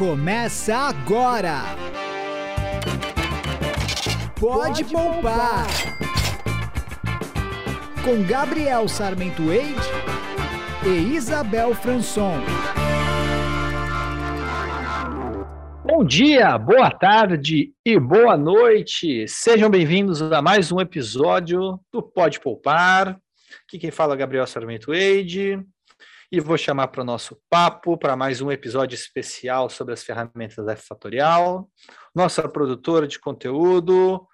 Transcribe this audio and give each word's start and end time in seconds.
Começa 0.00 0.74
agora! 0.74 1.60
Pode, 4.34 4.82
Pode 4.82 4.84
poupar. 4.86 5.12
poupar! 5.20 5.66
Com 8.02 8.26
Gabriel 8.26 8.88
Sarmento 8.88 9.42
Wade 9.42 10.86
e 10.86 11.14
Isabel 11.14 11.74
Franson. 11.74 12.40
Bom 15.84 16.02
dia, 16.02 16.56
boa 16.56 16.90
tarde 16.90 17.74
e 17.84 18.00
boa 18.00 18.38
noite. 18.38 19.28
Sejam 19.28 19.68
bem-vindos 19.68 20.22
a 20.22 20.40
mais 20.40 20.72
um 20.72 20.80
episódio 20.80 21.78
do 21.92 22.02
Pode 22.02 22.40
Poupar. 22.40 23.20
Aqui 23.66 23.78
quem 23.78 23.90
fala 23.90 24.14
é 24.14 24.16
Gabriel 24.16 24.46
Sarmento 24.46 24.92
Wade 24.92 25.62
e 26.32 26.38
vou 26.38 26.56
chamar 26.56 26.88
para 26.88 27.02
o 27.02 27.04
nosso 27.04 27.36
papo, 27.50 27.98
para 27.98 28.14
mais 28.14 28.40
um 28.40 28.52
episódio 28.52 28.94
especial 28.94 29.68
sobre 29.68 29.94
as 29.94 30.04
ferramentas 30.04 30.68
F 30.68 30.86
Fatorial. 30.86 31.68
Nossa 32.14 32.48
produtora 32.48 33.08
de 33.08 33.18
conteúdo, 33.18 34.24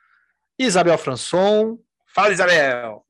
Isabel 0.58 0.98
Franson. 0.98 1.78
Fala, 2.14 2.32
Isabel! 2.32 3.02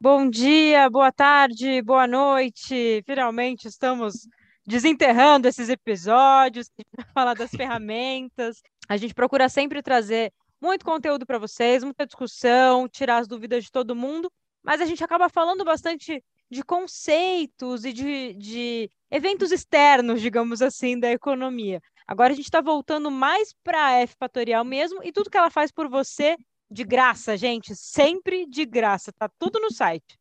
Bom 0.00 0.30
dia, 0.30 0.88
boa 0.88 1.12
tarde, 1.12 1.82
boa 1.82 2.06
noite. 2.06 3.02
Finalmente 3.04 3.68
estamos 3.68 4.26
desenterrando 4.66 5.46
esses 5.46 5.68
episódios 5.68 6.70
para 6.90 7.06
falar 7.12 7.34
das 7.34 7.50
ferramentas. 7.54 8.62
A 8.88 8.96
gente 8.96 9.12
procura 9.12 9.50
sempre 9.50 9.82
trazer 9.82 10.32
muito 10.58 10.86
conteúdo 10.86 11.26
para 11.26 11.38
vocês, 11.38 11.84
muita 11.84 12.06
discussão, 12.06 12.88
tirar 12.88 13.18
as 13.18 13.28
dúvidas 13.28 13.64
de 13.64 13.70
todo 13.70 13.94
mundo, 13.94 14.32
mas 14.62 14.80
a 14.80 14.86
gente 14.86 15.04
acaba 15.04 15.28
falando 15.28 15.64
bastante 15.66 16.24
de 16.50 16.62
conceitos 16.62 17.84
e 17.84 17.92
de, 17.92 18.34
de 18.34 18.90
eventos 19.10 19.52
externos, 19.52 20.20
digamos 20.20 20.62
assim, 20.62 20.98
da 20.98 21.10
economia. 21.10 21.80
Agora 22.06 22.32
a 22.32 22.36
gente 22.36 22.46
está 22.46 22.60
voltando 22.60 23.10
mais 23.10 23.52
para 23.64 23.84
a 23.84 23.92
F 24.02 24.14
fatorial 24.18 24.64
mesmo 24.64 25.00
e 25.02 25.12
tudo 25.12 25.30
que 25.30 25.36
ela 25.36 25.50
faz 25.50 25.72
por 25.72 25.88
você 25.88 26.36
de 26.70 26.84
graça, 26.84 27.36
gente, 27.36 27.74
sempre 27.74 28.46
de 28.46 28.64
graça, 28.64 29.12
tá 29.12 29.28
tudo 29.38 29.60
no 29.60 29.72
site. 29.72 30.18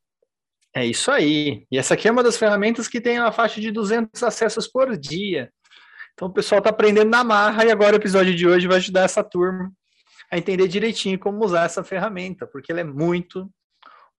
É 0.74 0.86
isso 0.86 1.10
aí. 1.10 1.66
E 1.72 1.78
essa 1.78 1.94
aqui 1.94 2.08
é 2.08 2.12
uma 2.12 2.24
das 2.24 2.38
ferramentas 2.38 2.88
que 2.88 3.00
tem 3.00 3.20
uma 3.20 3.32
faixa 3.32 3.62
de 3.62 3.72
200 3.72 4.22
acessos 4.24 4.68
por 4.68 4.98
dia. 4.98 5.52
Então 6.14 6.28
o 6.28 6.34
pessoal 6.34 6.60
está 6.60 6.70
aprendendo 6.70 7.10
na 7.10 7.24
marra 7.24 7.66
e 7.66 7.72
agora 7.72 7.94
o 7.94 8.00
episódio 8.00 8.36
de 8.36 8.48
hoje 8.48 8.68
vai 8.68 8.78
ajudar 8.78 9.04
essa 9.04 9.24
turma 9.24 9.72
a 10.32 10.38
entender 10.38 10.68
direitinho 10.68 11.20
como 11.20 11.44
usar 11.44 11.66
essa 11.66 11.84
ferramenta, 11.84 12.48
porque 12.48 12.72
ela 12.72 12.82
é 12.82 12.84
muito, 12.84 13.50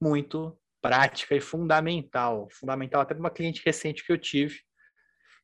muito 0.01 0.57
prática 0.87 1.35
e 1.35 1.41
fundamental. 1.41 2.49
Fundamental 2.51 3.01
até 3.01 3.15
para 3.15 3.21
uma 3.21 3.31
cliente 3.31 3.63
recente 3.65 4.05
que 4.05 4.13
eu 4.13 4.19
tive, 4.19 4.61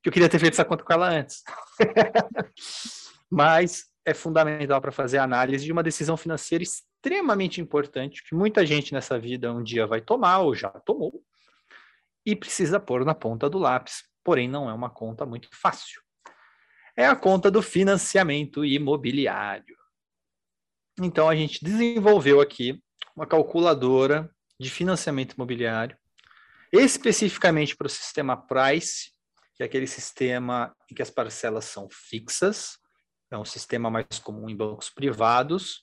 que 0.03 0.09
eu 0.09 0.12
queria 0.12 0.29
ter 0.29 0.39
feito 0.39 0.55
essa 0.55 0.65
conta 0.65 0.84
com 0.84 0.93
ela 0.93 1.09
antes. 1.09 1.43
Mas 3.31 3.84
é 4.05 4.12
fundamental 4.12 4.81
para 4.81 4.93
fazer 4.93 5.19
a 5.19 5.25
análise 5.25 5.65
de 5.65 5.73
uma 5.73 5.83
decisão 5.83 6.17
financeira 6.17 6.62
extremamente 6.62 7.61
importante 7.61 8.23
que 8.23 8.34
muita 8.34 8.65
gente 8.67 8.93
nessa 8.93 9.19
vida 9.19 9.53
um 9.53 9.62
dia 9.62 9.87
vai 9.87 10.01
tomar 10.01 10.41
ou 10.41 10.55
já 10.55 10.71
tomou 10.71 11.23
e 12.25 12.37
precisa 12.37 12.79
pôr 12.79 13.05
na 13.05 13.15
ponta 13.15 13.49
do 13.49 13.59
lápis. 13.59 14.05
Porém, 14.25 14.49
não 14.49 14.71
é 14.71 14.73
uma 14.73 14.91
conta 14.91 15.27
muito 15.27 15.49
fácil. 15.53 16.01
É 16.97 17.06
a 17.06 17.17
conta 17.17 17.51
do 17.51 17.62
financiamento 17.62 18.65
imobiliário. 18.65 19.77
Então, 21.01 21.29
a 21.29 21.34
gente 21.34 21.65
desenvolveu 21.65 22.41
aqui 22.41 22.81
uma 23.17 23.27
calculadora 23.27 24.31
de 24.63 24.71
financiamento 24.71 25.33
imobiliário, 25.33 25.97
especificamente 26.73 27.77
para 27.77 27.87
o 27.87 27.91
sistema 27.91 28.37
Price, 28.37 29.11
que 29.55 29.63
é 29.63 29.67
aquele 29.67 29.87
sistema 29.87 30.75
em 30.91 30.95
que 30.95 31.03
as 31.03 31.11
parcelas 31.11 31.65
são 31.67 31.89
fixas, 31.91 32.79
é 33.31 33.37
um 33.37 33.45
sistema 33.45 33.91
mais 33.91 34.19
comum 34.23 34.49
em 34.49 34.57
bancos 34.57 34.91
privados, 34.91 35.83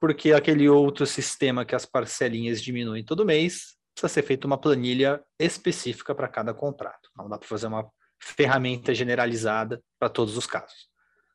porque 0.00 0.32
aquele 0.32 0.68
outro 0.68 1.06
sistema 1.06 1.64
que 1.64 1.74
as 1.74 1.86
parcelinhas 1.86 2.60
diminuem 2.60 3.04
todo 3.04 3.24
mês, 3.24 3.76
precisa 3.94 4.12
ser 4.12 4.22
feita 4.22 4.46
uma 4.46 4.58
planilha 4.58 5.22
específica 5.38 6.14
para 6.14 6.28
cada 6.28 6.52
contrato. 6.52 7.10
Não 7.16 7.28
dá 7.28 7.38
para 7.38 7.46
fazer 7.46 7.66
uma 7.66 7.88
ferramenta 8.20 8.94
generalizada 8.94 9.82
para 9.98 10.08
todos 10.08 10.36
os 10.36 10.46
casos. 10.46 10.88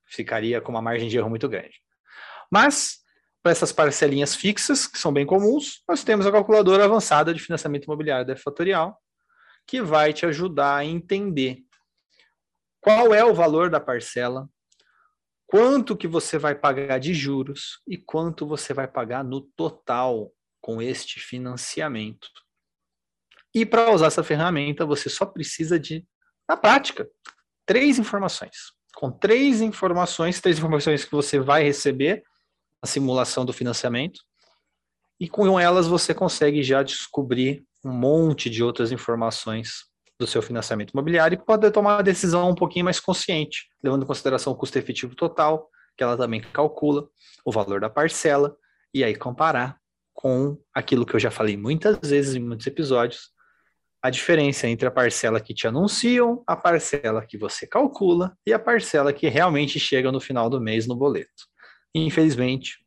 Ficaria 0.05 0.59
com 0.59 0.71
uma 0.71 0.81
margem 0.81 1.07
de 1.07 1.17
erro 1.17 1.29
muito 1.29 1.47
grande. 1.47 1.81
Mas 2.51 2.99
para 3.47 3.53
essas 3.53 3.71
parcelinhas 3.71 4.35
fixas, 4.35 4.85
que 4.85 4.99
são 4.99 5.13
bem 5.13 5.25
comuns, 5.25 5.81
nós 5.87 6.03
temos 6.03 6.27
a 6.27 6.31
calculadora 6.33 6.83
avançada 6.83 7.33
de 7.33 7.39
financiamento 7.39 7.85
imobiliário 7.85 8.27
da 8.27 8.35
Fatorial, 8.35 9.01
que 9.65 9.81
vai 9.81 10.11
te 10.11 10.25
ajudar 10.25 10.75
a 10.75 10.83
entender 10.83 11.59
qual 12.81 13.13
é 13.13 13.23
o 13.23 13.33
valor 13.33 13.69
da 13.69 13.79
parcela, 13.79 14.49
quanto 15.45 15.95
que 15.95 16.09
você 16.09 16.37
vai 16.37 16.55
pagar 16.55 16.99
de 16.99 17.13
juros 17.13 17.81
e 17.87 17.95
quanto 17.95 18.45
você 18.45 18.73
vai 18.73 18.85
pagar 18.85 19.23
no 19.23 19.39
total 19.39 20.29
com 20.59 20.81
este 20.81 21.17
financiamento. 21.17 22.27
E 23.55 23.65
para 23.65 23.91
usar 23.91 24.07
essa 24.07 24.25
ferramenta, 24.25 24.85
você 24.85 25.09
só 25.09 25.25
precisa 25.25 25.79
de, 25.79 26.05
na 26.49 26.57
prática, 26.57 27.09
três 27.65 27.97
informações. 27.97 28.73
Com 28.93 29.09
três 29.09 29.61
informações, 29.61 30.41
três 30.41 30.57
informações 30.57 31.05
que 31.05 31.11
você 31.11 31.39
vai 31.39 31.63
receber 31.63 32.25
a 32.81 32.87
simulação 32.87 33.45
do 33.45 33.53
financiamento, 33.53 34.19
e 35.19 35.27
com 35.27 35.59
elas 35.59 35.87
você 35.87 36.13
consegue 36.13 36.61
já 36.61 36.83
descobrir 36.83 37.65
um 37.83 37.91
monte 37.91 38.49
de 38.49 38.63
outras 38.63 38.91
informações 38.91 39.85
do 40.19 40.27
seu 40.27 40.41
financiamento 40.41 40.91
imobiliário 40.91 41.35
e 41.35 41.45
poder 41.45 41.71
tomar 41.71 41.97
uma 41.97 42.03
decisão 42.03 42.49
um 42.49 42.55
pouquinho 42.55 42.85
mais 42.85 42.99
consciente, 42.99 43.67
levando 43.83 44.03
em 44.03 44.07
consideração 44.07 44.53
o 44.53 44.55
custo 44.55 44.77
efetivo 44.77 45.15
total, 45.15 45.69
que 45.95 46.03
ela 46.03 46.17
também 46.17 46.41
calcula, 46.41 47.07
o 47.45 47.51
valor 47.51 47.79
da 47.79 47.89
parcela, 47.89 48.55
e 48.93 49.03
aí 49.03 49.15
comparar 49.15 49.77
com 50.13 50.57
aquilo 50.73 51.05
que 51.05 51.15
eu 51.15 51.19
já 51.19 51.29
falei 51.29 51.55
muitas 51.55 51.97
vezes 51.99 52.35
em 52.35 52.39
muitos 52.39 52.65
episódios, 52.65 53.31
a 54.01 54.09
diferença 54.09 54.67
entre 54.67 54.87
a 54.87 54.91
parcela 54.91 55.39
que 55.39 55.53
te 55.53 55.67
anunciam, 55.67 56.43
a 56.47 56.55
parcela 56.55 57.25
que 57.25 57.37
você 57.37 57.67
calcula 57.67 58.35
e 58.45 58.53
a 58.53 58.59
parcela 58.59 59.11
que 59.11 59.27
realmente 59.27 59.79
chega 59.79 60.11
no 60.11 60.19
final 60.19 60.49
do 60.49 60.61
mês 60.61 60.87
no 60.87 60.95
boleto. 60.95 61.47
Infelizmente, 62.05 62.79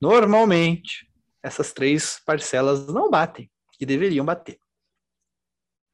normalmente, 0.00 1.08
essas 1.42 1.72
três 1.72 2.20
parcelas 2.24 2.86
não 2.86 3.10
batem, 3.10 3.50
que 3.72 3.86
deveriam 3.86 4.24
bater. 4.24 4.58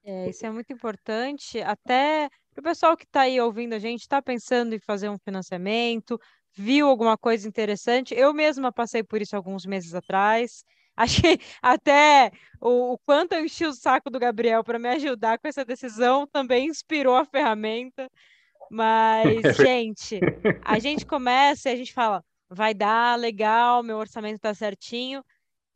É, 0.04 0.28
isso 0.28 0.44
é 0.44 0.50
muito 0.50 0.72
importante, 0.72 1.60
até 1.60 2.28
para 2.52 2.60
o 2.60 2.64
pessoal 2.64 2.96
que 2.96 3.04
está 3.04 3.22
aí 3.22 3.40
ouvindo 3.40 3.74
a 3.74 3.78
gente, 3.78 4.00
está 4.00 4.20
pensando 4.20 4.74
em 4.74 4.78
fazer 4.78 5.08
um 5.08 5.18
financiamento, 5.18 6.20
viu 6.54 6.88
alguma 6.88 7.16
coisa 7.16 7.48
interessante. 7.48 8.14
Eu 8.14 8.34
mesma 8.34 8.72
passei 8.72 9.02
por 9.02 9.22
isso 9.22 9.36
alguns 9.36 9.64
meses 9.64 9.94
atrás. 9.94 10.64
Achei 10.96 11.40
até 11.62 12.30
o, 12.60 12.92
o 12.92 12.98
quanto 12.98 13.32
eu 13.32 13.44
enchi 13.44 13.64
o 13.64 13.72
saco 13.72 14.10
do 14.10 14.18
Gabriel 14.18 14.62
para 14.62 14.78
me 14.78 14.88
ajudar 14.90 15.38
com 15.38 15.48
essa 15.48 15.64
decisão 15.64 16.26
também 16.26 16.66
inspirou 16.66 17.16
a 17.16 17.24
ferramenta. 17.24 18.10
Mas, 18.70 19.56
gente, 19.56 20.20
a 20.64 20.78
gente 20.78 21.06
começa 21.06 21.70
e 21.70 21.72
a 21.72 21.76
gente 21.76 21.92
fala: 21.92 22.22
vai 22.54 22.74
dar 22.74 23.18
legal, 23.18 23.82
meu 23.82 23.96
orçamento 23.96 24.36
está 24.36 24.54
certinho. 24.54 25.24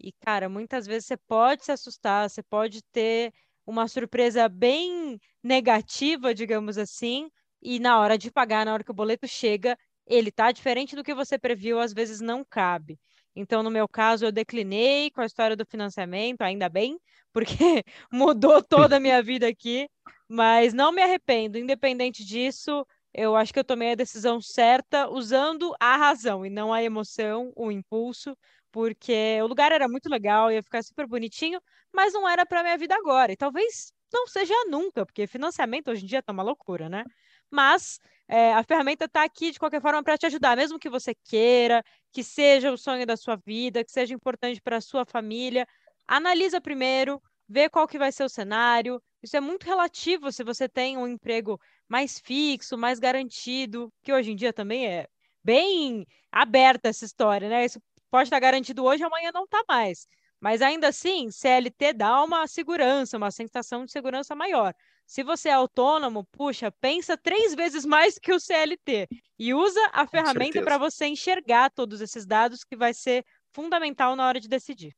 E, 0.00 0.12
cara, 0.12 0.48
muitas 0.48 0.86
vezes 0.86 1.06
você 1.06 1.16
pode 1.16 1.64
se 1.64 1.72
assustar, 1.72 2.28
você 2.28 2.42
pode 2.42 2.82
ter 2.92 3.32
uma 3.66 3.88
surpresa 3.88 4.48
bem 4.48 5.18
negativa, 5.42 6.34
digamos 6.34 6.78
assim, 6.78 7.28
e 7.62 7.80
na 7.80 7.98
hora 7.98 8.16
de 8.18 8.30
pagar, 8.30 8.64
na 8.64 8.74
hora 8.74 8.84
que 8.84 8.90
o 8.90 8.94
boleto 8.94 9.26
chega, 9.26 9.76
ele 10.06 10.30
tá 10.30 10.52
diferente 10.52 10.94
do 10.94 11.02
que 11.02 11.14
você 11.14 11.38
previu, 11.38 11.80
às 11.80 11.92
vezes 11.92 12.20
não 12.20 12.44
cabe. 12.44 12.98
Então, 13.34 13.62
no 13.62 13.70
meu 13.70 13.88
caso, 13.88 14.24
eu 14.24 14.32
declinei 14.32 15.10
com 15.10 15.20
a 15.20 15.26
história 15.26 15.56
do 15.56 15.66
financiamento, 15.66 16.42
ainda 16.42 16.68
bem, 16.68 16.98
porque 17.32 17.82
mudou 18.12 18.62
toda 18.62 18.96
a 18.96 19.00
minha 19.00 19.22
vida 19.22 19.48
aqui, 19.48 19.88
mas 20.28 20.72
não 20.72 20.92
me 20.92 21.02
arrependo. 21.02 21.58
Independente 21.58 22.24
disso, 22.24 22.86
eu 23.16 23.36
acho 23.36 23.52
que 23.52 23.58
eu 23.58 23.64
tomei 23.64 23.92
a 23.92 23.94
decisão 23.94 24.40
certa 24.40 25.08
usando 25.10 25.74
a 25.80 25.96
razão 25.96 26.44
e 26.46 26.50
não 26.50 26.72
a 26.72 26.82
emoção, 26.82 27.52
o 27.56 27.72
impulso, 27.72 28.36
porque 28.72 29.38
o 29.42 29.46
lugar 29.46 29.72
era 29.72 29.88
muito 29.88 30.08
legal, 30.10 30.52
ia 30.52 30.62
ficar 30.62 30.82
super 30.84 31.06
bonitinho, 31.06 31.60
mas 31.94 32.12
não 32.12 32.28
era 32.28 32.44
para 32.46 32.62
minha 32.62 32.78
vida 32.78 32.94
agora. 32.94 33.32
E 33.32 33.36
talvez 33.36 33.92
não 34.12 34.26
seja 34.26 34.54
nunca, 34.68 35.06
porque 35.06 35.26
financiamento 35.26 35.90
hoje 35.90 36.04
em 36.04 36.08
dia 36.08 36.22
tá 36.22 36.32
uma 36.32 36.42
loucura, 36.42 36.88
né? 36.88 37.04
Mas 37.50 37.98
é, 38.28 38.52
a 38.54 38.62
ferramenta 38.64 39.04
está 39.06 39.24
aqui 39.24 39.50
de 39.52 39.58
qualquer 39.58 39.80
forma 39.80 40.02
para 40.02 40.18
te 40.18 40.26
ajudar, 40.26 40.56
mesmo 40.56 40.78
que 40.78 40.90
você 40.90 41.14
queira, 41.24 41.82
que 42.12 42.22
seja 42.24 42.72
o 42.72 42.76
sonho 42.78 43.06
da 43.06 43.16
sua 43.16 43.36
vida, 43.36 43.84
que 43.84 43.90
seja 43.92 44.14
importante 44.14 44.60
para 44.60 44.76
a 44.78 44.80
sua 44.80 45.04
família. 45.06 45.66
Analisa 46.06 46.60
primeiro, 46.60 47.20
vê 47.48 47.68
qual 47.68 47.86
que 47.86 47.98
vai 47.98 48.12
ser 48.12 48.24
o 48.24 48.28
cenário. 48.28 49.00
Isso 49.22 49.36
é 49.36 49.40
muito 49.40 49.64
relativo 49.64 50.30
se 50.30 50.44
você 50.44 50.68
tem 50.68 50.96
um 50.96 51.06
emprego 51.06 51.60
mais 51.88 52.18
fixo, 52.18 52.76
mais 52.76 52.98
garantido, 52.98 53.92
que 54.02 54.12
hoje 54.12 54.32
em 54.32 54.36
dia 54.36 54.52
também 54.52 54.86
é 54.86 55.08
bem 55.42 56.06
aberta 56.30 56.88
essa 56.88 57.04
história, 57.04 57.48
né? 57.48 57.64
Isso 57.64 57.80
pode 58.10 58.26
estar 58.26 58.40
garantido 58.40 58.84
hoje, 58.84 59.02
amanhã 59.02 59.30
não 59.32 59.44
está 59.44 59.62
mais. 59.68 60.06
Mas 60.40 60.60
ainda 60.60 60.88
assim, 60.88 61.30
CLT 61.30 61.94
dá 61.94 62.22
uma 62.22 62.46
segurança, 62.46 63.16
uma 63.16 63.30
sensação 63.30 63.84
de 63.84 63.92
segurança 63.92 64.34
maior. 64.34 64.74
Se 65.06 65.22
você 65.22 65.48
é 65.48 65.52
autônomo, 65.52 66.24
puxa, 66.32 66.70
pensa 66.70 67.16
três 67.16 67.54
vezes 67.54 67.84
mais 67.86 68.18
que 68.18 68.32
o 68.32 68.40
CLT 68.40 69.08
e 69.38 69.54
usa 69.54 69.80
a 69.92 70.06
ferramenta 70.06 70.62
para 70.62 70.78
você 70.78 71.06
enxergar 71.06 71.70
todos 71.70 72.00
esses 72.00 72.26
dados, 72.26 72.64
que 72.64 72.76
vai 72.76 72.92
ser 72.92 73.24
fundamental 73.52 74.16
na 74.16 74.26
hora 74.26 74.40
de 74.40 74.48
decidir. 74.48 74.94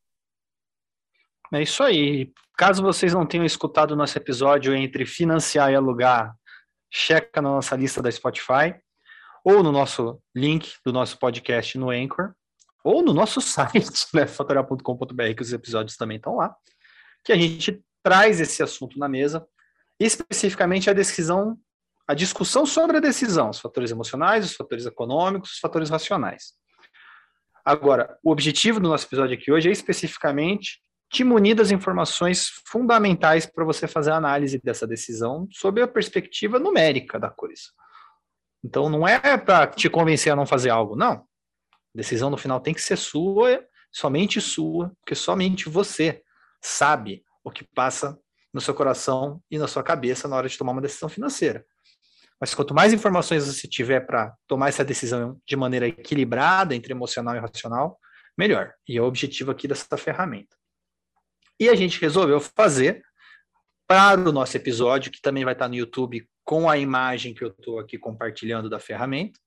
É 1.53 1.63
isso 1.63 1.83
aí. 1.83 2.33
Caso 2.57 2.83
vocês 2.83 3.15
não 3.15 3.25
tenham 3.25 3.47
escutado 3.47 3.93
o 3.93 3.97
nosso 3.97 4.19
episódio 4.19 4.75
entre 4.75 5.07
financiar 5.07 5.71
e 5.71 5.75
alugar, 5.75 6.35
checa 6.91 7.41
na 7.41 7.51
nossa 7.51 7.77
lista 7.77 8.03
da 8.03 8.11
Spotify 8.11 8.75
ou 9.45 9.63
no 9.63 9.73
nosso 9.73 10.21
link 10.35 10.75
do 10.85 10.93
nosso 10.93 11.19
podcast 11.19 11.79
no 11.79 11.91
Anchor 11.91 12.35
ou 12.85 13.03
no 13.03 13.15
nosso 13.15 13.41
site, 13.43 14.07
né, 14.13 14.27
fatorial.com.br, 14.27 15.35
que 15.35 15.43
os 15.43 15.53
episódios 15.53 15.97
também 15.97 16.17
estão 16.17 16.37
lá, 16.37 16.55
que 17.25 17.33
a 17.33 17.37
gente 17.37 17.83
traz 18.03 18.41
esse 18.41 18.63
assunto 18.63 18.99
na 18.99 19.09
mesa, 19.09 19.47
especificamente 19.99 20.89
a 20.89 20.93
decisão, 20.93 21.59
a 22.07 22.15
discussão 22.15 22.65
sobre 22.65 22.99
a 22.99 23.01
decisão, 23.01 23.51
os 23.51 23.59
fatores 23.59 23.91
emocionais, 23.91 24.45
os 24.45 24.55
fatores 24.55 24.87
econômicos, 24.87 25.53
os 25.53 25.59
fatores 25.59 25.91
racionais. 25.91 26.55
Agora, 27.65 28.19
o 28.23 28.31
objetivo 28.31 28.81
do 28.81 28.89
nosso 28.89 29.07
episódio 29.07 29.37
aqui 29.37 29.53
hoje 29.53 29.69
é 29.69 29.73
especificamente 29.73 30.81
te 31.11 31.25
munir 31.25 31.57
das 31.57 31.71
informações 31.71 32.49
fundamentais 32.67 33.47
para 33.47 33.65
você 33.65 33.87
fazer 33.87 34.11
a 34.11 34.17
análise 34.17 34.61
dessa 34.63 34.87
decisão 34.87 35.49
sob 35.51 35.81
a 35.81 35.89
perspectiva 35.89 36.59
numérica 36.59 37.19
da 37.19 37.31
coisa. 37.31 37.63
Então, 38.65 38.89
não 38.89 39.07
é 39.07 39.39
para 39.39 39.67
te 39.67 39.89
convencer 39.89 40.33
a 40.33 40.37
não 40.37 40.45
fazer 40.45 40.71
algo, 40.71 40.97
não 40.97 41.29
decisão 41.99 42.31
no 42.31 42.37
final 42.37 42.61
tem 42.61 42.73
que 42.73 42.81
ser 42.81 42.97
sua, 42.97 43.65
somente 43.93 44.41
sua, 44.41 44.93
porque 45.01 45.15
somente 45.15 45.69
você 45.69 46.23
sabe 46.63 47.25
o 47.43 47.51
que 47.51 47.65
passa 47.65 48.17
no 48.55 48.61
seu 48.61 48.73
coração 48.73 49.43
e 49.51 49.59
na 49.59 49.67
sua 49.67 49.83
cabeça 49.83 50.29
na 50.29 50.37
hora 50.37 50.49
de 50.49 50.57
tomar 50.57 50.73
uma 50.73 50.81
decisão 50.81 51.09
financeira. 51.09 51.65
Mas 52.41 52.55
quanto 52.55 52.73
mais 52.73 52.93
informações 52.93 53.47
você 53.47 53.67
tiver 53.67 54.01
para 54.01 54.33
tomar 54.47 54.69
essa 54.69 54.85
decisão 54.85 55.41
de 55.45 55.57
maneira 55.57 55.89
equilibrada 55.89 56.75
entre 56.75 56.93
emocional 56.93 57.35
e 57.35 57.41
racional, 57.41 57.99
melhor. 58.37 58.73
E 58.87 58.97
é 58.97 59.03
o 59.03 59.07
objetivo 59.07 59.51
aqui 59.51 59.67
dessa 59.67 59.97
ferramenta. 59.97 60.57
E 61.59 61.69
a 61.69 61.75
gente 61.75 62.01
resolveu 62.01 62.41
fazer 62.41 63.03
para 63.87 64.21
o 64.21 64.33
nosso 64.33 64.57
episódio, 64.57 65.11
que 65.11 65.21
também 65.21 65.45
vai 65.45 65.55
estar 65.55 65.69
no 65.69 65.75
YouTube 65.75 66.29
com 66.45 66.69
a 66.69 66.79
imagem 66.79 67.35
que 67.35 67.43
eu 67.43 67.49
estou 67.49 67.79
aqui 67.79 67.99
compartilhando 67.99 68.69
da 68.69 68.79
ferramenta. 68.79 69.39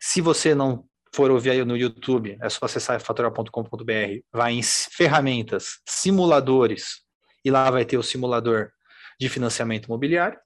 Se 0.00 0.20
você 0.20 0.54
não 0.54 0.88
for 1.14 1.30
ouvir 1.30 1.50
aí 1.50 1.64
no 1.64 1.76
YouTube, 1.76 2.38
é 2.40 2.48
só 2.48 2.66
acessar 2.66 3.00
fatural.com.br, 3.00 4.20
vai 4.32 4.52
em 4.52 4.62
ferramentas, 4.62 5.80
simuladores, 5.86 7.02
e 7.44 7.50
lá 7.50 7.70
vai 7.70 7.84
ter 7.84 7.98
o 7.98 8.02
simulador 8.02 8.70
de 9.18 9.28
financiamento 9.28 9.86
imobiliário. 9.86 10.38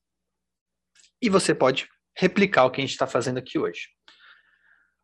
E 1.21 1.29
você 1.29 1.55
pode 1.55 1.89
replicar 2.17 2.65
o 2.65 2.71
que 2.71 2.81
a 2.81 2.85
gente 2.85 2.93
está 2.93 3.07
fazendo 3.07 3.39
aqui 3.39 3.59
hoje. 3.59 3.89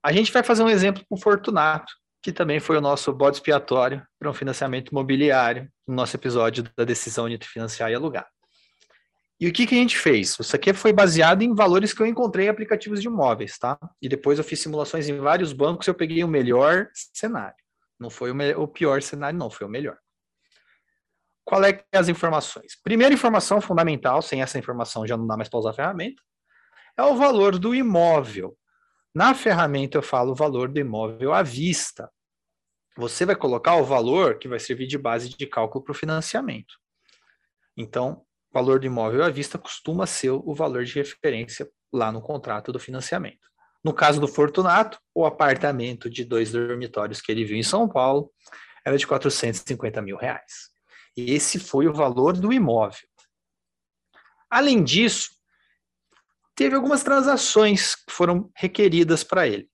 A 0.02 0.12
gente 0.12 0.32
vai 0.32 0.42
fazer 0.42 0.62
um 0.62 0.68
exemplo 0.68 1.04
com 1.08 1.14
o 1.14 1.20
Fortunato, 1.20 1.92
que 2.22 2.32
também 2.32 2.60
foi 2.60 2.76
o 2.76 2.80
nosso 2.80 3.12
bode 3.12 3.36
expiatório 3.36 4.06
para 4.18 4.30
um 4.30 4.34
financiamento 4.34 4.90
imobiliário, 4.90 5.70
no 5.86 5.94
nosso 5.94 6.16
episódio 6.16 6.64
da 6.76 6.84
decisão 6.84 7.28
entre 7.28 7.48
financiar 7.48 7.90
e 7.90 7.94
alugar. 7.94 8.28
E 9.40 9.48
o 9.48 9.52
que, 9.52 9.66
que 9.66 9.74
a 9.74 9.78
gente 9.78 9.96
fez? 9.96 10.36
Isso 10.38 10.54
aqui 10.54 10.72
foi 10.74 10.92
baseado 10.92 11.40
em 11.40 11.54
valores 11.54 11.94
que 11.94 12.02
eu 12.02 12.06
encontrei 12.06 12.46
em 12.46 12.48
aplicativos 12.50 13.00
de 13.00 13.06
imóveis, 13.06 13.58
tá? 13.58 13.78
E 14.02 14.06
depois 14.06 14.38
eu 14.38 14.44
fiz 14.44 14.60
simulações 14.60 15.08
em 15.08 15.16
vários 15.18 15.54
bancos 15.54 15.86
e 15.86 15.90
eu 15.90 15.94
peguei 15.94 16.22
o 16.22 16.28
melhor 16.28 16.88
cenário. 17.14 17.56
Não 17.98 18.10
foi 18.10 18.30
o, 18.30 18.62
o 18.62 18.68
pior 18.68 19.00
cenário, 19.00 19.38
não, 19.38 19.48
foi 19.48 19.66
o 19.66 19.70
melhor. 19.70 19.96
Qual 21.42 21.64
é, 21.64 21.82
é 21.90 21.98
as 21.98 22.08
informações? 22.08 22.78
Primeira 22.82 23.14
informação 23.14 23.62
fundamental, 23.62 24.20
sem 24.20 24.42
essa 24.42 24.58
informação 24.58 25.06
já 25.06 25.16
não 25.16 25.26
dá 25.26 25.38
mais 25.38 25.48
para 25.48 25.58
usar 25.58 25.70
a 25.70 25.74
ferramenta, 25.74 26.22
é 26.96 27.02
o 27.02 27.16
valor 27.16 27.58
do 27.58 27.74
imóvel. 27.74 28.56
Na 29.14 29.34
ferramenta 29.34 29.98
eu 29.98 30.02
falo 30.02 30.32
o 30.32 30.34
valor 30.34 30.68
do 30.68 30.78
imóvel 30.78 31.32
à 31.32 31.42
vista. 31.42 32.10
Você 32.96 33.24
vai 33.24 33.34
colocar 33.34 33.76
o 33.76 33.84
valor 33.84 34.38
que 34.38 34.46
vai 34.46 34.58
servir 34.58 34.86
de 34.86 34.98
base 34.98 35.28
de 35.28 35.46
cálculo 35.46 35.82
para 35.82 35.92
o 35.92 35.94
financiamento. 35.94 36.74
Então, 37.76 38.24
valor 38.52 38.78
do 38.78 38.86
imóvel 38.86 39.24
à 39.24 39.30
vista 39.30 39.58
costuma 39.58 40.06
ser 40.06 40.30
o 40.30 40.54
valor 40.54 40.84
de 40.84 40.94
referência 40.94 41.68
lá 41.92 42.12
no 42.12 42.20
contrato 42.20 42.72
do 42.72 42.78
financiamento. 42.78 43.50
No 43.82 43.92
caso 43.92 44.20
do 44.20 44.28
Fortunato, 44.28 45.00
o 45.14 45.24
apartamento 45.24 46.10
de 46.10 46.24
dois 46.24 46.52
dormitórios 46.52 47.20
que 47.20 47.32
ele 47.32 47.44
viu 47.44 47.56
em 47.56 47.62
São 47.62 47.88
Paulo 47.88 48.30
era 48.84 48.96
de 48.96 49.06
450 49.06 50.02
mil 50.02 50.16
reais. 50.16 50.70
E 51.16 51.32
esse 51.32 51.58
foi 51.58 51.88
o 51.88 51.92
valor 51.92 52.36
do 52.36 52.52
imóvel. 52.52 53.08
Além 54.48 54.84
disso, 54.84 55.30
teve 56.60 56.76
algumas 56.76 57.02
transações 57.02 57.94
que 57.94 58.12
foram 58.12 58.50
requeridas 58.54 59.24
para 59.24 59.48
ele. 59.48 59.66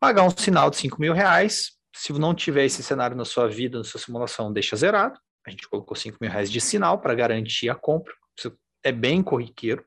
Pagar 0.00 0.24
um 0.24 0.30
sinal 0.30 0.68
de 0.68 0.76
5 0.78 1.00
mil 1.00 1.12
reais, 1.12 1.76
se 1.94 2.12
não 2.12 2.34
tiver 2.34 2.64
esse 2.64 2.82
cenário 2.82 3.16
na 3.16 3.24
sua 3.24 3.46
vida, 3.46 3.78
na 3.78 3.84
sua 3.84 4.00
simulação, 4.00 4.52
deixa 4.52 4.74
zerado 4.74 5.16
a 5.46 5.50
gente 5.50 5.68
colocou 5.68 5.96
5 5.96 6.18
mil 6.20 6.28
reais 6.28 6.50
de 6.50 6.60
sinal 6.60 7.00
para 7.00 7.14
garantir 7.14 7.68
a 7.70 7.74
compra. 7.74 8.12
Isso 8.36 8.52
é 8.82 8.90
bem 8.90 9.22
corriqueiro. 9.22 9.84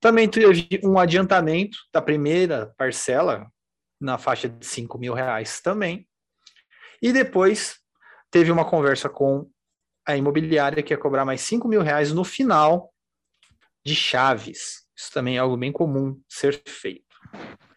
Também 0.00 0.28
teve 0.28 0.80
um 0.84 0.98
adiantamento 0.98 1.78
da 1.90 2.02
primeira 2.02 2.74
parcela 2.76 3.50
na 3.98 4.18
faixa 4.18 4.50
de 4.50 4.66
5 4.66 4.98
mil 4.98 5.14
reais 5.14 5.62
também. 5.62 6.06
E 7.00 7.10
depois 7.10 7.78
teve 8.30 8.52
uma 8.52 8.68
conversa 8.68 9.08
com 9.08 9.50
a 10.06 10.14
imobiliária 10.14 10.82
que 10.82 10.92
ia 10.92 10.98
cobrar 10.98 11.24
mais 11.24 11.40
5 11.40 11.66
mil 11.66 11.80
reais 11.80 12.12
no 12.12 12.22
final 12.22 12.93
de 13.84 13.94
chaves. 13.94 14.84
Isso 14.96 15.12
também 15.12 15.36
é 15.36 15.40
algo 15.40 15.56
bem 15.56 15.72
comum 15.72 16.20
ser 16.28 16.62
feito. 16.66 17.04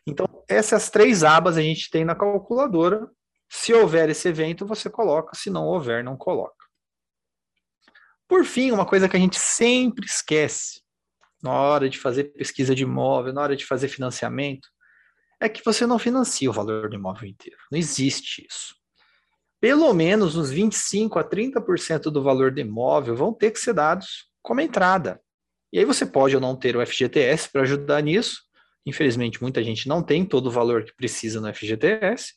Então, 0.05 0.25
essas 0.47 0.89
três 0.89 1.23
abas 1.23 1.57
a 1.57 1.61
gente 1.61 1.89
tem 1.89 2.05
na 2.05 2.15
calculadora. 2.15 3.09
Se 3.49 3.73
houver 3.73 4.09
esse 4.09 4.27
evento, 4.27 4.65
você 4.65 4.89
coloca. 4.89 5.35
Se 5.35 5.49
não 5.49 5.65
houver, 5.65 6.03
não 6.03 6.15
coloca. 6.15 6.55
Por 8.27 8.45
fim, 8.45 8.71
uma 8.71 8.85
coisa 8.85 9.07
que 9.07 9.15
a 9.17 9.19
gente 9.19 9.39
sempre 9.39 10.05
esquece 10.05 10.81
na 11.41 11.51
hora 11.51 11.89
de 11.89 11.97
fazer 11.97 12.25
pesquisa 12.33 12.73
de 12.73 12.83
imóvel, 12.83 13.33
na 13.33 13.41
hora 13.41 13.55
de 13.55 13.65
fazer 13.65 13.87
financiamento, 13.87 14.67
é 15.39 15.47
que 15.47 15.63
você 15.63 15.85
não 15.85 15.99
financia 15.99 16.49
o 16.49 16.53
valor 16.53 16.89
do 16.89 16.95
imóvel 16.95 17.29
inteiro. 17.29 17.59
Não 17.71 17.77
existe 17.77 18.45
isso. 18.47 18.75
Pelo 19.59 19.93
menos 19.93 20.35
uns 20.35 20.49
25 20.49 21.19
a 21.19 21.23
30% 21.23 22.03
do 22.11 22.21
valor 22.21 22.51
do 22.51 22.59
imóvel 22.59 23.15
vão 23.15 23.33
ter 23.33 23.51
que 23.51 23.59
ser 23.59 23.73
dados 23.73 24.29
como 24.41 24.61
entrada. 24.61 25.21
E 25.71 25.79
aí 25.79 25.85
você 25.85 26.05
pode 26.05 26.35
ou 26.35 26.41
não 26.41 26.55
ter 26.55 26.75
o 26.75 26.85
FGTS 26.85 27.49
para 27.51 27.61
ajudar 27.63 28.01
nisso. 28.01 28.41
Infelizmente, 28.85 29.41
muita 29.41 29.63
gente 29.63 29.87
não 29.87 30.01
tem 30.01 30.25
todo 30.25 30.47
o 30.47 30.51
valor 30.51 30.83
que 30.83 30.95
precisa 30.95 31.41
no 31.41 31.53
FGTS 31.53 32.33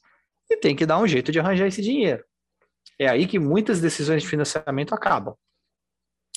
e 0.50 0.56
tem 0.56 0.74
que 0.74 0.84
dar 0.84 0.98
um 0.98 1.06
jeito 1.06 1.30
de 1.30 1.38
arranjar 1.38 1.68
esse 1.68 1.80
dinheiro. 1.80 2.24
É 2.98 3.08
aí 3.08 3.26
que 3.26 3.38
muitas 3.38 3.80
decisões 3.80 4.22
de 4.22 4.28
financiamento 4.28 4.94
acabam. 4.94 5.36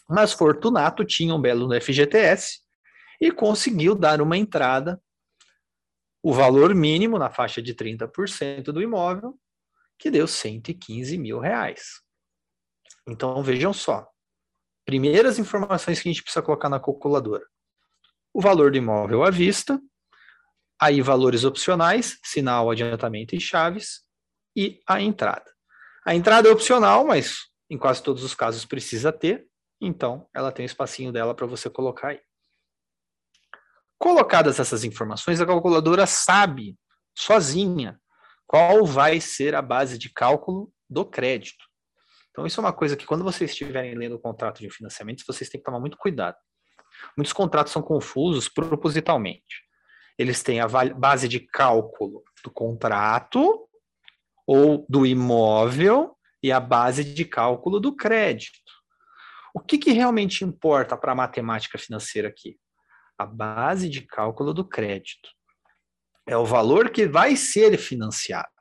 Mas 0.07 0.33
Fortunato 0.33 1.03
tinha 1.03 1.33
um 1.33 1.41
belo 1.41 1.67
no 1.67 1.81
FGTS 1.81 2.59
e 3.19 3.31
conseguiu 3.31 3.95
dar 3.95 4.21
uma 4.21 4.37
entrada, 4.37 5.01
o 6.21 6.33
valor 6.33 6.75
mínimo 6.75 7.17
na 7.17 7.29
faixa 7.29 7.61
de 7.61 7.73
30% 7.73 8.65
do 8.65 8.81
imóvel, 8.81 9.37
que 9.97 10.11
deu 10.11 10.27
115 10.27 11.17
mil 11.17 11.39
reais. 11.39 12.01
Então 13.07 13.41
vejam 13.43 13.73
só, 13.73 14.07
primeiras 14.85 15.39
informações 15.39 16.01
que 16.01 16.09
a 16.09 16.11
gente 16.11 16.23
precisa 16.23 16.41
colocar 16.41 16.69
na 16.69 16.79
calculadora. 16.79 17.45
O 18.33 18.41
valor 18.41 18.71
do 18.71 18.77
imóvel 18.77 19.23
à 19.23 19.29
vista, 19.29 19.79
aí 20.79 21.01
valores 21.01 21.43
opcionais, 21.43 22.19
sinal, 22.23 22.69
adiantamento 22.69 23.35
e 23.35 23.39
chaves, 23.39 24.01
e 24.55 24.79
a 24.87 25.01
entrada. 25.01 25.51
A 26.05 26.13
entrada 26.13 26.49
é 26.49 26.51
opcional, 26.51 27.05
mas 27.05 27.47
em 27.69 27.77
quase 27.77 28.03
todos 28.03 28.23
os 28.23 28.35
casos 28.35 28.65
precisa 28.65 29.11
ter, 29.11 29.47
então, 29.81 30.29
ela 30.33 30.51
tem 30.51 30.63
o 30.63 30.67
espacinho 30.67 31.11
dela 31.11 31.35
para 31.35 31.45
você 31.45 31.69
colocar 31.69 32.09
aí. 32.09 32.21
Colocadas 33.97 34.59
essas 34.59 34.83
informações, 34.83 35.41
a 35.41 35.45
calculadora 35.45 36.05
sabe 36.05 36.77
sozinha 37.17 37.99
qual 38.47 38.85
vai 38.85 39.19
ser 39.19 39.55
a 39.55 39.61
base 39.61 39.97
de 39.97 40.09
cálculo 40.09 40.71
do 40.89 41.05
crédito. 41.05 41.65
Então, 42.33 42.47
isso 42.47 42.59
é 42.59 42.63
uma 42.63 42.73
coisa 42.73 42.97
que 42.97 43.05
quando 43.05 43.23
vocês 43.23 43.51
estiverem 43.51 43.93
lendo 43.93 44.15
o 44.15 44.19
contrato 44.19 44.59
de 44.59 44.69
financiamento, 44.71 45.23
vocês 45.27 45.51
têm 45.51 45.61
que 45.61 45.65
tomar 45.65 45.79
muito 45.79 45.97
cuidado. 45.97 46.35
Muitos 47.15 47.31
contratos 47.31 47.71
são 47.71 47.81
confusos 47.81 48.49
propositalmente. 48.49 49.63
Eles 50.17 50.41
têm 50.41 50.59
a 50.59 50.67
base 50.67 51.27
de 51.27 51.39
cálculo 51.39 52.23
do 52.43 52.49
contrato 52.49 53.69
ou 54.47 54.83
do 54.89 55.05
imóvel 55.05 56.17
e 56.41 56.51
a 56.51 56.59
base 56.59 57.03
de 57.03 57.23
cálculo 57.23 57.79
do 57.79 57.95
crédito. 57.95 58.71
O 59.53 59.59
que, 59.59 59.77
que 59.77 59.91
realmente 59.91 60.43
importa 60.43 60.97
para 60.97 61.11
a 61.11 61.15
matemática 61.15 61.77
financeira 61.77 62.29
aqui? 62.29 62.57
A 63.15 63.27
base 63.27 63.87
de 63.87 64.01
cálculo 64.01 64.55
do 64.55 64.67
crédito. 64.67 65.29
É 66.27 66.35
o 66.35 66.45
valor 66.45 66.89
que 66.89 67.05
vai 67.05 67.35
ser 67.35 67.77
financiado. 67.77 68.52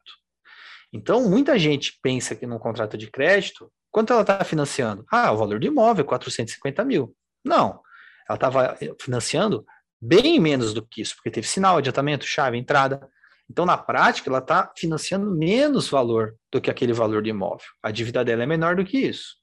Então, 0.92 1.28
muita 1.28 1.58
gente 1.58 1.98
pensa 2.02 2.34
que 2.34 2.46
num 2.46 2.58
contrato 2.58 2.98
de 2.98 3.10
crédito 3.10 3.70
Quanto 3.92 4.10
ela 4.10 4.22
está 4.22 4.42
financiando? 4.42 5.04
Ah, 5.12 5.30
o 5.32 5.36
valor 5.36 5.60
do 5.60 5.66
imóvel, 5.66 6.06
450 6.06 6.82
mil. 6.82 7.14
Não, 7.44 7.80
ela 8.26 8.36
estava 8.36 8.78
financiando 8.98 9.66
bem 10.00 10.40
menos 10.40 10.72
do 10.72 10.84
que 10.84 11.02
isso, 11.02 11.14
porque 11.14 11.30
teve 11.30 11.46
sinal, 11.46 11.76
adiantamento, 11.76 12.24
chave, 12.24 12.56
entrada. 12.56 13.06
Então, 13.50 13.66
na 13.66 13.76
prática, 13.76 14.30
ela 14.30 14.38
está 14.38 14.72
financiando 14.74 15.30
menos 15.30 15.90
valor 15.90 16.34
do 16.50 16.58
que 16.58 16.70
aquele 16.70 16.94
valor 16.94 17.22
de 17.22 17.28
imóvel. 17.28 17.66
A 17.82 17.90
dívida 17.90 18.24
dela 18.24 18.44
é 18.44 18.46
menor 18.46 18.76
do 18.76 18.84
que 18.84 18.96
isso. 18.96 19.36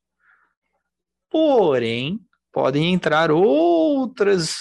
Porém, 1.29 2.19
podem 2.51 2.91
entrar 2.91 3.29
outros 3.29 4.57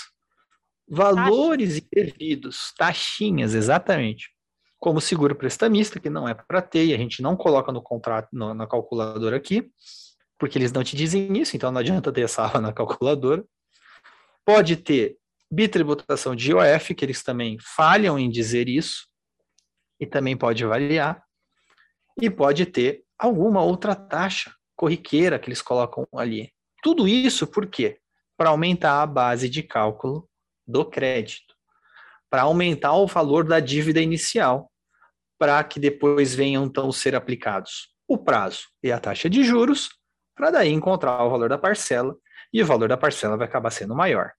valores 0.86 1.78
indevidos, 1.78 2.74
taxinhas, 2.76 3.54
exatamente. 3.54 4.30
Como 4.78 5.00
seguro 5.00 5.34
prestamista, 5.34 5.98
que 5.98 6.08
não 6.08 6.28
é 6.28 6.34
para 6.34 6.62
ter, 6.62 6.86
e 6.86 6.94
a 6.94 6.98
gente 6.98 7.20
não 7.20 7.36
coloca 7.36 7.72
no 7.72 7.82
contrato, 7.82 8.28
no, 8.32 8.54
na 8.54 8.66
calculadora 8.66 9.36
aqui, 9.36 9.70
porque 10.38 10.56
eles 10.56 10.72
não 10.72 10.84
te 10.84 10.94
dizem 10.94 11.36
isso, 11.36 11.56
então 11.56 11.72
não 11.72 11.80
adianta 11.80 12.12
ter 12.12 12.22
essa 12.22 12.44
aula 12.46 12.60
na 12.60 12.72
calculadora. 12.72 13.44
Pode 14.44 14.76
ter 14.76 15.18
bitributação 15.50 16.36
de 16.36 16.52
IOF, 16.52 16.94
que 16.94 17.04
eles 17.04 17.22
também 17.22 17.58
falham 17.60 18.18
em 18.18 18.30
dizer 18.30 18.68
isso, 18.68 19.08
e 20.00 20.06
também 20.06 20.36
pode 20.36 20.64
variar. 20.64 21.22
E 22.20 22.30
pode 22.30 22.66
ter 22.66 23.04
alguma 23.18 23.62
outra 23.62 23.94
taxa 23.94 24.54
corriqueira 24.76 25.38
que 25.38 25.48
eles 25.48 25.60
colocam 25.60 26.06
ali. 26.14 26.52
Tudo 26.82 27.08
isso 27.08 27.46
por 27.46 27.66
quê? 27.66 27.98
Para 28.36 28.50
aumentar 28.50 29.02
a 29.02 29.06
base 29.06 29.48
de 29.48 29.62
cálculo 29.62 30.28
do 30.66 30.84
crédito, 30.84 31.47
para 32.30 32.42
aumentar 32.42 32.94
o 32.94 33.06
valor 33.06 33.44
da 33.44 33.60
dívida 33.60 34.00
inicial, 34.00 34.70
para 35.38 35.62
que 35.64 35.78
depois 35.78 36.34
venham 36.34 36.64
então 36.64 36.90
ser 36.92 37.14
aplicados 37.14 37.88
o 38.06 38.16
prazo 38.16 38.68
e 38.82 38.90
a 38.90 38.98
taxa 38.98 39.28
de 39.28 39.44
juros, 39.44 39.90
para 40.34 40.50
daí 40.50 40.70
encontrar 40.70 41.22
o 41.24 41.30
valor 41.30 41.48
da 41.48 41.58
parcela, 41.58 42.16
e 42.52 42.62
o 42.62 42.66
valor 42.66 42.88
da 42.88 42.96
parcela 42.96 43.36
vai 43.36 43.46
acabar 43.46 43.70
sendo 43.70 43.94
maior. 43.94 44.32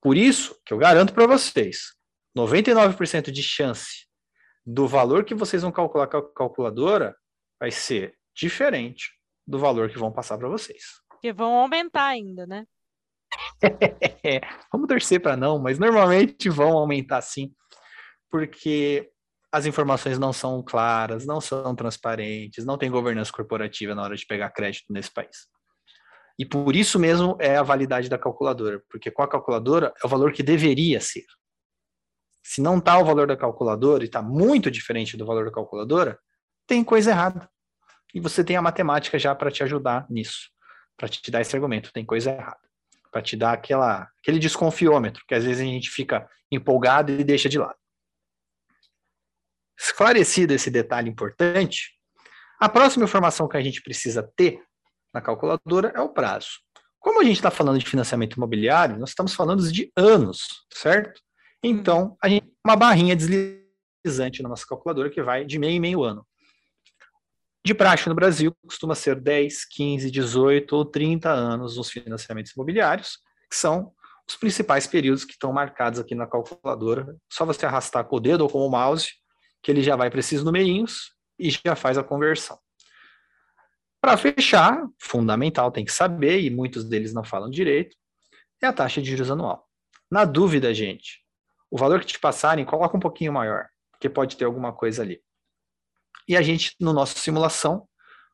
Por 0.00 0.16
isso 0.16 0.58
que 0.64 0.72
eu 0.72 0.78
garanto 0.78 1.12
para 1.12 1.26
vocês, 1.26 1.94
99% 2.36 3.30
de 3.30 3.42
chance 3.42 4.06
do 4.64 4.88
valor 4.88 5.24
que 5.24 5.34
vocês 5.34 5.62
vão 5.62 5.70
calcular 5.70 6.06
com 6.06 6.16
a 6.16 6.32
calculadora 6.34 7.14
vai 7.58 7.70
ser 7.70 8.14
diferente 8.34 9.10
do 9.46 9.58
valor 9.58 9.90
que 9.90 9.98
vão 9.98 10.12
passar 10.12 10.38
para 10.38 10.48
vocês. 10.48 11.00
Que 11.20 11.32
vão 11.32 11.52
aumentar 11.54 12.06
ainda, 12.06 12.46
né? 12.46 12.66
Vamos 14.72 14.88
torcer 14.88 15.20
para 15.20 15.36
não, 15.36 15.58
mas 15.58 15.78
normalmente 15.78 16.48
vão 16.48 16.76
aumentar 16.76 17.20
sim, 17.20 17.52
porque 18.30 19.10
as 19.52 19.66
informações 19.66 20.18
não 20.18 20.32
são 20.32 20.62
claras, 20.62 21.26
não 21.26 21.40
são 21.40 21.74
transparentes, 21.74 22.64
não 22.64 22.78
tem 22.78 22.90
governança 22.90 23.32
corporativa 23.32 23.94
na 23.94 24.02
hora 24.02 24.16
de 24.16 24.26
pegar 24.26 24.50
crédito 24.50 24.92
nesse 24.92 25.12
país. 25.12 25.48
E 26.38 26.44
por 26.44 26.74
isso 26.74 26.98
mesmo 26.98 27.36
é 27.40 27.56
a 27.56 27.62
validade 27.62 28.08
da 28.08 28.18
calculadora, 28.18 28.82
porque 28.88 29.10
com 29.10 29.22
a 29.22 29.28
calculadora 29.28 29.92
é 30.02 30.06
o 30.06 30.08
valor 30.08 30.32
que 30.32 30.42
deveria 30.42 31.00
ser. 31.00 31.24
Se 32.42 32.62
não 32.62 32.78
está 32.78 32.98
o 32.98 33.04
valor 33.04 33.26
da 33.26 33.36
calculadora 33.36 34.02
e 34.02 34.06
está 34.06 34.22
muito 34.22 34.70
diferente 34.70 35.16
do 35.16 35.26
valor 35.26 35.44
da 35.44 35.52
calculadora, 35.52 36.18
tem 36.66 36.82
coisa 36.82 37.10
errada. 37.10 37.50
E 38.14 38.20
você 38.20 38.42
tem 38.42 38.56
a 38.56 38.62
matemática 38.62 39.18
já 39.18 39.34
para 39.34 39.50
te 39.50 39.62
ajudar 39.62 40.06
nisso 40.08 40.50
para 41.00 41.08
te 41.08 41.30
dar 41.30 41.40
esse 41.40 41.56
argumento, 41.56 41.92
tem 41.94 42.04
coisa 42.04 42.30
errada. 42.30 42.60
Para 43.10 43.22
te 43.22 43.36
dar 43.36 43.52
aquela, 43.52 44.08
aquele 44.20 44.38
desconfiômetro, 44.38 45.24
que 45.26 45.34
às 45.34 45.44
vezes 45.44 45.60
a 45.60 45.64
gente 45.64 45.90
fica 45.90 46.28
empolgado 46.50 47.12
e 47.12 47.24
deixa 47.24 47.48
de 47.48 47.58
lado. 47.58 47.76
Esclarecido 49.78 50.52
esse 50.52 50.70
detalhe 50.70 51.08
importante, 51.08 51.92
a 52.60 52.68
próxima 52.68 53.04
informação 53.04 53.48
que 53.48 53.56
a 53.56 53.62
gente 53.62 53.82
precisa 53.82 54.22
ter 54.36 54.62
na 55.12 55.20
calculadora 55.20 55.92
é 55.94 56.00
o 56.00 56.10
prazo. 56.10 56.60
Como 56.98 57.20
a 57.20 57.24
gente 57.24 57.36
está 57.36 57.50
falando 57.50 57.78
de 57.78 57.86
financiamento 57.86 58.34
imobiliário, 58.34 58.98
nós 58.98 59.08
estamos 59.08 59.34
falando 59.34 59.72
de 59.72 59.90
anos, 59.96 60.66
certo? 60.70 61.18
Então, 61.62 62.16
a 62.22 62.28
gente 62.28 62.42
tem 62.42 62.54
uma 62.64 62.76
barrinha 62.76 63.16
deslizante 63.16 64.42
na 64.42 64.50
nossa 64.50 64.66
calculadora 64.66 65.08
que 65.08 65.22
vai 65.22 65.44
de 65.44 65.58
meio 65.58 65.72
em 65.72 65.80
meio 65.80 66.02
ano. 66.02 66.26
De 67.64 67.74
praxe 67.74 68.08
no 68.08 68.14
Brasil, 68.14 68.54
costuma 68.66 68.94
ser 68.94 69.20
10, 69.20 69.66
15, 69.66 70.10
18 70.10 70.74
ou 70.74 70.84
30 70.84 71.30
anos 71.30 71.76
nos 71.76 71.90
financiamentos 71.90 72.52
imobiliários, 72.52 73.18
que 73.50 73.56
são 73.56 73.92
os 74.26 74.36
principais 74.36 74.86
períodos 74.86 75.24
que 75.24 75.32
estão 75.32 75.52
marcados 75.52 75.98
aqui 75.98 76.14
na 76.14 76.26
calculadora. 76.26 77.16
Só 77.30 77.44
você 77.44 77.66
arrastar 77.66 78.04
com 78.04 78.16
o 78.16 78.20
dedo 78.20 78.42
ou 78.42 78.48
com 78.48 78.66
o 78.66 78.70
mouse, 78.70 79.10
que 79.62 79.70
ele 79.70 79.82
já 79.82 79.94
vai 79.94 80.08
para 80.08 80.20
esses 80.20 80.42
numerinhos 80.42 81.14
e 81.38 81.50
já 81.50 81.76
faz 81.76 81.98
a 81.98 82.02
conversão. 82.02 82.58
Para 84.00 84.16
fechar, 84.16 84.82
fundamental, 84.98 85.70
tem 85.70 85.84
que 85.84 85.92
saber, 85.92 86.40
e 86.40 86.48
muitos 86.48 86.84
deles 86.84 87.12
não 87.12 87.22
falam 87.22 87.50
direito, 87.50 87.94
é 88.62 88.66
a 88.66 88.72
taxa 88.72 89.02
de 89.02 89.10
juros 89.10 89.30
anual. 89.30 89.66
Na 90.10 90.24
dúvida, 90.24 90.72
gente, 90.72 91.20
o 91.70 91.76
valor 91.76 92.00
que 92.00 92.06
te 92.06 92.18
passarem, 92.18 92.64
coloca 92.64 92.96
um 92.96 93.00
pouquinho 93.00 93.32
maior, 93.32 93.68
porque 93.92 94.08
pode 94.08 94.36
ter 94.36 94.46
alguma 94.46 94.72
coisa 94.72 95.02
ali. 95.02 95.20
E 96.28 96.36
a 96.36 96.42
gente, 96.42 96.74
no 96.80 96.92
nosso 96.92 97.18
simulação, 97.18 97.86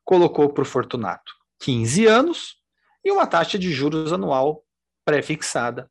colocou 0.04 0.52
para 0.52 0.62
o 0.62 0.66
Fortunato 0.66 1.32
15 1.60 2.06
anos 2.06 2.56
e 3.04 3.10
uma 3.10 3.26
taxa 3.26 3.58
de 3.58 3.72
juros 3.72 4.12
anual 4.12 4.64
pré-fixada 5.04 5.90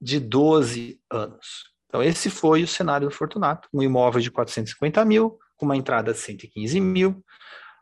de 0.00 0.20
12 0.20 1.00
anos. 1.10 1.72
Então, 1.86 2.02
esse 2.02 2.28
foi 2.28 2.62
o 2.62 2.68
cenário 2.68 3.08
do 3.08 3.14
Fortunato: 3.14 3.68
um 3.72 3.82
imóvel 3.82 4.20
de 4.20 4.30
450 4.30 5.04
mil, 5.04 5.38
com 5.56 5.64
uma 5.64 5.76
entrada 5.76 6.12
de 6.12 6.18
115 6.18 6.80
mil, 6.80 7.24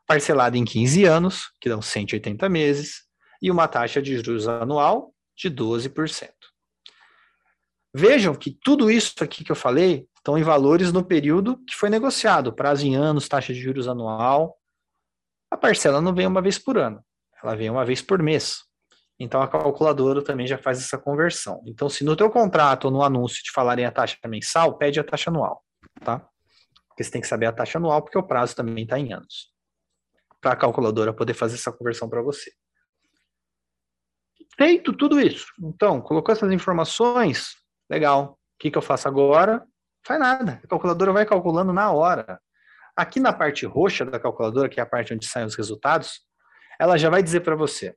parcelado 0.06 0.56
em 0.56 0.64
15 0.64 1.04
anos, 1.04 1.50
que 1.60 1.68
dão 1.68 1.82
180 1.82 2.48
meses, 2.48 3.02
e 3.42 3.50
uma 3.50 3.68
taxa 3.68 4.00
de 4.00 4.16
juros 4.16 4.48
anual 4.48 5.12
de 5.36 5.50
12%. 5.50 6.30
Vejam 7.94 8.34
que 8.34 8.56
tudo 8.62 8.90
isso 8.90 9.14
aqui 9.20 9.42
que 9.42 9.52
eu 9.52 9.56
falei 9.56 10.06
estão 10.26 10.36
em 10.36 10.42
valores 10.42 10.92
no 10.92 11.04
período 11.04 11.56
que 11.64 11.76
foi 11.76 11.88
negociado, 11.88 12.52
prazo 12.52 12.84
em 12.84 12.96
anos, 12.96 13.28
taxa 13.28 13.54
de 13.54 13.60
juros 13.60 13.86
anual. 13.86 14.58
A 15.48 15.56
parcela 15.56 16.00
não 16.00 16.12
vem 16.12 16.26
uma 16.26 16.42
vez 16.42 16.58
por 16.58 16.76
ano, 16.76 17.00
ela 17.40 17.54
vem 17.54 17.70
uma 17.70 17.84
vez 17.84 18.02
por 18.02 18.20
mês. 18.20 18.64
Então 19.20 19.40
a 19.40 19.46
calculadora 19.46 20.24
também 20.24 20.44
já 20.44 20.58
faz 20.58 20.80
essa 20.80 20.98
conversão. 20.98 21.62
Então, 21.64 21.88
se 21.88 22.02
no 22.02 22.16
teu 22.16 22.28
contrato 22.28 22.86
ou 22.86 22.90
no 22.90 23.04
anúncio 23.04 23.40
te 23.40 23.52
falarem 23.52 23.84
a 23.84 23.92
taxa 23.92 24.16
mensal, 24.26 24.76
pede 24.76 24.98
a 24.98 25.04
taxa 25.04 25.30
anual, 25.30 25.62
tá? 26.04 26.18
Porque 26.88 27.04
você 27.04 27.10
tem 27.12 27.20
que 27.20 27.28
saber 27.28 27.46
a 27.46 27.52
taxa 27.52 27.78
anual, 27.78 28.02
porque 28.02 28.18
o 28.18 28.22
prazo 28.22 28.56
também 28.56 28.82
está 28.82 28.98
em 28.98 29.12
anos. 29.12 29.52
Para 30.40 30.52
a 30.52 30.56
calculadora 30.56 31.14
poder 31.14 31.34
fazer 31.34 31.54
essa 31.54 31.70
conversão 31.70 32.08
para 32.08 32.20
você. 32.20 32.50
Feito 34.56 34.92
tudo 34.92 35.20
isso, 35.20 35.46
então, 35.62 36.00
colocou 36.00 36.32
essas 36.32 36.50
informações, 36.50 37.54
legal. 37.88 38.32
O 38.32 38.58
que, 38.58 38.72
que 38.72 38.78
eu 38.78 38.82
faço 38.82 39.06
agora? 39.06 39.64
Faz 40.06 40.20
nada. 40.20 40.60
A 40.62 40.66
calculadora 40.68 41.12
vai 41.12 41.26
calculando 41.26 41.72
na 41.72 41.90
hora. 41.90 42.40
Aqui 42.96 43.18
na 43.18 43.32
parte 43.32 43.66
roxa 43.66 44.04
da 44.04 44.20
calculadora, 44.20 44.68
que 44.68 44.78
é 44.78 44.82
a 44.82 44.86
parte 44.86 45.12
onde 45.12 45.26
saem 45.26 45.46
os 45.46 45.56
resultados, 45.56 46.20
ela 46.78 46.96
já 46.96 47.10
vai 47.10 47.24
dizer 47.24 47.40
para 47.40 47.56
você 47.56 47.92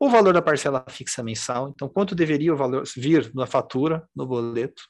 o 0.00 0.08
valor 0.08 0.32
da 0.32 0.40
parcela 0.40 0.82
fixa 0.88 1.22
mensal, 1.22 1.68
então 1.68 1.86
quanto 1.86 2.14
deveria 2.14 2.54
o 2.54 2.56
valor 2.56 2.84
vir 2.96 3.30
na 3.34 3.46
fatura, 3.46 4.08
no 4.16 4.26
boleto. 4.26 4.82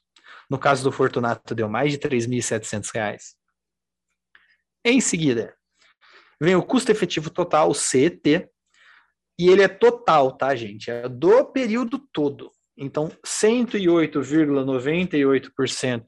No 0.49 0.57
caso 0.57 0.85
do 0.85 0.93
Fortunato, 0.93 1.57
deu 1.57 1.69
mais 1.69 1.91
de 1.91 1.99
R$ 1.99 2.17
3.700. 2.17 3.35
Em 4.85 5.01
seguida, 5.01 5.57
vem 6.41 6.55
o 6.55 6.63
custo 6.63 6.93
efetivo 6.93 7.31
total, 7.31 7.71
o 7.71 7.75
CET, 7.75 8.49
e 9.37 9.49
ele 9.49 9.63
é 9.63 9.69
total, 9.69 10.37
tá, 10.37 10.55
gente? 10.55 10.89
É 10.89 11.09
do 11.09 11.45
período 11.47 11.99
todo. 12.13 12.53
Então, 12.77 13.11
108,98% 13.27 16.05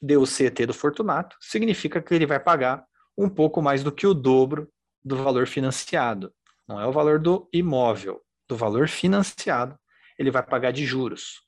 deu 0.00 0.22
o 0.22 0.26
CET 0.26 0.66
do 0.66 0.74
Fortunato, 0.74 1.36
significa 1.40 2.00
que 2.00 2.14
ele 2.14 2.26
vai 2.26 2.38
pagar 2.38 2.84
um 3.16 3.28
pouco 3.28 3.60
mais 3.60 3.82
do 3.82 3.92
que 3.92 4.06
o 4.06 4.14
dobro 4.14 4.70
do 5.04 5.16
valor 5.16 5.46
financiado. 5.46 6.32
Não 6.66 6.80
é 6.80 6.86
o 6.86 6.92
valor 6.92 7.18
do 7.18 7.48
imóvel, 7.52 8.22
do 8.48 8.56
valor 8.56 8.88
financiado, 8.88 9.78
ele 10.18 10.30
vai 10.30 10.42
pagar 10.42 10.72
de 10.72 10.84
juros. 10.84 11.40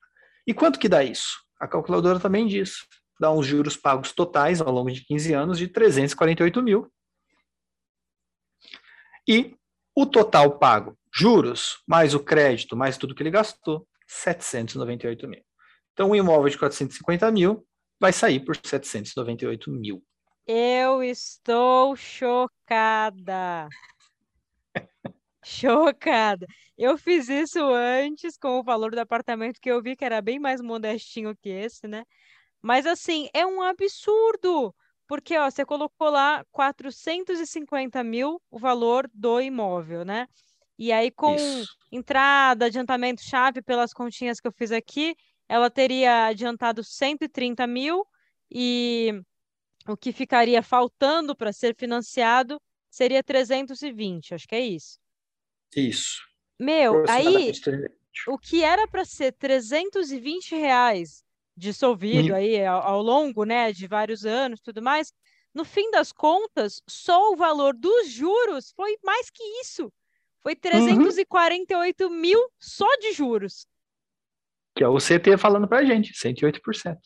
E 0.47 0.55
quanto 0.55 0.79
que 0.79 0.89
dá 0.89 1.05
isso? 1.05 1.39
A 1.59 1.69
calculadora 1.69 2.19
também 2.19 2.47
diz. 2.47 2.87
Dá 3.21 3.31
uns 3.31 3.47
juros 3.47 3.77
pagos 3.77 4.13
totais 4.13 4.61
ao 4.61 4.73
longo 4.73 4.91
de 4.91 5.05
15 5.05 5.35
anos 5.35 5.59
de 5.59 5.69
348 5.69 6.63
mil. 6.63 6.91
E 9.29 9.55
o 9.95 10.07
total 10.07 10.59
pago, 10.59 10.99
juros, 11.15 11.83
mais 11.87 12.15
o 12.15 12.21
crédito, 12.21 12.77
mais 12.77 12.97
tudo 12.97 13.15
que 13.15 13.23
ele 13.23 13.31
gastou, 13.31 13.87
798 14.07 15.29
mil. 15.29 15.43
Então, 15.93 16.11
um 16.11 16.15
imóvel 16.15 16.49
de 16.49 16.59
450 16.59 17.31
mil 17.31 17.67
vai 18.01 18.13
sair 18.13 18.41
por 18.41 18.57
798 18.57 19.71
mil. 19.71 20.03
Eu 20.47 21.03
estou 21.03 21.95
chocada. 21.95 23.69
chocada. 25.45 26.47
Eu 26.77 26.97
fiz 26.97 27.29
isso 27.29 27.63
antes 27.63 28.39
com 28.39 28.59
o 28.59 28.63
valor 28.65 28.93
do 28.93 28.99
apartamento 28.99 29.61
que 29.61 29.71
eu 29.71 29.83
vi 29.83 29.95
que 29.95 30.05
era 30.05 30.23
bem 30.23 30.39
mais 30.39 30.63
modestinho 30.63 31.37
que 31.37 31.51
esse, 31.51 31.87
né? 31.87 32.05
Mas 32.63 32.87
assim, 32.87 33.29
é 33.35 33.47
um 33.47 33.61
absurdo. 33.63 34.75
Porque 35.07 35.37
ó, 35.37 35.51
você 35.51 35.65
colocou 35.65 36.09
lá 36.09 36.45
450 36.53 38.03
mil 38.03 38.41
o 38.51 38.59
valor 38.59 39.11
do 39.13 39.41
imóvel, 39.41 40.05
né? 40.05 40.27
E 40.79 40.93
aí, 40.93 41.11
com 41.11 41.35
Isso. 41.35 41.77
entrada, 41.93 42.65
adiantamento, 42.65 43.23
chave 43.23 43.61
pelas 43.61 43.93
continhas 43.93 44.41
que 44.41 44.49
eu 44.49 44.53
fiz 44.53 44.73
aqui, 44.73 45.15
ela 45.51 45.69
teria 45.69 46.27
adiantado 46.27 46.85
130 46.85 47.67
mil 47.67 48.07
e 48.49 49.21
o 49.89 49.97
que 49.97 50.13
ficaria 50.13 50.63
faltando 50.63 51.35
para 51.35 51.53
ser 51.53 51.75
financiado 51.75 52.63
seria 52.89 53.21
320, 53.21 54.33
acho 54.33 54.47
que 54.47 54.55
é 54.55 54.61
isso. 54.61 54.97
Isso. 55.75 56.23
Meu, 56.57 57.05
aí 57.09 57.27
Aproximadamente 57.27 57.61
300. 57.63 57.97
o 58.29 58.39
que 58.39 58.63
era 58.63 58.87
para 58.87 59.05
ser 59.05 59.33
320 59.33 60.55
reais 60.55 61.25
dissolvido 61.57 62.29
Mil. 62.29 62.37
aí 62.37 62.65
ao, 62.65 62.83
ao 62.83 63.03
longo, 63.03 63.45
né, 63.45 63.73
de 63.73 63.89
vários 63.89 64.25
anos, 64.25 64.61
tudo 64.61 64.81
mais, 64.81 65.13
no 65.53 65.65
fim 65.65 65.91
das 65.91 66.13
contas, 66.13 66.81
só 66.89 67.33
o 67.33 67.37
valor 67.37 67.75
dos 67.75 68.09
juros 68.09 68.73
foi 68.77 68.97
mais 69.03 69.29
que 69.31 69.43
isso. 69.63 69.93
Foi 70.45 70.55
348 70.55 72.09
mil 72.09 72.41
só 72.57 72.87
de 72.99 73.13
juros. 73.13 73.67
Que 74.75 74.85
é 74.85 74.89
o 74.89 74.99
CT 74.99 75.37
falando 75.37 75.69
pra 75.69 75.85
gente, 75.85 76.15
108%. 76.17 76.99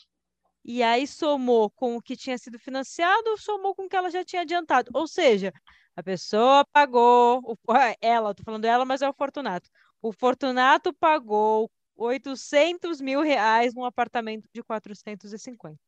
E 0.64 0.82
aí 0.82 1.06
somou 1.06 1.70
com 1.70 1.96
o 1.96 2.02
que 2.02 2.16
tinha 2.16 2.38
sido 2.38 2.58
financiado, 2.58 3.36
somou 3.38 3.74
com 3.74 3.84
o 3.84 3.88
que 3.88 3.96
ela 3.96 4.10
já 4.10 4.24
tinha 4.24 4.42
adiantado. 4.42 4.90
Ou 4.94 5.06
seja, 5.06 5.52
a 5.94 6.02
pessoa 6.02 6.64
pagou, 6.72 7.40
o- 7.44 7.56
ela, 8.00 8.34
tô 8.34 8.42
falando 8.42 8.62
dela, 8.62 8.84
mas 8.84 9.02
é 9.02 9.08
o 9.08 9.12
Fortunato. 9.12 9.68
O 10.00 10.12
Fortunato 10.12 10.92
pagou 10.94 11.70
800 11.96 13.00
mil 13.00 13.20
reais 13.22 13.74
num 13.74 13.84
apartamento 13.84 14.48
de 14.52 14.62
450. 14.62 15.78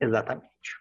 Exatamente. 0.00 0.76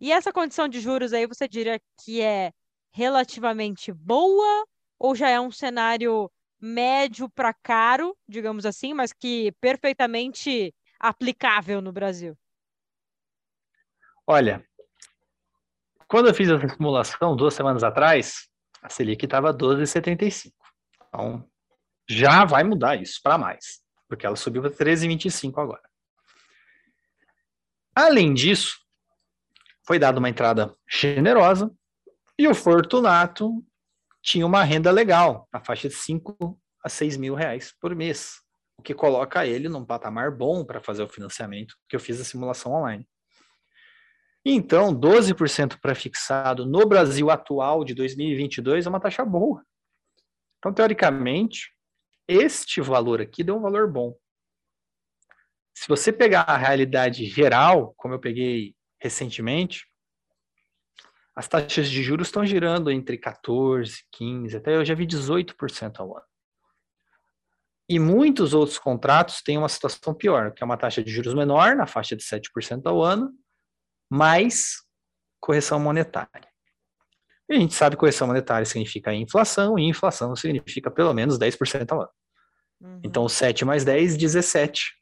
E 0.00 0.12
essa 0.12 0.32
condição 0.32 0.68
de 0.68 0.80
juros 0.80 1.12
aí, 1.12 1.26
você 1.26 1.48
diria 1.48 1.80
que 2.04 2.20
é 2.20 2.52
relativamente 2.92 3.92
boa 3.92 4.66
ou 4.98 5.14
já 5.14 5.28
é 5.30 5.40
um 5.40 5.50
cenário 5.50 6.30
médio 6.64 7.28
para 7.28 7.52
caro, 7.52 8.16
digamos 8.26 8.64
assim, 8.64 8.94
mas 8.94 9.12
que 9.12 9.52
perfeitamente 9.60 10.74
aplicável 10.98 11.82
no 11.82 11.92
Brasil? 11.92 12.34
Olha, 14.26 14.66
quando 16.08 16.28
eu 16.28 16.34
fiz 16.34 16.48
essa 16.48 16.66
simulação 16.66 17.36
duas 17.36 17.52
semanas 17.52 17.84
atrás, 17.84 18.48
a 18.82 18.88
Selic 18.88 19.22
estava 19.24 19.52
12,75. 19.52 20.52
Então, 21.08 21.46
já 22.08 22.46
vai 22.46 22.64
mudar 22.64 22.96
isso 22.96 23.20
para 23.22 23.36
mais, 23.36 23.82
porque 24.08 24.24
ela 24.24 24.36
subiu 24.36 24.62
para 24.62 24.70
13,25 24.70 25.60
agora. 25.60 25.82
Além 27.94 28.32
disso, 28.32 28.78
foi 29.86 29.98
dada 29.98 30.18
uma 30.18 30.30
entrada 30.30 30.74
generosa 30.88 31.70
e 32.38 32.48
o 32.48 32.54
Fortunato 32.54 33.62
tinha 34.24 34.46
uma 34.46 34.64
renda 34.64 34.90
legal, 34.90 35.46
na 35.52 35.60
faixa 35.60 35.86
de 35.86 35.94
5 35.94 36.58
a 36.82 36.88
6 36.88 37.18
mil 37.18 37.34
reais 37.34 37.74
por 37.78 37.94
mês, 37.94 38.40
o 38.78 38.82
que 38.82 38.94
coloca 38.94 39.46
ele 39.46 39.68
num 39.68 39.84
patamar 39.84 40.34
bom 40.34 40.64
para 40.64 40.80
fazer 40.80 41.02
o 41.02 41.08
financiamento, 41.08 41.76
que 41.86 41.94
eu 41.94 42.00
fiz 42.00 42.18
a 42.18 42.24
simulação 42.24 42.72
online. 42.72 43.06
Então, 44.42 44.98
12% 44.98 45.78
pré-fixado 45.80 46.64
no 46.64 46.86
Brasil 46.86 47.30
atual 47.30 47.84
de 47.84 47.94
2022 47.94 48.86
é 48.86 48.88
uma 48.88 49.00
taxa 49.00 49.24
boa. 49.24 49.62
Então, 50.58 50.72
teoricamente, 50.72 51.74
este 52.26 52.80
valor 52.80 53.20
aqui 53.20 53.44
deu 53.44 53.56
um 53.56 53.60
valor 53.60 53.90
bom. 53.90 54.14
Se 55.76 55.86
você 55.86 56.10
pegar 56.12 56.42
a 56.42 56.56
realidade 56.56 57.26
geral, 57.26 57.92
como 57.96 58.14
eu 58.14 58.18
peguei 58.18 58.74
recentemente, 59.00 59.86
as 61.36 61.48
taxas 61.48 61.90
de 61.90 62.02
juros 62.02 62.28
estão 62.28 62.46
girando 62.46 62.90
entre 62.90 63.18
14, 63.18 64.04
15, 64.12 64.56
até 64.56 64.76
eu 64.76 64.84
já 64.84 64.94
vi 64.94 65.06
18% 65.06 65.98
ao 65.98 66.16
ano. 66.16 66.26
E 67.88 67.98
muitos 67.98 68.54
outros 68.54 68.78
contratos 68.78 69.42
têm 69.42 69.58
uma 69.58 69.68
situação 69.68 70.14
pior, 70.14 70.52
que 70.52 70.62
é 70.62 70.66
uma 70.66 70.76
taxa 70.76 71.02
de 71.02 71.10
juros 71.10 71.34
menor, 71.34 71.76
na 71.76 71.86
faixa 71.86 72.16
de 72.16 72.22
7% 72.22 72.86
ao 72.86 73.02
ano, 73.02 73.30
mais 74.10 74.76
correção 75.40 75.78
monetária. 75.78 76.48
E 77.48 77.54
a 77.54 77.58
gente 77.58 77.74
sabe 77.74 77.94
que 77.96 78.00
correção 78.00 78.26
monetária 78.26 78.64
significa 78.64 79.12
inflação, 79.12 79.78
e 79.78 79.82
inflação 79.82 80.34
significa 80.34 80.90
pelo 80.90 81.12
menos 81.12 81.38
10% 81.38 81.92
ao 81.92 82.02
ano. 82.02 82.10
Uhum. 82.80 83.00
Então, 83.02 83.28
7 83.28 83.64
mais 83.64 83.84
10, 83.84 84.16
17. 84.16 84.94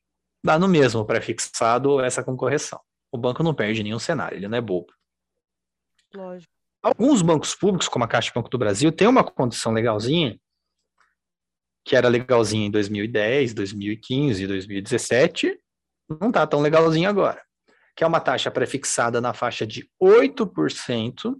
Dá 0.44 0.58
no 0.58 0.66
mesmo 0.66 1.04
pré-fixado 1.04 2.00
essa 2.00 2.24
com 2.24 2.36
correção. 2.36 2.80
O 3.12 3.18
banco 3.18 3.44
não 3.44 3.54
perde 3.54 3.82
nenhum 3.82 3.98
cenário, 3.98 4.38
ele 4.38 4.48
não 4.48 4.58
é 4.58 4.60
bobo. 4.60 4.92
Lógico. 6.14 6.52
Alguns 6.82 7.22
bancos 7.22 7.54
públicos, 7.54 7.88
como 7.88 8.04
a 8.04 8.08
Caixa 8.08 8.30
e 8.30 8.34
Banco 8.34 8.50
do 8.50 8.58
Brasil, 8.58 8.90
têm 8.90 9.06
uma 9.06 9.22
condição 9.22 9.72
legalzinha, 9.72 10.38
que 11.84 11.94
era 11.94 12.08
legalzinha 12.08 12.66
em 12.66 12.70
2010, 12.70 13.54
2015, 13.54 14.46
2017, 14.46 15.58
não 16.20 16.28
está 16.28 16.46
tão 16.46 16.60
legalzinho 16.60 17.08
agora, 17.08 17.42
que 17.96 18.02
é 18.02 18.06
uma 18.06 18.20
taxa 18.20 18.50
prefixada 18.50 19.20
na 19.20 19.32
faixa 19.32 19.66
de 19.66 19.88
8%, 20.02 21.36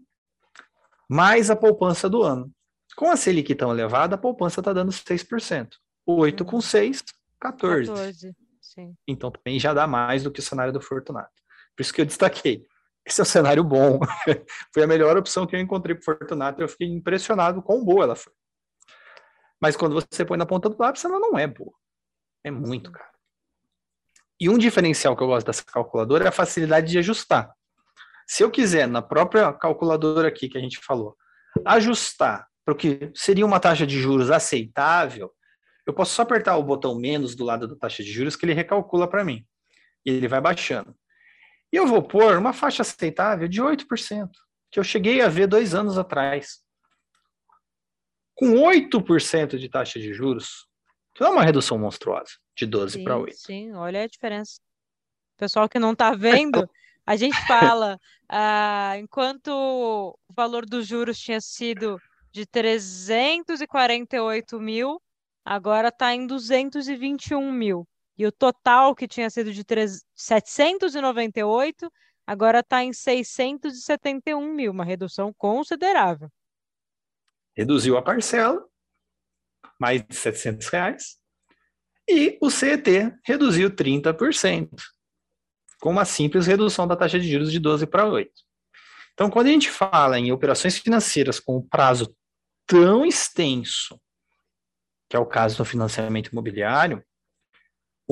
mais 1.09 1.51
a 1.51 1.57
poupança 1.57 2.09
do 2.09 2.23
ano. 2.23 2.51
Com 2.97 3.11
a 3.11 3.17
Selic 3.17 3.55
tão 3.55 3.73
elevada, 3.73 4.15
a 4.15 4.19
poupança 4.19 4.61
está 4.61 4.73
dando 4.73 4.93
6%. 4.93 5.71
8 6.07 6.45
com 6.45 6.61
6, 6.61 7.03
14. 7.41 7.89
14, 7.89 8.37
sim. 8.61 8.95
Então 9.07 9.31
também 9.31 9.59
já 9.59 9.73
dá 9.73 9.87
mais 9.87 10.23
do 10.23 10.31
que 10.31 10.41
o 10.41 10.43
cenário 10.43 10.73
do 10.73 10.81
Fortunato. 10.81 11.31
Por 11.77 11.83
isso 11.83 11.93
que 11.93 12.01
eu 12.01 12.07
destaquei. 12.07 12.67
Esse 13.07 13.21
é 13.21 13.23
um 13.23 13.27
cenário 13.27 13.65
bom. 13.65 14.01
foi 14.73 14.83
a 14.83 14.87
melhor 14.87 15.17
opção 15.17 15.47
que 15.47 15.57
eu 15.57 15.61
encontrei 15.61 15.95
para 15.95 16.05
Fortunato. 16.05 16.63
Eu 16.63 16.69
fiquei 16.69 16.87
impressionado 16.87 17.63
com 17.63 17.85
boa 17.85 18.05
ela 18.05 18.17
foi. 18.17 18.33
Mas 19.61 19.77
quando 19.77 19.95
você 19.95 20.25
põe 20.25 20.37
na 20.37 20.47
ponta 20.47 20.69
do 20.69 20.77
lápis, 20.79 21.05
ela 21.05 21.19
não 21.19 21.39
é 21.39 21.47
boa. 21.47 21.73
É 22.45 22.51
muito 22.51 22.91
caro. 22.91 23.13
E 24.41 24.49
um 24.49 24.59
diferencial 24.59 25.17
que 25.17 25.23
eu 25.23 25.29
gosto 25.29 25.47
dessa 25.47 25.65
calculadora 25.65 26.25
é 26.25 26.29
a 26.29 26.33
facilidade 26.33 26.91
de 26.91 26.99
ajustar. 26.99 27.53
Se 28.27 28.43
eu 28.43 28.51
quiser, 28.51 28.89
na 28.89 29.01
própria 29.01 29.53
calculadora 29.53 30.29
aqui 30.29 30.49
que 30.49 30.59
a 30.59 30.61
gente 30.61 30.79
falou, 30.79 31.17
ajustar 31.65 32.49
para 32.65 32.75
o 32.75 32.77
que 32.77 33.11
seria 33.15 33.47
uma 33.47 33.61
taxa 33.61 33.87
de 33.87 34.01
juros 34.01 34.31
aceitável, 34.31 35.31
eu 35.87 35.93
posso 35.93 36.15
só 36.15 36.23
apertar 36.23 36.57
o 36.57 36.63
botão 36.63 36.95
menos 36.95 37.35
do 37.35 37.45
lado 37.45 37.69
da 37.69 37.77
taxa 37.77 38.03
de 38.03 38.11
juros 38.11 38.37
que 38.37 38.45
ele 38.45 38.55
recalcula 38.55 39.09
para 39.09 39.25
mim. 39.25 39.45
E 40.05 40.11
ele 40.11 40.29
vai 40.29 40.41
baixando. 40.41 40.95
E 41.73 41.77
eu 41.77 41.87
vou 41.87 42.03
pôr 42.03 42.37
uma 42.37 42.53
faixa 42.53 42.83
aceitável 42.83 43.49
de 43.49 43.63
8%, 43.63 44.29
que 44.71 44.79
eu 44.79 44.85
cheguei 44.85 45.23
a 45.23 45.29
ver 45.29 45.47
dois 45.47 45.75
anos 45.75 45.97
atrás. 45.97 46.61
Com 48.35 48.53
8% 48.55 49.59
de 49.59 49.71
taxa 49.71 49.99
de 49.99 50.13
juros, 50.13 50.69
que 51.15 51.23
não 51.23 51.29
é 51.29 51.33
uma 51.33 51.45
redução 51.45 51.79
monstruosa, 51.79 52.33
de 52.55 52.67
12 52.67 53.03
para 53.03 53.17
8. 53.17 53.35
Sim, 53.37 53.73
olha 53.73 54.03
a 54.03 54.07
diferença. 54.07 54.61
Pessoal 55.39 55.67
que 55.69 55.79
não 55.79 55.93
está 55.93 56.15
vendo, 56.15 56.69
a 57.07 57.17
gente 57.17 57.41
fala, 57.47 57.99
ah, 58.29 58.99
enquanto 58.99 59.49
o 59.49 60.19
valor 60.29 60.67
dos 60.67 60.87
juros 60.87 61.19
tinha 61.19 61.41
sido 61.41 61.99
de 62.31 62.45
348 62.47 64.61
mil, 64.61 65.01
agora 65.45 65.89
está 65.89 66.15
em 66.15 66.27
221 66.27 67.51
mil. 67.51 67.89
E 68.17 68.27
o 68.27 68.33
total 68.33 68.95
que 68.95 69.09
tinha 69.09 69.31
sido 69.31 69.53
de 69.53 69.65
3, 69.65 70.05
798, 70.15 71.91
agora 72.27 72.61
está 72.61 72.85
em 72.85 72.93
671 72.93 74.53
mil, 74.53 74.73
uma 74.73 74.85
redução 74.85 75.33
considerável. 75.33 76.31
Reduziu 77.57 77.97
a 77.97 78.03
parcela, 78.03 78.65
mais 79.79 80.03
de 80.03 80.15
700 80.15 80.69
reais, 80.69 81.19
e 82.09 82.39
o 82.41 82.51
CET 82.51 83.15
reduziu 83.25 83.71
30%, 83.71 84.69
com 85.81 85.91
uma 85.91 86.05
simples 86.05 86.47
redução 86.47 86.87
da 86.87 86.97
taxa 86.97 87.19
de 87.19 87.31
juros 87.31 87.51
de 87.51 87.59
12 87.59 87.87
para 87.87 88.07
8. 88.07 88.31
Então, 89.15 89.31
quando 89.31 89.47
a 89.47 89.51
gente 89.51 89.71
fala 89.71 90.19
em 90.19 90.33
operações 90.33 90.79
financeiras 90.79 91.39
com 91.39 91.59
um 91.59 91.69
prazo 91.69 92.15
tão 92.67 93.05
extenso, 93.05 94.01
que 95.09 95.17
é 95.17 95.19
o 95.19 95.27
caso 95.27 95.59
do 95.59 95.65
financiamento 95.65 96.29
imobiliário, 96.29 97.05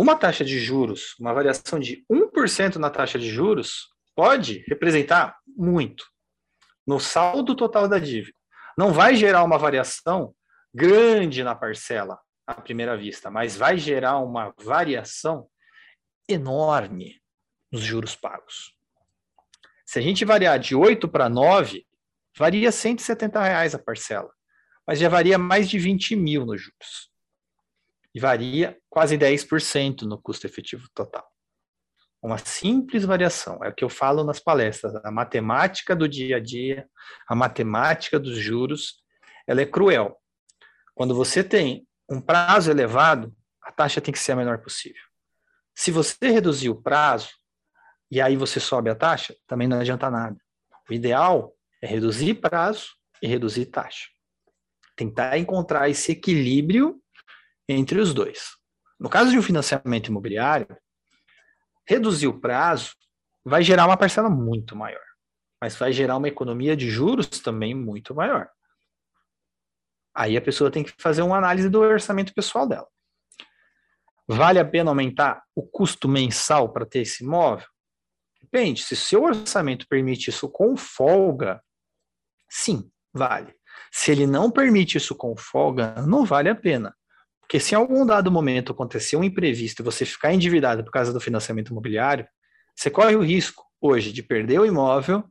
uma 0.01 0.17
taxa 0.17 0.43
de 0.43 0.59
juros, 0.59 1.15
uma 1.21 1.35
variação 1.35 1.79
de 1.79 2.03
1% 2.11 2.77
na 2.77 2.89
taxa 2.89 3.19
de 3.19 3.29
juros, 3.29 3.91
pode 4.17 4.65
representar 4.67 5.37
muito 5.47 6.07
no 6.87 6.99
saldo 6.99 7.55
total 7.55 7.87
da 7.87 7.99
dívida. 7.99 8.35
Não 8.79 8.95
vai 8.95 9.15
gerar 9.15 9.45
uma 9.45 9.59
variação 9.59 10.35
grande 10.73 11.45
na 11.45 11.55
parcela 11.55 12.19
à 12.47 12.55
primeira 12.55 12.97
vista, 12.97 13.31
mas 13.31 13.55
vai 13.55 13.77
gerar 13.77 14.21
uma 14.21 14.55
variação 14.59 15.47
enorme 16.27 17.21
nos 17.71 17.83
juros 17.83 18.17
pagos. 18.17 18.75
Se 19.85 19.99
a 19.99 20.03
gente 20.03 20.25
variar 20.25 20.59
de 20.59 20.75
8 20.75 21.09
para 21.09 21.29
9, 21.29 21.87
varia 22.39 22.73
170 22.73 23.39
reais 23.43 23.75
a 23.75 23.79
parcela, 23.79 24.31
mas 24.87 24.99
já 24.99 25.11
varia 25.11 25.37
mais 25.37 25.69
de 25.69 25.79
20 25.79 26.17
mil 26.17 26.47
nos 26.47 26.59
juros. 26.59 27.10
E 28.15 28.21
varia 28.21 28.77
quase 28.89 29.17
10% 29.17 30.03
no 30.03 30.21
custo 30.21 30.47
efetivo 30.47 30.89
total. 30.95 31.27
uma 32.23 32.37
simples 32.39 33.05
variação. 33.05 33.59
É 33.65 33.69
o 33.69 33.75
que 33.75 33.85
eu 33.85 33.89
falo 33.89 34.23
nas 34.25 34.39
palestras. 34.39 34.95
A 35.05 35.11
matemática 35.11 35.97
do 35.97 36.09
dia 36.09 36.37
a 36.37 36.41
dia, 36.41 36.87
a 37.27 37.35
matemática 37.35 38.19
dos 38.19 38.37
juros, 38.37 39.03
ela 39.47 39.63
é 39.63 39.67
cruel. 39.67 40.17
Quando 40.95 41.15
você 41.15 41.43
tem 41.43 41.87
um 42.11 42.21
prazo 42.21 42.71
elevado, 42.71 43.35
a 43.63 43.73
taxa 43.73 44.01
tem 44.01 44.13
que 44.13 44.19
ser 44.19 44.33
a 44.33 44.37
menor 44.37 44.59
possível. 44.59 45.03
Se 45.75 45.91
você 45.91 46.31
reduzir 46.31 46.69
o 46.69 46.83
prazo 46.83 47.31
e 48.11 48.21
aí 48.21 48.37
você 48.37 48.61
sobe 48.61 48.91
a 48.91 48.95
taxa, 48.95 49.35
também 49.47 49.67
não 49.67 49.81
adianta 49.81 50.11
nada. 50.11 50.37
O 50.91 50.93
ideal 50.93 51.55
é 51.81 51.87
reduzir 51.87 52.35
prazo 52.35 52.89
e 53.23 53.27
reduzir 53.27 53.67
taxa. 53.67 54.09
Tentar 54.97 55.39
encontrar 55.39 55.89
esse 55.89 56.13
equilíbrio 56.13 57.00
entre 57.73 57.99
os 58.01 58.13
dois. 58.13 58.57
No 58.99 59.09
caso 59.09 59.31
de 59.31 59.39
um 59.39 59.43
financiamento 59.43 60.09
imobiliário, 60.09 60.77
reduzir 61.87 62.27
o 62.27 62.39
prazo 62.39 62.95
vai 63.45 63.63
gerar 63.63 63.87
uma 63.87 63.97
parcela 63.97 64.29
muito 64.29 64.77
maior, 64.77 65.05
mas 65.61 65.77
vai 65.77 65.93
gerar 65.93 66.17
uma 66.17 66.29
economia 66.29 66.77
de 66.77 66.91
juros 66.91 67.29
também 67.29 67.75
muito 67.75 68.15
maior. 68.15 68.49
Aí 70.15 70.37
a 70.37 70.43
pessoa 70.43 70.71
tem 70.71 70.85
que 70.85 70.93
fazer 70.99 71.23
uma 71.23 71.39
análise 71.39 71.69
do 71.69 71.81
orçamento 71.81 72.35
pessoal 72.35 72.67
dela. 72.67 72.87
Vale 74.29 74.59
a 74.59 74.65
pena 74.65 74.91
aumentar 74.91 75.43
o 75.57 75.63
custo 75.63 76.09
mensal 76.09 76.73
para 76.73 76.87
ter 76.87 77.01
esse 77.01 77.25
imóvel? 77.25 77.67
Depende. 78.41 78.83
Se 78.83 78.95
seu 78.95 79.25
orçamento 79.25 79.89
permite 79.89 80.31
isso 80.31 80.49
com 80.49 80.77
folga, 80.77 81.63
sim, 82.49 82.91
vale. 83.13 83.55
Se 83.93 84.11
ele 84.11 84.27
não 84.27 84.51
permite 84.51 84.99
isso 84.99 85.15
com 85.15 85.37
folga, 85.37 85.95
não 86.07 86.25
vale 86.25 86.49
a 86.49 86.55
pena. 86.55 86.97
Porque 87.51 87.59
se 87.59 87.75
em 87.75 87.79
algum 87.79 88.07
dado 88.07 88.31
momento 88.31 88.71
acontecer 88.71 89.17
um 89.17 89.25
imprevisto 89.25 89.81
e 89.81 89.83
você 89.83 90.07
ficar 90.07 90.33
endividado 90.33 90.85
por 90.85 90.93
causa 90.93 91.13
do 91.13 91.21
financiamento 91.21 91.71
imobiliário, 91.71 92.25
você 92.77 92.89
corre 92.89 93.17
o 93.17 93.25
risco 93.25 93.67
hoje 93.81 94.13
de 94.13 94.23
perder 94.23 94.61
o 94.61 94.65
imóvel, 94.65 95.25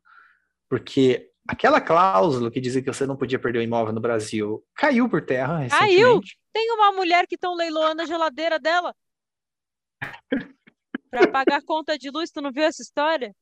porque 0.67 1.31
aquela 1.47 1.79
cláusula 1.79 2.51
que 2.51 2.59
dizia 2.59 2.81
que 2.81 2.91
você 2.91 3.05
não 3.05 3.15
podia 3.15 3.39
perder 3.39 3.59
o 3.59 3.61
imóvel 3.61 3.93
no 3.93 4.01
Brasil 4.01 4.61
caiu 4.75 5.07
por 5.07 5.25
terra 5.25 5.59
recentemente. 5.59 5.95
Caiu? 5.95 6.21
Tem 6.51 6.69
uma 6.73 6.91
mulher 6.91 7.25
que 7.25 7.35
estão 7.35 7.55
leiloando 7.55 8.01
a 8.01 8.05
geladeira 8.05 8.59
dela 8.59 8.93
para 11.09 11.31
pagar 11.31 11.61
conta 11.63 11.97
de 11.97 12.09
luz. 12.09 12.31
Tu 12.31 12.41
não 12.41 12.51
viu 12.51 12.63
essa 12.63 12.81
história? 12.81 13.33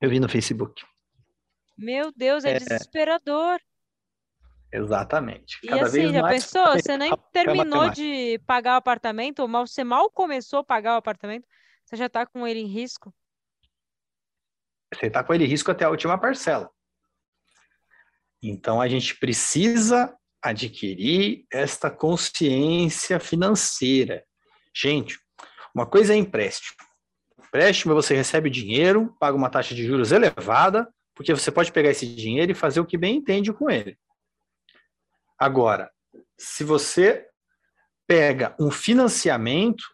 Eu 0.00 0.08
vi 0.08 0.20
no 0.20 0.28
Facebook. 0.28 0.86
Meu 1.76 2.12
Deus, 2.14 2.44
é, 2.44 2.52
é. 2.52 2.58
desesperador. 2.60 3.60
Exatamente. 4.72 5.60
Cada 5.66 5.80
e 5.80 5.84
assim, 5.84 6.12
já 6.12 6.28
pensou? 6.28 6.72
Você 6.72 6.96
nem 6.96 7.12
terminou 7.32 7.90
de 7.90 8.38
pagar 8.46 8.74
o 8.74 8.78
apartamento, 8.78 9.40
ou 9.40 9.48
você 9.48 9.82
mal 9.82 10.10
começou 10.10 10.60
a 10.60 10.64
pagar 10.64 10.94
o 10.94 10.98
apartamento, 10.98 11.46
você 11.84 11.96
já 11.96 12.06
está 12.06 12.26
com 12.26 12.46
ele 12.46 12.60
em 12.60 12.66
risco? 12.66 13.14
Você 14.94 15.06
está 15.06 15.24
com 15.24 15.32
ele 15.32 15.44
em 15.44 15.48
risco 15.48 15.70
até 15.70 15.84
a 15.84 15.90
última 15.90 16.18
parcela. 16.18 16.70
Então 18.42 18.80
a 18.80 18.88
gente 18.88 19.16
precisa 19.18 20.14
adquirir 20.42 21.46
esta 21.52 21.90
consciência 21.90 23.18
financeira. 23.18 24.24
Gente, 24.74 25.18
uma 25.74 25.86
coisa 25.86 26.14
é 26.14 26.16
empréstimo. 26.16 26.76
Empréstimo 27.38 27.94
você 27.94 28.14
recebe 28.14 28.50
dinheiro, 28.50 29.14
paga 29.18 29.36
uma 29.36 29.50
taxa 29.50 29.74
de 29.74 29.84
juros 29.84 30.12
elevada, 30.12 30.88
porque 31.14 31.34
você 31.34 31.50
pode 31.50 31.72
pegar 31.72 31.90
esse 31.90 32.06
dinheiro 32.06 32.52
e 32.52 32.54
fazer 32.54 32.80
o 32.80 32.86
que 32.86 32.96
bem 32.96 33.16
entende 33.16 33.52
com 33.52 33.68
ele. 33.68 33.98
Agora, 35.38 35.90
se 36.36 36.64
você 36.64 37.26
pega 38.06 38.56
um 38.58 38.70
financiamento, 38.70 39.84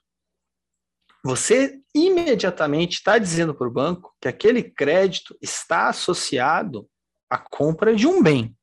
você 1.25 1.81
imediatamente 1.95 2.95
está 2.95 3.19
dizendo 3.19 3.55
para 3.55 3.67
o 3.67 3.73
banco 3.73 4.15
que 4.21 4.29
aquele 4.29 4.63
crédito 4.63 5.37
está 5.43 5.89
associado 5.89 6.89
à 7.29 7.39
compra 7.39 7.95
de 7.95 8.07
um 8.07 8.23
bem. 8.23 8.57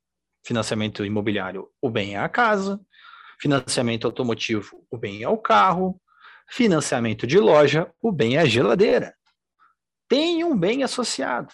Financiamento 0.46 1.06
imobiliário, 1.06 1.70
o 1.82 1.90
bem 1.90 2.16
é 2.16 2.20
a 2.20 2.30
casa. 2.30 2.80
Financiamento 3.40 4.06
automotivo, 4.06 4.86
o 4.90 4.98
bem 4.98 5.24
é 5.24 5.28
o 5.28 5.38
carro. 5.38 6.02
Financiamento 6.50 7.26
de 7.28 7.40
loja, 7.40 7.92
o 8.02 8.12
bem 8.12 8.38
é 8.38 8.42
a 8.42 8.46
geladeira. 8.46 9.16
Tem 10.08 10.44
um 10.44 10.58
bem 10.58 10.84
associado. 10.84 11.54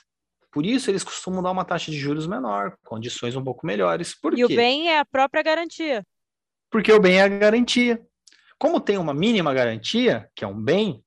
Por 0.58 0.66
isso, 0.66 0.90
eles 0.90 1.04
costumam 1.04 1.44
dar 1.44 1.52
uma 1.52 1.64
taxa 1.64 1.92
de 1.92 2.00
juros 2.00 2.26
menor, 2.26 2.76
condições 2.84 3.36
um 3.36 3.44
pouco 3.44 3.64
melhores. 3.64 4.20
Por 4.20 4.34
e 4.34 4.38
quê? 4.38 4.46
o 4.46 4.48
bem 4.48 4.90
é 4.90 4.98
a 4.98 5.06
própria 5.06 5.44
garantia. 5.44 6.04
Porque 6.72 6.92
o 6.92 7.00
bem 7.00 7.20
é 7.20 7.22
a 7.22 7.28
garantia. 7.28 8.04
Como 8.58 8.82
tem 8.82 8.98
uma 8.98 9.14
mínima 9.14 9.54
garantia, 9.54 10.28
que 10.36 10.44
é 10.44 10.48
um 10.48 10.60
bem, 10.60 11.06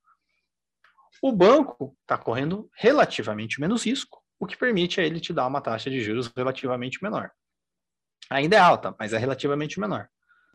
o 1.20 1.32
banco 1.32 1.96
está 2.02 2.16
correndo 2.16 2.70
relativamente 2.76 3.60
menos 3.60 3.84
risco, 3.84 4.22
o 4.38 4.46
que 4.46 4.56
permite 4.56 5.00
a 5.00 5.04
ele 5.04 5.18
te 5.18 5.32
dar 5.32 5.48
uma 5.48 5.60
taxa 5.60 5.90
de 5.90 6.00
juros 6.00 6.30
relativamente 6.36 7.02
menor. 7.02 7.32
Ainda 8.30 8.54
é 8.54 8.60
alta, 8.60 8.94
mas 9.00 9.12
é 9.12 9.18
relativamente 9.18 9.80
menor. 9.80 10.08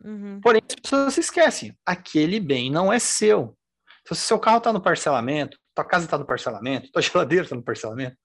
Uhum. 0.05 0.39
Porém, 0.39 0.61
as 0.69 0.75
pessoas 0.75 1.13
se 1.15 1.19
esquecem, 1.19 1.77
aquele 1.85 2.39
bem 2.39 2.71
não 2.71 2.93
é 2.93 2.97
seu. 2.97 3.57
Então, 4.03 4.15
se 4.15 4.23
seu 4.23 4.39
carro 4.39 4.59
está 4.59 4.71
no 4.71 4.79
parcelamento, 4.79 5.59
tua 5.75 5.83
casa 5.83 6.05
está 6.05 6.17
no 6.17 6.25
parcelamento, 6.25 6.89
tua 6.93 7.01
geladeira 7.01 7.43
está 7.43 7.57
no 7.57 7.61
parcelamento, 7.61 8.15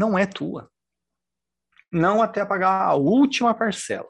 não 0.00 0.18
é 0.18 0.24
tua. 0.24 0.70
Não 1.92 2.22
até 2.22 2.42
pagar 2.42 2.86
a 2.86 2.94
última 2.94 3.52
parcela. 3.52 4.08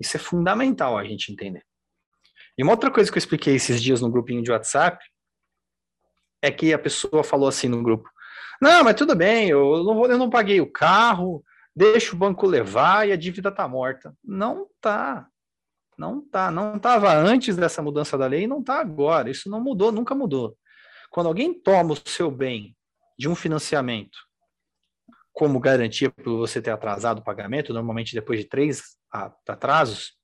Isso 0.00 0.16
é 0.16 0.20
fundamental 0.20 0.98
a 0.98 1.04
gente 1.04 1.30
entender. 1.30 1.64
E 2.58 2.62
uma 2.64 2.72
outra 2.72 2.90
coisa 2.90 3.08
que 3.08 3.16
eu 3.16 3.20
expliquei 3.20 3.54
esses 3.54 3.80
dias 3.80 4.00
no 4.00 4.10
grupinho 4.10 4.42
de 4.42 4.50
WhatsApp 4.50 4.98
é 6.42 6.50
que 6.50 6.74
a 6.74 6.78
pessoa 6.78 7.22
falou 7.22 7.48
assim 7.48 7.68
no 7.68 7.84
grupo: 7.84 8.10
Não, 8.60 8.82
mas 8.82 8.96
tudo 8.96 9.14
bem, 9.14 9.48
eu 9.48 9.84
não, 9.84 9.94
vou, 9.94 10.06
eu 10.06 10.18
não 10.18 10.28
paguei 10.28 10.60
o 10.60 10.70
carro, 10.70 11.44
deixa 11.74 12.12
o 12.12 12.18
banco 12.18 12.44
levar 12.44 13.06
e 13.06 13.12
a 13.12 13.16
dívida 13.16 13.50
está 13.50 13.68
morta. 13.68 14.12
Não 14.24 14.68
tá. 14.80 15.28
Não 15.96 16.20
tá. 16.20 16.50
Não 16.50 16.76
estava 16.76 17.14
antes 17.14 17.54
dessa 17.54 17.80
mudança 17.80 18.18
da 18.18 18.26
lei 18.26 18.42
e 18.42 18.48
não 18.48 18.58
está 18.58 18.80
agora. 18.80 19.30
Isso 19.30 19.48
não 19.48 19.62
mudou, 19.62 19.92
nunca 19.92 20.16
mudou. 20.16 20.58
Quando 21.10 21.28
alguém 21.28 21.54
toma 21.54 21.92
o 21.92 22.08
seu 22.08 22.28
bem 22.28 22.76
de 23.16 23.28
um 23.28 23.36
financiamento 23.36 24.18
como 25.34 25.58
garantia 25.58 26.10
por 26.10 26.38
você 26.38 26.62
ter 26.62 26.70
atrasado 26.70 27.18
o 27.18 27.24
pagamento, 27.24 27.74
normalmente 27.74 28.14
depois 28.14 28.38
de 28.38 28.46
três 28.46 28.96
atrasos, 29.10 30.16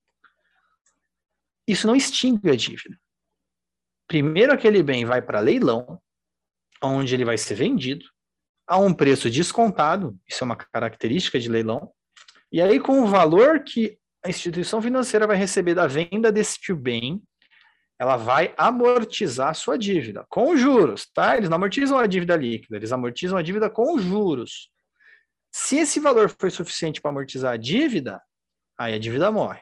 isso 1.66 1.86
não 1.86 1.96
extingue 1.96 2.48
a 2.48 2.54
dívida. 2.54 2.96
Primeiro, 4.06 4.52
aquele 4.52 4.82
bem 4.82 5.04
vai 5.04 5.20
para 5.20 5.40
leilão, 5.40 6.00
onde 6.82 7.12
ele 7.12 7.24
vai 7.24 7.36
ser 7.36 7.56
vendido 7.56 8.06
a 8.66 8.78
um 8.78 8.94
preço 8.94 9.28
descontado, 9.28 10.16
isso 10.28 10.44
é 10.44 10.46
uma 10.46 10.56
característica 10.56 11.40
de 11.40 11.48
leilão, 11.48 11.92
e 12.52 12.62
aí 12.62 12.78
com 12.78 13.02
o 13.02 13.06
valor 13.06 13.64
que 13.64 13.98
a 14.24 14.28
instituição 14.28 14.80
financeira 14.80 15.26
vai 15.26 15.36
receber 15.36 15.74
da 15.74 15.88
venda 15.88 16.30
deste 16.30 16.72
bem, 16.72 17.20
ela 17.98 18.16
vai 18.16 18.54
amortizar 18.56 19.48
a 19.48 19.54
sua 19.54 19.76
dívida 19.76 20.24
com 20.28 20.56
juros, 20.56 21.06
tá? 21.12 21.36
Eles 21.36 21.48
não 21.48 21.56
amortizam 21.56 21.98
a 21.98 22.06
dívida 22.06 22.36
líquida, 22.36 22.76
eles 22.76 22.92
amortizam 22.92 23.36
a 23.36 23.42
dívida 23.42 23.68
com 23.68 23.98
juros. 23.98 24.70
Se 25.52 25.76
esse 25.76 25.98
valor 25.98 26.28
for 26.28 26.50
suficiente 26.50 27.00
para 27.00 27.10
amortizar 27.10 27.52
a 27.52 27.56
dívida, 27.56 28.20
aí 28.78 28.94
a 28.94 28.98
dívida 28.98 29.30
morre. 29.30 29.60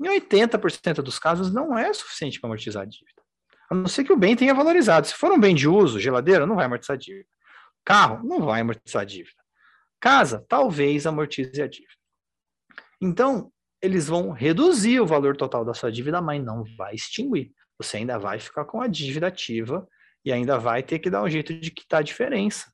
Em 0.00 0.08
80% 0.08 0.96
dos 0.96 1.18
casos, 1.18 1.52
não 1.52 1.76
é 1.76 1.92
suficiente 1.92 2.40
para 2.40 2.48
amortizar 2.48 2.82
a 2.82 2.86
dívida. 2.86 3.22
A 3.70 3.74
não 3.74 3.88
ser 3.88 4.04
que 4.04 4.12
o 4.12 4.16
bem 4.16 4.36
tenha 4.36 4.54
valorizado. 4.54 5.06
Se 5.06 5.14
for 5.14 5.32
um 5.32 5.40
bem 5.40 5.54
de 5.54 5.68
uso, 5.68 5.98
geladeira, 5.98 6.46
não 6.46 6.54
vai 6.54 6.66
amortizar 6.66 6.94
a 6.94 6.98
dívida. 6.98 7.28
Carro, 7.84 8.26
não 8.26 8.44
vai 8.44 8.60
amortizar 8.60 9.02
a 9.02 9.04
dívida. 9.04 9.36
Casa, 10.00 10.44
talvez 10.48 11.06
amortize 11.06 11.60
a 11.60 11.66
dívida. 11.66 11.92
Então, 13.00 13.52
eles 13.80 14.06
vão 14.06 14.30
reduzir 14.30 15.00
o 15.00 15.06
valor 15.06 15.36
total 15.36 15.64
da 15.64 15.74
sua 15.74 15.90
dívida, 15.90 16.20
mas 16.20 16.42
não 16.42 16.64
vai 16.76 16.94
extinguir. 16.94 17.52
Você 17.78 17.98
ainda 17.98 18.18
vai 18.18 18.38
ficar 18.38 18.64
com 18.64 18.80
a 18.80 18.86
dívida 18.86 19.26
ativa 19.26 19.86
e 20.24 20.32
ainda 20.32 20.58
vai 20.58 20.82
ter 20.82 20.98
que 20.98 21.10
dar 21.10 21.22
um 21.22 21.28
jeito 21.28 21.54
de 21.54 21.70
quitar 21.70 22.00
a 22.00 22.02
diferença. 22.02 22.72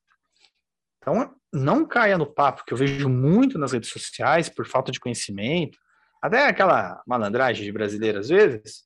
Então, 0.97 1.35
não 1.53 1.85
caia 1.85 2.17
no 2.17 2.25
papo 2.25 2.63
que 2.65 2.73
eu 2.73 2.77
vejo 2.77 3.07
muito 3.07 3.59
nas 3.59 3.71
redes 3.71 3.89
sociais, 3.89 4.49
por 4.49 4.65
falta 4.65 4.91
de 4.91 4.99
conhecimento, 4.99 5.77
até 6.21 6.47
aquela 6.47 7.01
malandragem 7.05 7.63
de 7.63 7.71
brasileiro 7.71 8.19
às 8.19 8.29
vezes, 8.29 8.83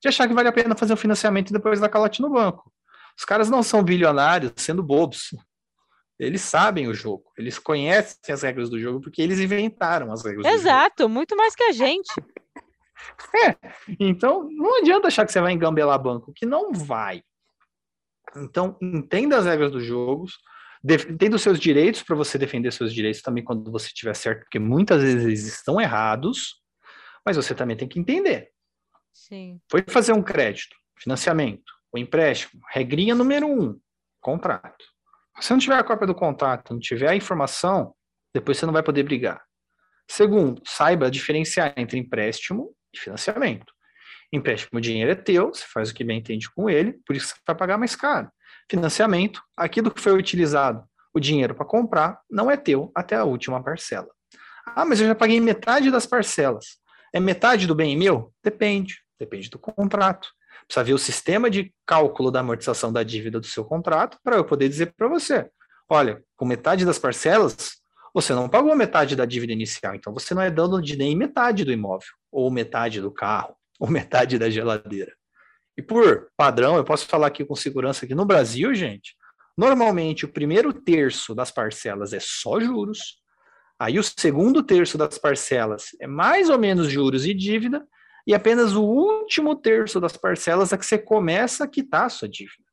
de 0.00 0.08
achar 0.08 0.26
que 0.26 0.34
vale 0.34 0.48
a 0.48 0.52
pena 0.52 0.76
fazer 0.76 0.94
o 0.94 0.96
financiamento 0.96 1.50
e 1.50 1.52
depois 1.52 1.78
dar 1.78 1.88
calote 1.88 2.22
no 2.22 2.30
banco. 2.30 2.72
Os 3.18 3.24
caras 3.24 3.50
não 3.50 3.62
são 3.62 3.82
bilionários 3.82 4.52
sendo 4.56 4.82
bobos. 4.82 5.34
Eles 6.18 6.40
sabem 6.40 6.88
o 6.88 6.94
jogo, 6.94 7.24
eles 7.36 7.58
conhecem 7.58 8.32
as 8.32 8.42
regras 8.42 8.70
do 8.70 8.80
jogo 8.80 9.00
porque 9.02 9.20
eles 9.20 9.38
inventaram 9.38 10.10
as 10.10 10.24
regras 10.24 10.46
Exato, 10.46 11.08
muito 11.08 11.36
mais 11.36 11.54
que 11.54 11.64
a 11.64 11.72
gente. 11.72 12.12
É, 13.46 13.54
então 14.00 14.48
não 14.50 14.78
adianta 14.78 15.08
achar 15.08 15.24
que 15.24 15.30
você 15.30 15.40
vai 15.40 15.52
engambelar 15.52 16.02
banco, 16.02 16.32
que 16.34 16.46
não 16.46 16.72
vai. 16.72 17.22
Então, 18.34 18.76
entenda 18.80 19.38
as 19.38 19.44
regras 19.44 19.70
dos 19.70 19.84
jogos, 19.84 20.38
tendo 21.18 21.38
seus 21.38 21.58
direitos 21.58 22.02
para 22.02 22.14
você 22.14 22.38
defender 22.38 22.72
seus 22.72 22.92
direitos 22.92 23.22
também 23.22 23.42
quando 23.42 23.70
você 23.70 23.88
estiver 23.88 24.14
certo, 24.14 24.40
porque 24.40 24.58
muitas 24.58 25.02
vezes 25.02 25.24
eles 25.24 25.46
estão 25.46 25.80
errados, 25.80 26.62
mas 27.24 27.36
você 27.36 27.54
também 27.54 27.76
tem 27.76 27.88
que 27.88 27.98
entender. 27.98 28.50
Sim. 29.12 29.60
Foi 29.70 29.84
fazer 29.88 30.12
um 30.12 30.22
crédito, 30.22 30.76
financiamento, 30.98 31.72
o 31.92 31.98
empréstimo, 31.98 32.60
regrinha 32.70 33.14
número 33.14 33.46
um, 33.48 33.78
contrato. 34.20 34.84
Se 35.40 35.50
não 35.50 35.58
tiver 35.58 35.76
a 35.76 35.84
cópia 35.84 36.06
do 36.06 36.14
contrato, 36.14 36.72
não 36.72 36.80
tiver 36.80 37.08
a 37.08 37.16
informação, 37.16 37.94
depois 38.34 38.58
você 38.58 38.66
não 38.66 38.72
vai 38.72 38.82
poder 38.82 39.02
brigar. 39.02 39.42
Segundo, 40.08 40.62
saiba 40.64 41.10
diferenciar 41.10 41.74
entre 41.76 41.98
empréstimo 41.98 42.74
e 42.94 42.98
financiamento. 42.98 43.72
Empréstimo, 44.32 44.78
o 44.78 44.80
dinheiro 44.80 45.10
é 45.10 45.14
teu, 45.14 45.48
você 45.52 45.64
faz 45.72 45.90
o 45.90 45.94
que 45.94 46.04
bem 46.04 46.18
entende 46.18 46.50
com 46.50 46.70
ele, 46.70 46.94
por 47.06 47.16
isso 47.16 47.28
você 47.28 47.40
vai 47.46 47.56
pagar 47.56 47.78
mais 47.78 47.96
caro. 47.96 48.30
Financiamento, 48.68 49.42
aquilo 49.56 49.90
que 49.90 50.00
foi 50.00 50.12
utilizado, 50.12 50.84
o 51.14 51.20
dinheiro 51.20 51.54
para 51.54 51.64
comprar, 51.64 52.20
não 52.30 52.50
é 52.50 52.56
teu 52.56 52.90
até 52.94 53.16
a 53.16 53.24
última 53.24 53.62
parcela. 53.62 54.08
Ah, 54.66 54.84
mas 54.84 55.00
eu 55.00 55.06
já 55.06 55.14
paguei 55.14 55.40
metade 55.40 55.90
das 55.90 56.06
parcelas. 56.06 56.78
É 57.12 57.20
metade 57.20 57.66
do 57.66 57.74
bem 57.74 57.96
meu? 57.96 58.32
Depende, 58.42 58.96
depende 59.18 59.48
do 59.48 59.58
contrato. 59.58 60.28
Precisa 60.66 60.84
ver 60.84 60.94
o 60.94 60.98
sistema 60.98 61.48
de 61.48 61.72
cálculo 61.86 62.30
da 62.30 62.40
amortização 62.40 62.92
da 62.92 63.02
dívida 63.02 63.38
do 63.38 63.46
seu 63.46 63.64
contrato 63.64 64.18
para 64.22 64.36
eu 64.36 64.44
poder 64.44 64.68
dizer 64.68 64.92
para 64.96 65.06
você: 65.06 65.48
olha, 65.88 66.22
com 66.36 66.44
metade 66.44 66.84
das 66.84 66.98
parcelas, 66.98 67.76
você 68.12 68.34
não 68.34 68.48
pagou 68.48 68.74
metade 68.74 69.14
da 69.14 69.24
dívida 69.24 69.52
inicial, 69.52 69.94
então 69.94 70.12
você 70.12 70.34
não 70.34 70.42
é 70.42 70.50
dono 70.50 70.82
de 70.82 70.96
nem 70.96 71.14
metade 71.14 71.64
do 71.64 71.72
imóvel, 71.72 72.08
ou 72.32 72.50
metade 72.50 73.00
do 73.00 73.10
carro, 73.10 73.54
ou 73.78 73.88
metade 73.88 74.38
da 74.38 74.50
geladeira. 74.50 75.12
E 75.76 75.82
por 75.82 76.28
padrão, 76.36 76.76
eu 76.76 76.84
posso 76.84 77.06
falar 77.06 77.26
aqui 77.26 77.44
com 77.44 77.54
segurança 77.54 78.06
que 78.06 78.14
no 78.14 78.24
Brasil, 78.24 78.74
gente, 78.74 79.14
normalmente 79.56 80.24
o 80.24 80.32
primeiro 80.32 80.72
terço 80.72 81.34
das 81.34 81.50
parcelas 81.50 82.12
é 82.12 82.18
só 82.20 82.58
juros, 82.58 83.18
aí 83.78 83.98
o 83.98 84.02
segundo 84.02 84.62
terço 84.62 84.96
das 84.96 85.18
parcelas 85.18 85.88
é 86.00 86.06
mais 86.06 86.48
ou 86.48 86.58
menos 86.58 86.90
juros 86.90 87.26
e 87.26 87.34
dívida, 87.34 87.86
e 88.26 88.34
apenas 88.34 88.74
o 88.74 88.82
último 88.82 89.54
terço 89.54 90.00
das 90.00 90.16
parcelas 90.16 90.72
é 90.72 90.78
que 90.78 90.84
você 90.84 90.98
começa 90.98 91.64
a 91.64 91.68
quitar 91.68 92.06
a 92.06 92.08
sua 92.08 92.28
dívida. 92.28 92.66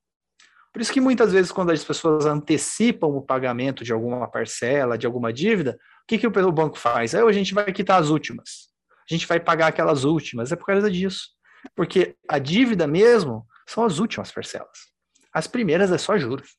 Por 0.74 0.82
isso 0.82 0.92
que 0.92 1.00
muitas 1.00 1.32
vezes, 1.32 1.52
quando 1.52 1.72
as 1.72 1.84
pessoas 1.84 2.26
antecipam 2.26 3.08
o 3.08 3.22
pagamento 3.22 3.84
de 3.84 3.94
alguma 3.94 4.28
parcela, 4.28 4.98
de 4.98 5.06
alguma 5.06 5.32
dívida, 5.32 5.78
o 6.04 6.08
que, 6.08 6.18
que 6.18 6.26
o 6.26 6.52
banco 6.52 6.80
faz? 6.80 7.14
Aí 7.14 7.22
a 7.22 7.32
gente 7.32 7.54
vai 7.54 7.72
quitar 7.72 8.02
as 8.02 8.10
últimas. 8.10 8.70
A 9.08 9.14
gente 9.14 9.28
vai 9.28 9.40
pagar 9.40 9.68
aquelas 9.68 10.04
últimas. 10.04 10.52
É 10.52 10.56
por 10.56 10.66
causa 10.66 10.90
disso. 10.90 11.28
Porque 11.76 12.16
a 12.28 12.40
dívida 12.40 12.88
mesmo 12.88 13.48
são 13.68 13.84
as 13.84 14.00
últimas 14.00 14.32
parcelas. 14.32 14.92
As 15.34 15.48
primeiras 15.48 15.92
é 15.92 15.98
só 15.98 16.18
juros. 16.18 16.58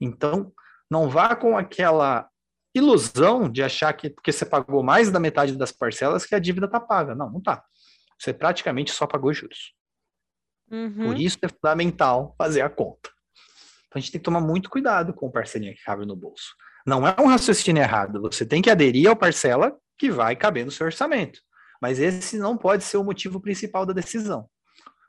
Então, 0.00 0.52
não 0.90 1.08
vá 1.08 1.34
com 1.34 1.56
aquela 1.56 2.28
ilusão 2.74 3.48
de 3.48 3.62
achar 3.62 3.92
que 3.92 4.10
porque 4.10 4.32
você 4.32 4.44
pagou 4.44 4.82
mais 4.82 5.10
da 5.10 5.20
metade 5.20 5.56
das 5.56 5.72
parcelas 5.72 6.26
que 6.26 6.34
a 6.34 6.38
dívida 6.38 6.66
está 6.66 6.80
paga. 6.80 7.14
Não, 7.14 7.30
não 7.30 7.38
está. 7.38 7.64
Você 8.18 8.32
praticamente 8.32 8.92
só 8.92 9.06
pagou 9.06 9.32
juros. 9.32 9.74
Uhum. 10.70 11.06
Por 11.06 11.20
isso 11.20 11.38
é 11.42 11.48
fundamental 11.48 12.34
fazer 12.38 12.62
a 12.62 12.70
conta. 12.70 13.10
Então 13.86 13.98
a 13.98 14.00
gente 14.00 14.12
tem 14.12 14.20
que 14.20 14.24
tomar 14.24 14.40
muito 14.40 14.70
cuidado 14.70 15.12
com 15.12 15.26
o 15.26 15.32
parcelinha 15.32 15.74
que 15.74 15.82
cabe 15.82 16.06
no 16.06 16.16
bolso. 16.16 16.54
Não 16.86 17.06
é 17.06 17.14
um 17.20 17.26
raciocínio 17.26 17.82
errado. 17.82 18.20
Você 18.22 18.44
tem 18.44 18.62
que 18.62 18.70
aderir 18.70 19.08
ao 19.08 19.16
parcela 19.16 19.76
que 19.98 20.10
vai 20.10 20.34
caber 20.34 20.64
no 20.64 20.70
seu 20.70 20.86
orçamento. 20.86 21.40
Mas 21.82 21.98
esse 21.98 22.38
não 22.38 22.56
pode 22.56 22.84
ser 22.84 22.96
o 22.96 23.02
motivo 23.02 23.40
principal 23.40 23.84
da 23.84 23.92
decisão. 23.92 24.48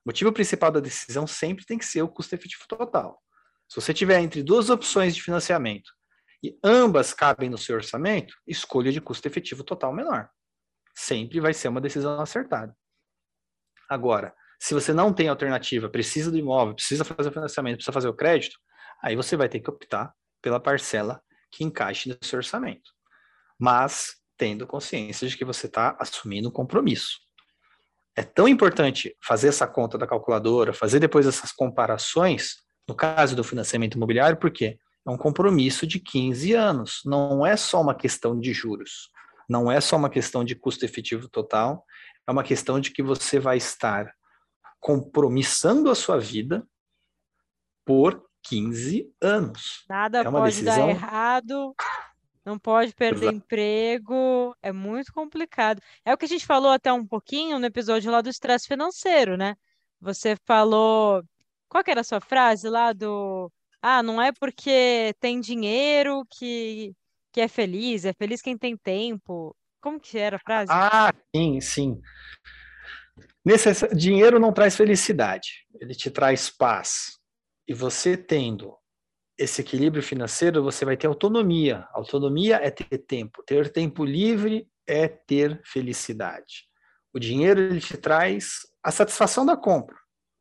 O 0.04 0.08
motivo 0.08 0.34
principal 0.34 0.72
da 0.72 0.80
decisão 0.80 1.28
sempre 1.28 1.64
tem 1.66 1.78
que 1.78 1.86
ser 1.86 2.02
o 2.02 2.10
custo 2.10 2.34
efetivo 2.34 2.64
total. 2.68 3.22
Se 3.70 3.80
você 3.80 3.94
tiver 3.94 4.20
entre 4.20 4.42
duas 4.42 4.72
opções 4.72 5.14
de 5.14 5.22
financiamento 5.22 5.92
e 6.44 6.58
ambas 6.64 7.14
cabem 7.14 7.48
no 7.48 7.60
seu 7.60 7.76
orçamento, 7.76 8.34
escolha 8.48 8.92
de 8.92 9.00
custo 9.00 9.28
efetivo 9.28 9.64
total 9.64 9.94
menor. 9.94 10.28
Sempre 10.96 11.40
vai 11.40 11.54
ser 11.54 11.68
uma 11.68 11.80
decisão 11.80 12.20
acertada. 12.20 12.76
Agora, 13.88 14.34
se 14.60 14.74
você 14.74 14.94
não 14.94 15.14
tem 15.14 15.28
alternativa, 15.28 15.88
precisa 15.88 16.32
do 16.32 16.38
imóvel, 16.38 16.74
precisa 16.74 17.04
fazer 17.04 17.30
o 17.30 17.34
financiamento, 17.34 17.76
precisa 17.76 17.94
fazer 17.94 18.08
o 18.08 18.16
crédito, 18.16 18.58
aí 19.02 19.16
você 19.16 19.38
vai 19.38 19.48
ter 19.48 19.60
que 19.60 19.70
optar 19.70 20.12
pela 20.42 20.60
parcela 20.60 21.22
que 21.52 21.64
encaixe 21.64 22.10
no 22.10 22.18
seu 22.24 22.38
orçamento. 22.38 22.92
Mas 23.60 24.23
tendo 24.38 24.68
consciência 24.68 25.28
de 25.28 25.38
que 25.38 25.46
você 25.46 25.68
está 25.68 25.96
assumindo 26.00 26.50
um 26.50 26.52
compromisso. 26.52 27.20
É 28.16 28.24
tão 28.24 28.48
importante 28.48 29.16
fazer 29.26 29.48
essa 29.48 29.68
conta 29.68 29.98
da 29.98 30.06
calculadora, 30.06 30.74
fazer 30.74 31.00
depois 31.00 31.26
essas 31.26 31.52
comparações, 31.52 32.58
no 32.88 32.96
caso 32.96 33.36
do 33.36 33.44
financiamento 33.44 33.96
imobiliário, 33.96 34.38
porque 34.38 34.78
é 35.06 35.10
um 35.10 35.18
compromisso 35.18 35.86
de 35.86 36.00
15 36.00 36.54
anos, 36.54 37.02
não 37.06 37.46
é 37.46 37.58
só 37.58 37.82
uma 37.82 37.96
questão 37.96 38.40
de 38.40 38.54
juros, 38.54 39.10
não 39.50 39.72
é 39.72 39.82
só 39.82 39.98
uma 39.98 40.10
questão 40.10 40.44
de 40.44 40.56
custo 40.56 40.86
efetivo 40.86 41.28
total, 41.28 41.84
é 42.28 42.32
uma 42.32 42.44
questão 42.44 42.80
de 42.80 42.92
que 42.92 43.04
você 43.04 43.40
vai 43.40 43.58
estar 43.58 44.14
compromissando 44.80 45.90
a 45.90 45.96
sua 45.96 46.20
vida 46.20 46.66
por 47.86 48.24
15 48.44 49.10
anos. 49.22 49.84
Nada 49.90 50.20
é 50.20 50.24
pode 50.24 50.46
decisão... 50.46 50.88
dar 50.88 50.90
errado, 50.90 51.74
não 52.46 52.60
pode 52.60 52.94
perder 52.94 53.26
Exato. 53.26 53.38
emprego, 53.38 54.56
é 54.62 54.72
muito 54.72 55.14
complicado. 55.14 55.82
É 56.04 56.14
o 56.14 56.18
que 56.18 56.26
a 56.26 56.28
gente 56.28 56.46
falou 56.46 56.72
até 56.72 56.92
um 56.92 57.06
pouquinho 57.06 57.58
no 57.58 57.66
episódio 57.66 58.12
lá 58.12 58.22
do 58.22 58.30
estresse 58.30 58.68
financeiro, 58.68 59.38
né? 59.38 59.56
Você 60.02 60.36
falou. 60.46 61.24
Qual 61.70 61.84
que 61.84 61.90
era 61.90 62.02
a 62.02 62.04
sua 62.04 62.20
frase 62.20 62.70
lá 62.70 62.92
do. 62.92 63.52
Ah, 63.82 64.04
não 64.04 64.22
é 64.22 64.32
porque 64.32 65.14
tem 65.20 65.40
dinheiro 65.40 66.26
que, 66.30 66.94
que 67.32 67.42
é 67.42 67.48
feliz, 67.48 68.06
é 68.06 68.14
feliz 68.14 68.42
quem 68.42 68.58
tem 68.58 68.78
tempo. 68.78 69.56
Como 69.82 70.00
que 70.00 70.18
era 70.18 70.38
a 70.38 70.40
frase? 70.40 70.72
Ah, 70.72 71.14
sim, 71.36 71.60
sim. 71.60 72.02
Necess... 73.44 73.84
Dinheiro 73.94 74.40
não 74.40 74.54
traz 74.54 74.76
felicidade, 74.76 75.66
ele 75.80 75.94
te 75.94 76.10
traz 76.10 76.50
paz. 76.50 77.20
E 77.68 77.74
você 77.74 78.16
tendo 78.16 78.78
esse 79.38 79.62
equilíbrio 79.62 80.04
financeiro, 80.04 80.64
você 80.64 80.86
vai 80.86 80.96
ter 80.96 81.08
autonomia. 81.08 81.88
Autonomia 81.94 82.58
é 82.58 82.70
ter 82.70 82.98
tempo. 83.00 83.44
Ter 83.44 83.70
tempo 83.70 84.06
livre 84.06 84.68
é 84.88 85.08
ter 85.08 85.62
felicidade. 85.66 86.66
O 87.14 87.20
dinheiro 87.20 87.60
ele 87.60 87.80
te 87.80 87.98
traz 87.98 88.60
a 88.84 88.92
satisfação 88.92 89.46
da 89.46 89.56
compra, 89.56 89.96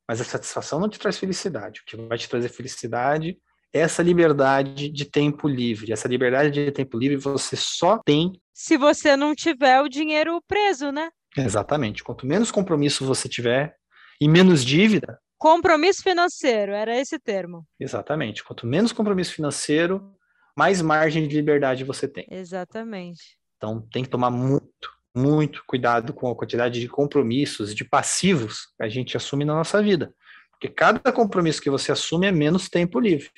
mas 0.08 0.20
a 0.20 0.24
satisfação 0.24 0.80
não 0.80 0.88
te 0.88 0.98
traz 0.98 1.18
felicidade. 1.18 1.80
O 1.80 1.84
que 1.84 1.96
vai 1.96 2.18
te 2.18 2.28
trazer 2.28 2.48
felicidade 2.48 3.38
é 3.72 3.80
essa 3.80 4.02
liberdade 4.02 4.88
de 4.88 5.04
tempo 5.04 5.48
livre. 5.48 5.92
Essa 5.92 6.08
liberdade 6.08 6.50
de 6.50 6.70
tempo 6.70 6.98
livre 6.98 7.16
você 7.16 7.56
só 7.56 7.98
tem 7.98 8.32
se 8.52 8.76
você 8.76 9.16
não 9.16 9.34
tiver 9.34 9.80
o 9.80 9.88
dinheiro 9.88 10.40
preso, 10.46 10.92
né? 10.92 11.10
Exatamente. 11.36 12.04
Quanto 12.04 12.26
menos 12.26 12.50
compromisso 12.50 13.04
você 13.04 13.28
tiver 13.28 13.74
e 14.20 14.28
menos 14.28 14.64
dívida. 14.64 15.18
Compromisso 15.42 16.04
financeiro, 16.04 16.70
era 16.70 16.96
esse 16.96 17.18
termo. 17.18 17.66
Exatamente. 17.80 18.44
Quanto 18.44 18.64
menos 18.64 18.92
compromisso 18.92 19.34
financeiro, 19.34 20.14
mais 20.56 20.80
margem 20.80 21.26
de 21.26 21.34
liberdade 21.34 21.82
você 21.82 22.06
tem. 22.06 22.24
Exatamente. 22.30 23.36
Então 23.56 23.84
tem 23.92 24.04
que 24.04 24.08
tomar 24.08 24.30
muito, 24.30 24.88
muito 25.12 25.64
cuidado 25.66 26.14
com 26.14 26.30
a 26.30 26.36
quantidade 26.36 26.78
de 26.78 26.86
compromissos, 26.86 27.74
de 27.74 27.84
passivos 27.84 28.66
que 28.76 28.84
a 28.84 28.88
gente 28.88 29.16
assume 29.16 29.44
na 29.44 29.56
nossa 29.56 29.82
vida. 29.82 30.14
Porque 30.52 30.68
cada 30.68 31.10
compromisso 31.10 31.60
que 31.60 31.70
você 31.70 31.90
assume 31.90 32.28
é 32.28 32.30
menos 32.30 32.68
tempo 32.68 33.00
livre. 33.00 33.32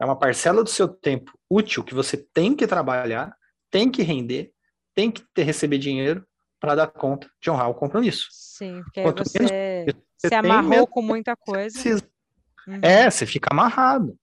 É 0.00 0.04
uma 0.04 0.16
parcela 0.16 0.62
do 0.62 0.70
seu 0.70 0.86
tempo 0.86 1.36
útil 1.50 1.82
que 1.82 1.92
você 1.92 2.16
tem 2.16 2.54
que 2.54 2.68
trabalhar, 2.68 3.36
tem 3.68 3.90
que 3.90 4.04
render, 4.04 4.52
tem 4.94 5.10
que 5.10 5.24
ter, 5.34 5.42
receber 5.42 5.78
dinheiro 5.78 6.24
para 6.66 6.74
dar 6.74 6.88
conta 6.88 7.30
de 7.40 7.48
honrar 7.48 7.70
o 7.70 7.74
compromisso. 7.74 8.26
Sim, 8.32 8.82
porque 8.82 9.00
Quanto 9.00 9.22
você, 9.22 9.86
você 10.18 10.28
se 10.28 10.34
amarrou 10.34 10.84
com 10.84 11.00
muita 11.00 11.36
coisa. 11.36 11.78
Uhum. 12.66 12.80
É, 12.82 13.08
você 13.08 13.24
fica 13.24 13.50
amarrado. 13.52 14.18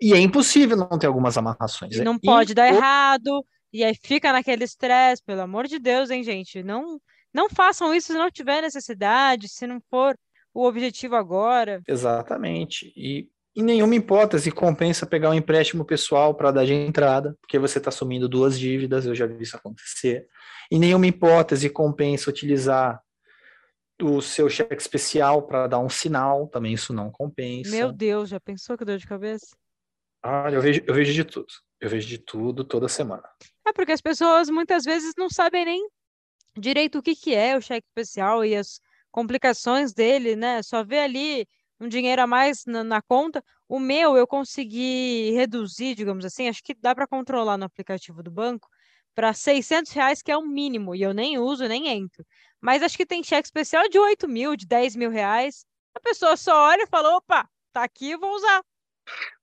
E 0.00 0.12
é 0.12 0.20
impossível 0.20 0.76
não 0.76 0.96
ter 0.96 1.08
algumas 1.08 1.36
amarrações. 1.36 1.96
E 1.96 2.04
não 2.04 2.14
é 2.14 2.18
pode 2.22 2.54
dar 2.54 2.68
errado, 2.68 3.44
e 3.72 3.82
aí 3.82 3.96
fica 4.00 4.32
naquele 4.32 4.62
estresse, 4.62 5.20
pelo 5.20 5.40
amor 5.40 5.66
de 5.66 5.80
Deus, 5.80 6.10
hein, 6.10 6.22
gente? 6.22 6.62
Não, 6.62 7.00
não 7.34 7.50
façam 7.50 7.92
isso 7.92 8.12
se 8.12 8.18
não 8.18 8.30
tiver 8.30 8.62
necessidade, 8.62 9.48
se 9.48 9.66
não 9.66 9.80
for 9.90 10.16
o 10.54 10.64
objetivo 10.64 11.16
agora. 11.16 11.82
Exatamente. 11.88 12.92
E 12.96 13.28
em 13.56 13.64
nenhuma 13.64 13.96
hipótese 13.96 14.52
compensa 14.52 15.04
pegar 15.04 15.30
um 15.30 15.34
empréstimo 15.34 15.84
pessoal 15.84 16.36
para 16.36 16.52
dar 16.52 16.64
de 16.64 16.72
entrada, 16.72 17.36
porque 17.40 17.58
você 17.58 17.78
está 17.78 17.88
assumindo 17.88 18.28
duas 18.28 18.56
dívidas, 18.56 19.06
eu 19.06 19.14
já 19.14 19.26
vi 19.26 19.42
isso 19.42 19.56
acontecer. 19.56 20.28
Em 20.70 20.78
nenhuma 20.78 21.06
hipótese 21.06 21.70
compensa 21.70 22.30
utilizar 22.30 23.00
o 24.02 24.20
seu 24.20 24.48
cheque 24.48 24.80
especial 24.80 25.42
para 25.42 25.66
dar 25.66 25.78
um 25.78 25.88
sinal, 25.88 26.48
também 26.48 26.74
isso 26.74 26.92
não 26.92 27.10
compensa. 27.10 27.70
Meu 27.70 27.92
Deus, 27.92 28.28
já 28.28 28.38
pensou 28.38 28.76
que 28.76 28.84
dor 28.84 28.98
de 28.98 29.06
cabeça? 29.06 29.56
Ah, 30.22 30.50
eu 30.50 30.60
vejo, 30.60 30.82
eu 30.86 30.94
vejo 30.94 31.12
de 31.12 31.24
tudo. 31.24 31.46
Eu 31.80 31.88
vejo 31.88 32.08
de 32.08 32.18
tudo 32.18 32.64
toda 32.64 32.88
semana. 32.88 33.28
É 33.66 33.72
porque 33.72 33.92
as 33.92 34.00
pessoas 34.00 34.48
muitas 34.48 34.84
vezes 34.84 35.14
não 35.16 35.28
sabem 35.28 35.64
nem 35.64 35.88
direito 36.56 36.98
o 36.98 37.02
que, 37.02 37.14
que 37.14 37.34
é 37.34 37.56
o 37.56 37.60
cheque 37.60 37.86
especial 37.86 38.44
e 38.44 38.56
as 38.56 38.80
complicações 39.10 39.92
dele, 39.92 40.36
né? 40.36 40.62
Só 40.62 40.82
vê 40.82 41.00
ali 41.00 41.46
um 41.80 41.88
dinheiro 41.88 42.22
a 42.22 42.26
mais 42.26 42.64
na, 42.66 42.82
na 42.82 43.02
conta. 43.02 43.42
O 43.68 43.78
meu 43.78 44.16
eu 44.16 44.26
consegui 44.26 45.30
reduzir, 45.32 45.94
digamos 45.94 46.24
assim, 46.24 46.48
acho 46.48 46.62
que 46.62 46.74
dá 46.74 46.94
para 46.94 47.06
controlar 47.06 47.56
no 47.56 47.64
aplicativo 47.64 48.22
do 48.22 48.30
banco 48.30 48.68
para 49.16 49.32
600 49.32 49.90
reais, 49.92 50.20
que 50.20 50.30
é 50.30 50.36
o 50.36 50.46
mínimo, 50.46 50.94
e 50.94 51.00
eu 51.00 51.14
nem 51.14 51.38
uso, 51.38 51.66
nem 51.66 51.88
entro. 51.88 52.24
Mas 52.60 52.82
acho 52.82 52.96
que 52.98 53.06
tem 53.06 53.24
cheque 53.24 53.46
especial 53.46 53.88
de 53.88 53.98
8 53.98 54.28
mil, 54.28 54.54
de 54.54 54.66
10 54.66 54.94
mil 54.94 55.10
reais. 55.10 55.64
A 55.94 56.00
pessoa 56.00 56.36
só 56.36 56.68
olha 56.68 56.82
e 56.82 56.86
fala: 56.86 57.16
opa, 57.16 57.48
tá 57.72 57.82
aqui, 57.82 58.10
eu 58.10 58.20
vou 58.20 58.30
usar. 58.36 58.62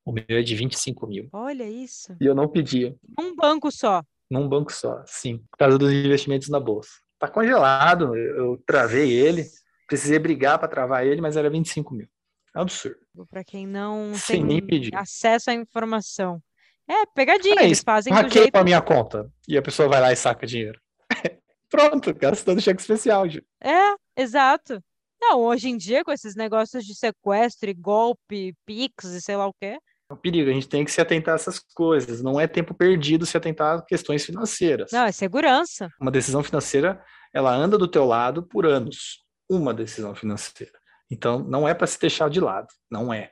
O 0.05 0.11
meu 0.11 0.25
é 0.29 0.43
de 0.43 0.55
25 0.55 1.07
mil. 1.07 1.27
Olha 1.33 1.67
isso. 1.67 2.15
E 2.21 2.25
eu 2.25 2.35
não 2.35 2.47
pedia. 2.47 2.95
Um 3.19 3.35
banco 3.35 3.71
só. 3.71 4.03
Num 4.29 4.47
banco 4.47 4.71
só, 4.71 5.03
sim. 5.07 5.39
Por 5.49 5.57
causa 5.57 5.77
dos 5.77 5.91
investimentos 5.91 6.49
na 6.49 6.59
bolsa. 6.59 6.91
Tá 7.17 7.27
congelado, 7.27 8.15
eu, 8.15 8.35
eu 8.37 8.63
travei 8.67 9.11
ele. 9.11 9.45
Precisei 9.87 10.19
brigar 10.19 10.59
para 10.59 10.67
travar 10.67 11.05
ele, 11.05 11.21
mas 11.21 11.35
era 11.35 11.49
25 11.49 11.93
mil. 11.95 12.07
Absurdo. 12.53 12.97
Para 13.29 13.43
quem 13.43 13.65
não 13.65 14.13
Sem 14.13 14.37
tem 14.37 14.45
nem 14.45 14.65
pedir. 14.65 14.95
acesso 14.95 15.49
à 15.49 15.53
informação. 15.53 16.41
É, 16.87 17.05
pegadinha, 17.05 17.61
É 17.61 17.65
eles 17.65 17.81
fazem 17.81 18.13
do 18.13 18.19
Hackei 18.19 18.43
jeito. 18.43 18.55
a 18.55 18.63
minha 18.63 18.81
conta. 18.81 19.31
E 19.47 19.57
a 19.57 19.61
pessoa 19.61 19.87
vai 19.87 20.01
lá 20.01 20.11
e 20.11 20.15
saca 20.15 20.45
dinheiro. 20.45 20.79
Pronto, 21.69 22.13
gastando 22.13 22.61
cheque 22.61 22.81
especial. 22.81 23.27
Ju. 23.27 23.41
É, 23.61 23.95
exato. 24.21 24.83
Não, 25.21 25.39
hoje 25.39 25.69
em 25.69 25.77
dia, 25.77 26.03
com 26.03 26.11
esses 26.11 26.35
negócios 26.35 26.85
de 26.85 26.93
sequestro 26.93 27.69
e 27.69 27.73
golpe, 27.73 28.53
Pix 28.65 29.05
e 29.05 29.21
sei 29.21 29.37
lá 29.37 29.47
o 29.47 29.53
quê. 29.53 29.77
É 30.09 30.13
um 30.13 30.17
perigo, 30.17 30.49
a 30.49 30.53
gente 30.53 30.67
tem 30.67 30.83
que 30.83 30.91
se 30.91 30.99
atentar 30.99 31.33
a 31.33 31.35
essas 31.35 31.59
coisas. 31.73 32.21
Não 32.21 32.39
é 32.39 32.45
tempo 32.45 32.73
perdido 32.73 33.25
se 33.25 33.37
atentar 33.37 33.79
a 33.79 33.81
questões 33.81 34.25
financeiras. 34.25 34.91
Não, 34.91 35.05
é 35.05 35.11
segurança. 35.11 35.89
Uma 35.99 36.11
decisão 36.11 36.43
financeira, 36.43 37.01
ela 37.33 37.55
anda 37.55 37.77
do 37.77 37.87
teu 37.87 38.03
lado 38.05 38.43
por 38.43 38.65
anos. 38.65 39.23
Uma 39.49 39.73
decisão 39.73 40.13
financeira. 40.13 40.73
Então, 41.09 41.39
não 41.39 41.67
é 41.67 41.73
para 41.73 41.87
se 41.87 41.99
deixar 41.99 42.29
de 42.29 42.41
lado. 42.41 42.67
Não 42.91 43.13
é. 43.13 43.31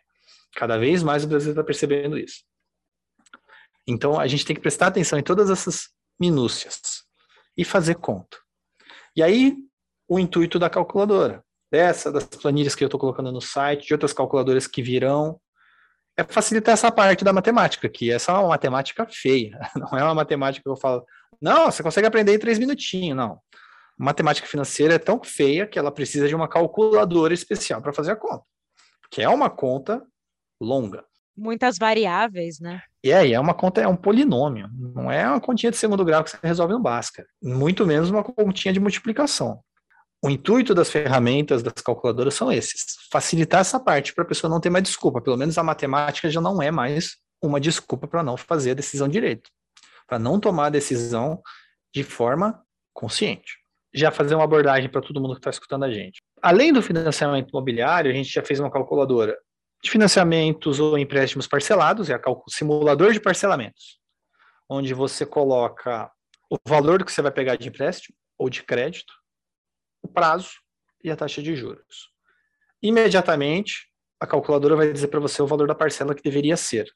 Cada 0.56 0.78
vez 0.78 1.04
mais 1.04 1.24
o 1.26 1.28
Brasil 1.28 1.52
está 1.52 1.64
percebendo 1.64 2.18
isso. 2.18 2.44
Então, 3.88 4.20
a 4.20 4.28
gente 4.28 4.46
tem 4.46 4.56
que 4.56 4.62
prestar 4.62 4.88
atenção 4.88 5.18
em 5.18 5.24
todas 5.24 5.50
essas 5.50 5.90
minúcias 6.20 7.04
e 7.58 7.66
fazer 7.66 7.96
conta. 7.96 8.38
E 9.16 9.24
aí, 9.24 9.56
o 10.08 10.20
intuito 10.20 10.60
da 10.60 10.70
calculadora, 10.70 11.44
dessa, 11.72 12.12
das 12.12 12.26
planilhas 12.26 12.76
que 12.76 12.84
eu 12.84 12.88
estou 12.88 13.00
colocando 13.00 13.32
no 13.32 13.42
site, 13.42 13.88
de 13.88 13.94
outras 13.94 14.14
calculadoras 14.14 14.68
que 14.68 14.82
virão, 14.82 15.40
é 16.18 16.24
facilitar 16.24 16.74
essa 16.74 16.92
parte 16.92 17.24
da 17.24 17.34
matemática, 17.34 17.90
que 17.90 18.12
essa 18.12 18.32
é 18.32 18.36
uma 18.36 18.50
matemática 18.50 19.08
feia. 19.10 19.60
Não 19.76 19.98
é 19.98 20.04
uma 20.04 20.14
matemática 20.16 20.64
que 20.64 20.70
eu 20.70 20.76
falo, 20.76 21.06
não, 21.42 21.72
você 21.72 21.82
consegue 21.82 22.06
aprender 22.06 22.36
em 22.36 22.40
três 22.40 22.60
minutinhos, 22.60 23.18
não. 23.18 23.40
Matemática 23.98 24.48
financeira 24.48 24.94
é 24.94 25.00
tão 25.00 25.24
feia 25.24 25.66
que 25.66 25.80
ela 25.80 25.92
precisa 25.92 26.28
de 26.28 26.36
uma 26.36 26.48
calculadora 26.48 27.34
especial 27.34 27.82
para 27.82 27.94
fazer 27.94 28.12
a 28.12 28.16
conta, 28.16 28.44
que 29.10 29.24
é 29.24 29.30
uma 29.30 29.50
conta 29.50 30.06
longa. 30.62 31.04
Muitas 31.36 31.78
variáveis, 31.78 32.60
né? 32.60 32.82
E 33.04 33.12
aí, 33.12 33.34
é 33.34 33.40
uma 33.40 33.54
conta, 33.54 33.82
é 33.82 33.88
um 33.88 33.96
polinômio, 33.96 34.70
não 34.74 35.12
é 35.12 35.28
uma 35.28 35.40
continha 35.40 35.72
de 35.72 35.78
segundo 35.78 36.06
grau 36.06 36.24
que 36.24 36.30
você 36.30 36.38
resolve 36.44 36.74
no 36.74 36.80
Bhaskara, 36.80 37.28
muito 37.42 37.86
menos 37.86 38.10
uma 38.10 38.24
continha 38.24 38.74
de 38.74 38.80
multiplicação. 38.80 39.62
O 40.24 40.30
intuito 40.30 40.76
das 40.76 40.92
ferramentas, 40.92 41.64
das 41.64 41.74
calculadoras 41.74 42.36
são 42.36 42.52
esses, 42.52 42.98
facilitar 43.12 43.62
essa 43.62 43.80
parte 43.80 44.14
para 44.14 44.24
a 44.24 44.28
pessoa 44.28 44.52
não 44.52 44.60
ter 44.60 44.70
mais 44.70 44.84
desculpa, 44.84 45.20
pelo 45.20 45.36
menos 45.36 45.58
a 45.58 45.64
matemática 45.64 46.30
já 46.30 46.40
não 46.40 46.62
é 46.62 46.70
mais 46.70 47.18
uma 47.42 47.60
desculpa 47.60 48.08
para 48.08 48.22
não 48.22 48.38
fazer 48.38 48.72
a 48.72 48.76
decisão 48.76 49.08
direito, 49.08 49.50
para 50.08 50.20
não 50.20 50.40
tomar 50.40 50.68
a 50.68 50.70
decisão 50.70 51.42
de 51.94 52.04
forma 52.04 52.62
consciente. 52.94 53.58
Já 53.94 54.12
fazer 54.12 54.36
uma 54.36 54.44
abordagem 54.44 54.90
para 54.90 55.02
todo 55.02 55.20
mundo 55.20 55.34
que 55.34 55.40
está 55.40 55.50
escutando 55.50 55.86
a 55.86 55.92
gente. 55.92 56.22
Além 56.40 56.72
do 56.72 56.84
financiamento 56.84 57.50
imobiliário, 57.50 58.12
a 58.12 58.14
gente 58.14 58.32
já 58.32 58.44
fez 58.44 58.60
uma 58.60 58.72
calculadora 58.72 59.36
de 59.84 59.90
financiamentos 59.90 60.80
ou 60.80 60.98
empréstimos 60.98 61.48
parcelados, 61.48 62.10
é 62.10 62.20
o 62.28 62.44
simulador 62.48 63.14
de 63.14 63.20
parcelamentos, 63.20 64.00
onde 64.70 64.94
você 64.94 65.26
coloca 65.26 66.12
o 66.50 66.58
valor 66.68 67.04
que 67.04 67.12
você 67.12 67.22
vai 67.22 67.32
pegar 67.32 67.56
de 67.56 67.70
empréstimo 67.70 68.16
ou 68.38 68.50
de 68.50 68.64
crédito, 68.64 69.14
o 70.04 70.08
prazo 70.08 70.52
e 71.04 71.10
a 71.10 71.16
taxa 71.16 71.42
de 71.42 71.56
juros. 71.56 72.12
Imediatamente, 72.82 73.88
a 74.20 74.28
calculadora 74.28 74.76
vai 74.76 74.92
dizer 74.92 75.08
para 75.08 75.20
você 75.20 75.42
o 75.42 75.48
valor 75.48 75.68
da 75.68 75.76
parcela 75.76 76.14
que 76.14 76.22
deveria 76.22 76.58
ser, 76.58 76.88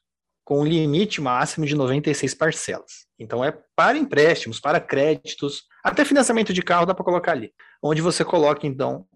com 0.44 0.60
um 0.60 0.64
limite 0.64 1.20
máximo 1.20 1.66
de 1.66 1.74
96 1.74 2.34
parcelas. 2.34 3.06
Então, 3.18 3.44
é 3.44 3.52
para 3.74 3.98
empréstimos, 3.98 4.60
para 4.60 4.80
créditos, 4.80 5.64
até 5.82 6.04
financiamento 6.04 6.52
de 6.52 6.62
carro 6.62 6.86
dá 6.86 6.94
para 6.94 7.04
colocar 7.04 7.32
ali, 7.32 7.52
onde 7.82 8.00
você 8.00 8.24
coloca, 8.24 8.64
então, 8.64 9.06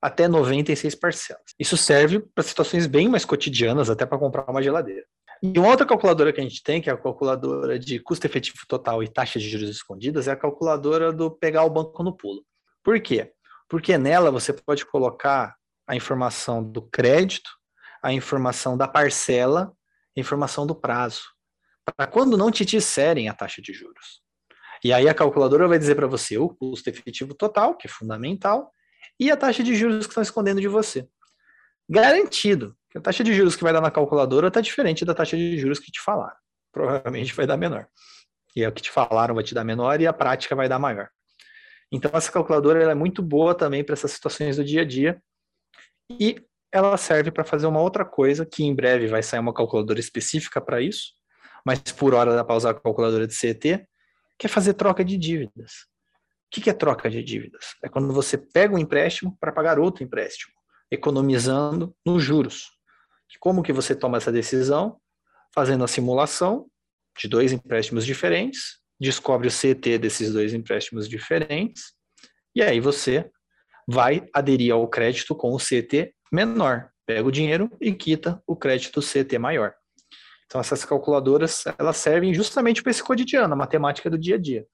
até 0.00 0.28
96 0.28 0.94
parcelas. 0.94 1.42
Isso 1.58 1.76
serve 1.76 2.20
para 2.20 2.44
situações 2.44 2.86
bem 2.86 3.08
mais 3.08 3.24
cotidianas, 3.24 3.90
até 3.90 4.06
para 4.06 4.18
comprar 4.18 4.48
uma 4.48 4.62
geladeira. 4.62 5.04
E 5.42 5.58
uma 5.58 5.68
outra 5.68 5.86
calculadora 5.86 6.32
que 6.32 6.40
a 6.40 6.42
gente 6.42 6.62
tem, 6.62 6.80
que 6.80 6.90
é 6.90 6.92
a 6.92 6.96
calculadora 6.96 7.78
de 7.78 8.00
custo 8.00 8.26
efetivo 8.26 8.58
total 8.66 9.02
e 9.02 9.08
taxa 9.08 9.38
de 9.38 9.48
juros 9.48 9.68
escondidas, 9.68 10.26
é 10.26 10.32
a 10.32 10.36
calculadora 10.36 11.12
do 11.12 11.30
pegar 11.30 11.64
o 11.64 11.70
banco 11.70 12.02
no 12.02 12.16
pulo. 12.16 12.44
Por 12.82 13.00
quê? 13.00 13.32
Porque 13.68 13.96
nela 13.96 14.30
você 14.30 14.52
pode 14.52 14.84
colocar 14.84 15.54
a 15.86 15.94
informação 15.94 16.62
do 16.62 16.82
crédito, 16.82 17.50
a 18.02 18.12
informação 18.12 18.76
da 18.76 18.88
parcela, 18.88 19.72
a 20.16 20.20
informação 20.20 20.66
do 20.66 20.74
prazo, 20.74 21.22
para 21.96 22.06
quando 22.06 22.36
não 22.36 22.50
te 22.50 22.64
disserem 22.64 23.28
a 23.28 23.34
taxa 23.34 23.62
de 23.62 23.72
juros. 23.72 24.20
E 24.84 24.92
aí 24.92 25.08
a 25.08 25.14
calculadora 25.14 25.68
vai 25.68 25.78
dizer 25.78 25.94
para 25.94 26.06
você 26.06 26.36
o 26.38 26.48
custo 26.48 26.88
efetivo 26.88 27.34
total, 27.34 27.76
que 27.76 27.86
é 27.86 27.90
fundamental, 27.90 28.72
e 29.18 29.30
a 29.30 29.36
taxa 29.36 29.62
de 29.62 29.74
juros 29.74 30.06
que 30.06 30.10
estão 30.10 30.22
escondendo 30.22 30.60
de 30.60 30.68
você. 30.68 31.08
Garantido 31.88 32.76
que 32.90 32.98
a 32.98 33.00
taxa 33.00 33.24
de 33.24 33.34
juros 33.34 33.56
que 33.56 33.62
vai 33.62 33.72
dar 33.72 33.80
na 33.80 33.90
calculadora 33.90 34.48
está 34.48 34.60
diferente 34.60 35.04
da 35.04 35.14
taxa 35.14 35.36
de 35.36 35.58
juros 35.58 35.78
que 35.78 35.90
te 35.90 36.00
falaram. 36.00 36.36
Provavelmente 36.72 37.34
vai 37.34 37.46
dar 37.46 37.56
menor. 37.56 37.86
E 38.54 38.62
é 38.62 38.68
o 38.68 38.72
que 38.72 38.82
te 38.82 38.90
falaram 38.90 39.34
vai 39.34 39.44
te 39.44 39.54
dar 39.54 39.64
menor 39.64 40.00
e 40.00 40.06
a 40.06 40.12
prática 40.12 40.54
vai 40.54 40.68
dar 40.68 40.78
maior. 40.78 41.08
Então, 41.90 42.10
essa 42.14 42.30
calculadora 42.30 42.82
é 42.82 42.94
muito 42.94 43.22
boa 43.22 43.54
também 43.54 43.82
para 43.82 43.94
essas 43.94 44.12
situações 44.12 44.56
do 44.56 44.64
dia 44.64 44.82
a 44.82 44.84
dia. 44.84 45.22
E 46.10 46.42
ela 46.70 46.96
serve 46.96 47.30
para 47.30 47.44
fazer 47.44 47.66
uma 47.66 47.80
outra 47.80 48.04
coisa, 48.04 48.44
que 48.44 48.62
em 48.62 48.74
breve 48.74 49.06
vai 49.06 49.22
sair 49.22 49.40
uma 49.40 49.54
calculadora 49.54 49.98
específica 49.98 50.60
para 50.60 50.80
isso, 50.82 51.12
mas 51.64 51.80
por 51.80 52.14
hora 52.14 52.34
dá 52.34 52.44
para 52.44 52.56
usar 52.56 52.70
a 52.70 52.74
calculadora 52.74 53.26
de 53.26 53.34
CET, 53.34 53.86
que 54.38 54.46
é 54.46 54.48
fazer 54.48 54.74
troca 54.74 55.04
de 55.04 55.16
dívidas. 55.16 55.86
O 56.48 56.60
que 56.60 56.70
é 56.70 56.72
troca 56.72 57.10
de 57.10 57.22
dívidas? 57.22 57.76
É 57.84 57.88
quando 57.88 58.12
você 58.12 58.38
pega 58.38 58.74
um 58.74 58.78
empréstimo 58.78 59.36
para 59.38 59.52
pagar 59.52 59.78
outro 59.78 60.02
empréstimo, 60.02 60.52
economizando 60.90 61.94
nos 62.04 62.22
juros. 62.22 62.70
Como 63.38 63.62
que 63.62 63.72
você 63.72 63.94
toma 63.94 64.16
essa 64.16 64.32
decisão? 64.32 64.98
Fazendo 65.54 65.84
a 65.84 65.88
simulação 65.88 66.66
de 67.18 67.28
dois 67.28 67.52
empréstimos 67.52 68.06
diferentes, 68.06 68.78
descobre 68.98 69.48
o 69.48 69.50
CT 69.50 69.98
desses 69.98 70.32
dois 70.32 70.54
empréstimos 70.54 71.08
diferentes, 71.08 71.92
e 72.54 72.62
aí 72.62 72.80
você 72.80 73.30
vai 73.86 74.26
aderir 74.34 74.72
ao 74.72 74.88
crédito 74.88 75.34
com 75.34 75.52
o 75.52 75.58
CT 75.58 76.14
menor. 76.32 76.90
Pega 77.06 77.26
o 77.26 77.32
dinheiro 77.32 77.70
e 77.80 77.92
quita 77.92 78.42
o 78.46 78.56
crédito 78.56 79.00
CT 79.00 79.38
maior. 79.38 79.74
Então, 80.46 80.60
essas 80.60 80.84
calculadoras, 80.84 81.64
elas 81.78 81.96
servem 81.98 82.32
justamente 82.34 82.82
para 82.82 82.90
esse 82.90 83.02
cotidiano, 83.02 83.52
a 83.52 83.56
matemática 83.56 84.10
do 84.10 84.18
dia 84.18 84.36
a 84.36 84.38
dia. 84.38 84.66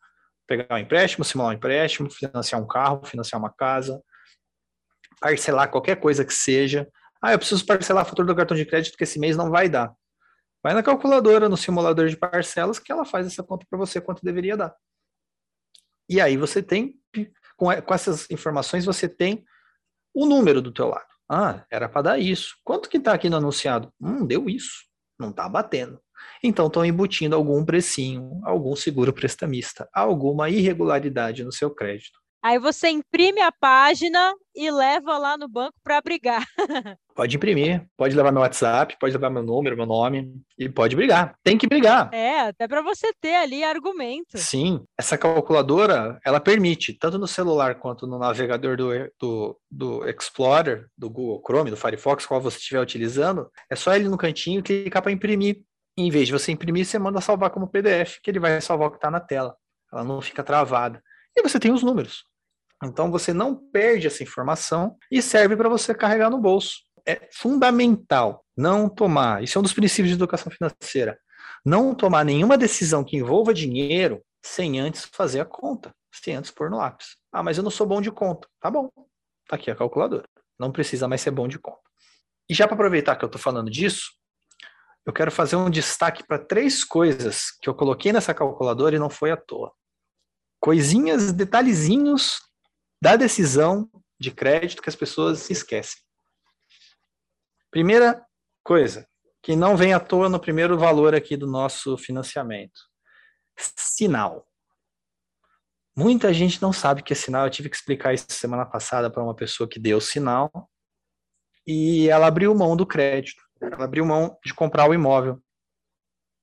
Pegar 0.46 0.74
um 0.74 0.78
empréstimo, 0.78 1.24
simular 1.24 1.52
um 1.52 1.57
empréstimo, 1.57 2.11
financiar 2.11 2.61
um 2.61 2.66
carro, 2.66 3.04
financiar 3.04 3.40
uma 3.40 3.52
casa, 3.52 4.02
parcelar 5.20 5.70
qualquer 5.70 5.96
coisa 5.96 6.24
que 6.24 6.35
seja. 6.35 6.88
Ah, 7.22 7.33
eu 7.33 7.38
preciso 7.38 7.64
parcelar 7.64 8.02
a 8.02 8.04
fatura 8.04 8.26
do 8.26 8.37
cartão 8.37 8.57
de 8.57 8.66
crédito 8.66 8.96
que 8.96 9.04
esse 9.04 9.18
mês 9.18 9.37
não 9.37 9.50
vai 9.50 9.68
dar. 9.68 9.94
Vai 10.62 10.74
na 10.74 10.83
calculadora, 10.83 11.48
no 11.48 11.57
simulador 11.57 12.09
de 12.09 12.16
parcelas, 12.16 12.78
que 12.78 12.92
ela 12.92 13.04
faz 13.04 13.26
essa 13.26 13.42
conta 13.42 13.66
para 13.68 13.78
você 13.78 14.00
quanto 14.00 14.24
deveria 14.24 14.57
dar. 14.57 14.74
E 16.09 16.20
aí 16.20 16.37
você 16.37 16.62
tem, 16.62 16.94
com, 17.57 17.70
essas 17.72 18.30
informações, 18.30 18.85
você 18.85 19.09
tem 19.09 19.44
o 20.12 20.26
número 20.26 20.61
do 20.61 20.72
teu 20.72 20.88
lado. 20.88 21.09
Ah, 21.28 21.64
era 21.70 21.88
para 21.88 22.02
dar 22.02 22.18
isso. 22.18 22.57
Quanto 22.62 22.88
que 22.88 22.98
está 22.98 23.14
aqui 23.14 23.30
no 23.30 23.37
anunciado? 23.37 23.92
Hum, 24.00 24.26
deu 24.26 24.48
isso. 24.48 24.85
Não 25.18 25.30
está 25.30 25.48
batendo. 25.48 26.00
Então 26.42 26.66
estão 26.66 26.85
embutindo 26.85 27.37
algum 27.37 27.64
precinho, 27.64 28.40
algum 28.44 28.74
seguro 28.77 29.12
prestamista, 29.12 29.88
alguma 29.92 30.48
irregularidade 30.48 31.44
no 31.44 31.53
seu 31.53 31.70
crédito. 31.70 32.24
Aí 32.44 32.59
você 32.59 32.90
imprime 32.90 33.40
a 33.40 33.50
página 33.50 34.35
e 34.55 34.70
leva 34.70 35.16
lá 35.16 35.35
no 35.35 35.48
banco 35.48 35.74
para 35.83 35.98
brigar. 36.03 36.44
Pode 37.14 37.37
imprimir, 37.37 37.87
pode 37.96 38.16
levar 38.16 38.33
meu 38.33 38.42
WhatsApp, 38.42 38.96
pode 38.98 39.12
levar 39.12 39.31
meu 39.31 39.42
número, 39.44 39.77
meu 39.77 39.87
nome 39.87 40.35
e 40.59 40.68
pode 40.68 40.96
brigar. 40.96 41.37
Tem 41.44 41.57
que 41.57 41.68
brigar. 41.68 42.12
É, 42.12 42.40
até 42.40 42.66
para 42.66 42.83
você 42.83 43.12
ter 43.20 43.37
ali 43.37 43.62
argumento. 43.62 44.37
Sim, 44.37 44.85
essa 44.98 45.17
calculadora, 45.17 46.19
ela 46.27 46.40
permite, 46.40 46.92
tanto 46.92 47.17
no 47.17 47.29
celular 47.29 47.77
quanto 47.77 48.04
no 48.04 48.19
navegador 48.19 48.77
do, 48.77 48.90
do, 49.17 49.60
do 49.71 50.08
Explorer, 50.08 50.88
do 50.98 51.08
Google 51.08 51.40
Chrome, 51.46 51.71
do 51.71 51.77
Firefox, 51.77 52.27
qual 52.27 52.40
você 52.40 52.58
estiver 52.58 52.81
utilizando, 52.81 53.48
é 53.71 53.77
só 53.77 53.94
ele 53.94 54.08
no 54.08 54.19
cantinho 54.19 54.60
clicar 54.60 55.00
para 55.00 55.12
imprimir. 55.12 55.62
Em 55.96 56.10
vez 56.10 56.26
de 56.26 56.32
você 56.32 56.50
imprimir, 56.50 56.84
você 56.84 56.98
manda 56.98 57.20
salvar 57.20 57.50
como 57.50 57.68
PDF, 57.68 58.20
que 58.22 58.30
ele 58.30 58.40
vai 58.40 58.60
salvar 58.60 58.88
o 58.88 58.90
que 58.90 58.96
está 58.96 59.10
na 59.10 59.20
tela. 59.20 59.56
Ela 59.92 60.02
não 60.02 60.20
fica 60.20 60.42
travada. 60.42 61.02
E 61.36 61.42
você 61.42 61.58
tem 61.58 61.72
os 61.72 61.82
números. 61.82 62.24
Então 62.82 63.10
você 63.10 63.32
não 63.32 63.54
perde 63.54 64.06
essa 64.06 64.22
informação 64.22 64.96
e 65.10 65.22
serve 65.22 65.56
para 65.56 65.68
você 65.68 65.94
carregar 65.94 66.30
no 66.30 66.40
bolso. 66.40 66.80
É 67.06 67.28
fundamental 67.32 68.44
não 68.56 68.88
tomar, 68.88 69.42
isso 69.42 69.58
é 69.58 69.60
um 69.60 69.62
dos 69.62 69.72
princípios 69.72 70.08
de 70.08 70.14
educação 70.14 70.50
financeira, 70.50 71.18
não 71.64 71.94
tomar 71.94 72.24
nenhuma 72.24 72.56
decisão 72.56 73.04
que 73.04 73.16
envolva 73.16 73.52
dinheiro 73.52 74.22
sem 74.44 74.78
antes 74.78 75.04
fazer 75.12 75.40
a 75.40 75.44
conta, 75.44 75.94
sem 76.12 76.34
antes 76.34 76.50
pôr 76.50 76.70
no 76.70 76.78
lápis. 76.78 77.16
Ah, 77.32 77.42
mas 77.42 77.56
eu 77.56 77.64
não 77.64 77.70
sou 77.70 77.86
bom 77.86 78.00
de 78.00 78.10
conta. 78.10 78.48
Tá 78.60 78.70
bom, 78.70 78.90
tá 79.48 79.56
aqui 79.56 79.70
a 79.70 79.76
calculadora. 79.76 80.28
Não 80.58 80.70
precisa 80.70 81.08
mais 81.08 81.20
ser 81.20 81.30
bom 81.30 81.48
de 81.48 81.58
conta. 81.58 81.80
E 82.48 82.54
já 82.54 82.66
para 82.66 82.74
aproveitar 82.74 83.16
que 83.16 83.24
eu 83.24 83.28
estou 83.28 83.40
falando 83.40 83.70
disso, 83.70 84.12
eu 85.07 85.13
quero 85.13 85.31
fazer 85.31 85.57
um 85.57 85.69
destaque 85.69 86.27
para 86.27 86.38
três 86.38 86.83
coisas 86.83 87.50
que 87.61 87.69
eu 87.69 87.75
coloquei 87.75 88.13
nessa 88.13 88.35
calculadora 88.35 88.96
e 88.96 88.98
não 88.98 89.11
foi 89.11 89.31
à 89.31 89.37
toa. 89.37 89.73
Coisinhas, 90.61 91.33
detalhezinhos 91.33 92.40
da 93.02 93.17
decisão 93.17 93.90
de 94.19 94.31
crédito 94.31 94.81
que 94.81 94.88
as 94.88 94.96
pessoas 94.96 95.50
esquecem. 95.50 96.00
Primeira 97.71 98.25
coisa, 98.63 99.07
que 99.42 99.55
não 99.55 99.77
vem 99.77 99.92
à 99.92 100.00
toa 100.00 100.29
no 100.29 100.40
primeiro 100.40 100.79
valor 100.79 101.15
aqui 101.15 101.37
do 101.37 101.46
nosso 101.46 101.98
financiamento. 101.98 102.81
Sinal. 103.59 104.48
Muita 105.94 106.33
gente 106.33 106.63
não 106.63 106.73
sabe 106.73 107.02
que 107.02 107.13
é 107.13 107.17
sinal. 107.17 107.44
Eu 107.44 107.50
tive 107.50 107.69
que 107.69 107.77
explicar 107.77 108.15
isso 108.15 108.27
semana 108.31 108.65
passada 108.65 109.11
para 109.11 109.23
uma 109.23 109.35
pessoa 109.35 109.69
que 109.69 109.79
deu 109.79 110.00
sinal 110.00 110.50
e 111.67 112.09
ela 112.09 112.27
abriu 112.27 112.55
mão 112.55 112.75
do 112.75 112.87
crédito. 112.87 113.43
Ela 113.73 113.85
abriu 113.85 114.04
mão 114.04 114.38
de 114.44 114.54
comprar 114.54 114.88
o 114.88 114.94
imóvel. 114.94 115.42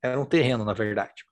Era 0.02 0.20
um 0.20 0.26
terreno, 0.26 0.66
na 0.66 0.74
verdade. 0.74 1.24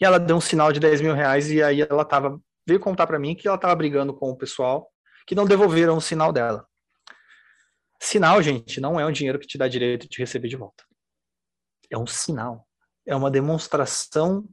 E 0.00 0.04
ela 0.04 0.18
deu 0.18 0.36
um 0.36 0.40
sinal 0.40 0.72
de 0.72 0.80
10 0.80 1.00
mil 1.00 1.14
reais 1.14 1.50
e 1.50 1.62
aí 1.62 1.80
ela 1.80 2.04
tava, 2.04 2.40
veio 2.66 2.80
contar 2.80 3.06
para 3.06 3.18
mim 3.18 3.34
que 3.34 3.46
ela 3.46 3.56
estava 3.56 3.74
brigando 3.74 4.12
com 4.12 4.30
o 4.30 4.36
pessoal 4.36 4.92
que 5.26 5.34
não 5.34 5.44
devolveram 5.44 5.96
o 5.96 6.00
sinal 6.00 6.32
dela. 6.32 6.66
Sinal, 8.00 8.42
gente, 8.42 8.80
não 8.80 8.98
é 8.98 9.06
um 9.06 9.12
dinheiro 9.12 9.38
que 9.38 9.46
te 9.46 9.56
dá 9.56 9.68
direito 9.68 10.08
de 10.08 10.18
receber 10.18 10.48
de 10.48 10.56
volta. 10.56 10.84
É 11.88 11.96
um 11.96 12.06
sinal. 12.06 12.66
É 13.06 13.14
uma 13.14 13.30
demonstração 13.30 14.48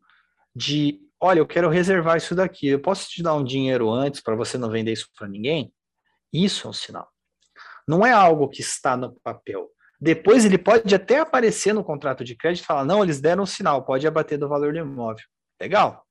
de, 0.56 1.00
olha, 1.20 1.40
eu 1.40 1.48
quero 1.48 1.70
reservar 1.70 2.18
isso 2.18 2.36
daqui. 2.36 2.68
Eu 2.68 2.80
posso 2.80 3.10
te 3.10 3.24
dar 3.24 3.34
um 3.34 3.44
dinheiro 3.44 3.90
antes 3.90 4.22
para 4.22 4.36
você 4.36 4.58
não 4.58 4.70
vender 4.70 4.92
isso 4.92 5.10
para 5.18 5.28
ninguém? 5.28 5.74
Isso 6.32 6.68
é 6.68 6.70
um 6.70 6.74
sinal. 6.74 7.10
Não 7.88 8.06
é 8.06 8.12
algo 8.12 8.50
que 8.50 8.62
está 8.62 8.96
no 8.96 9.20
papel. 9.22 9.68
Depois 10.00 10.46
ele 10.46 10.58
pode 10.58 10.94
até 10.96 11.20
aparecer 11.20 11.74
no 11.74 11.84
contrato 11.84 12.24
de 12.24 12.36
crédito 12.36 12.64
e 12.64 12.68
falar: 12.68 12.86
não, 12.86 13.04
eles 13.04 13.20
deram 13.20 13.44
um 13.44 13.46
sinal, 13.46 13.84
pode 13.84 14.08
abater 14.08 14.38
do 14.38 14.48
valor 14.48 14.72
do 14.74 14.80
imóvel. 14.80 15.26
Legal. 15.60 16.06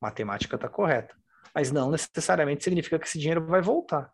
Matemática 0.00 0.56
está 0.56 0.68
correta. 0.68 1.16
Mas 1.54 1.70
não 1.70 1.90
necessariamente 1.90 2.64
significa 2.64 2.98
que 2.98 3.06
esse 3.06 3.18
dinheiro 3.18 3.46
vai 3.46 3.62
voltar. 3.62 4.10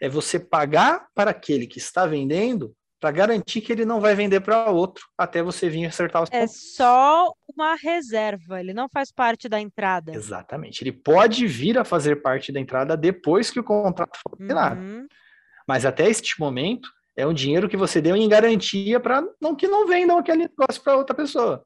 É 0.00 0.08
você 0.08 0.38
pagar 0.38 1.06
para 1.14 1.30
aquele 1.30 1.66
que 1.66 1.78
está 1.78 2.06
vendendo 2.06 2.74
para 3.00 3.10
garantir 3.10 3.60
que 3.60 3.70
ele 3.70 3.84
não 3.84 4.00
vai 4.00 4.14
vender 4.14 4.40
para 4.40 4.70
outro 4.70 5.04
até 5.18 5.42
você 5.42 5.68
vir 5.68 5.84
acertar 5.84 6.22
os 6.22 6.30
É 6.32 6.46
só 6.46 7.30
uma 7.54 7.74
reserva, 7.74 8.60
ele 8.60 8.72
não 8.72 8.88
faz 8.88 9.12
parte 9.12 9.46
da 9.46 9.60
entrada. 9.60 10.14
Exatamente. 10.14 10.82
Ele 10.82 10.92
pode 10.92 11.46
vir 11.46 11.76
a 11.76 11.84
fazer 11.84 12.22
parte 12.22 12.50
da 12.50 12.58
entrada 12.58 12.96
depois 12.96 13.50
que 13.50 13.60
o 13.60 13.64
contrato 13.64 14.18
for 14.22 14.34
assinado. 14.40 14.80
Uhum. 14.80 15.06
Mas 15.68 15.84
até 15.84 16.08
este 16.08 16.40
momento 16.40 16.88
é 17.16 17.26
um 17.26 17.32
dinheiro 17.32 17.68
que 17.68 17.76
você 17.76 18.00
deu 18.00 18.16
em 18.16 18.28
garantia 18.28 18.98
para 18.98 19.24
não 19.40 19.54
que 19.54 19.68
não 19.68 19.86
vendam 19.86 20.18
aquele 20.18 20.48
negócio 20.48 20.82
para 20.82 20.96
outra 20.96 21.14
pessoa. 21.14 21.64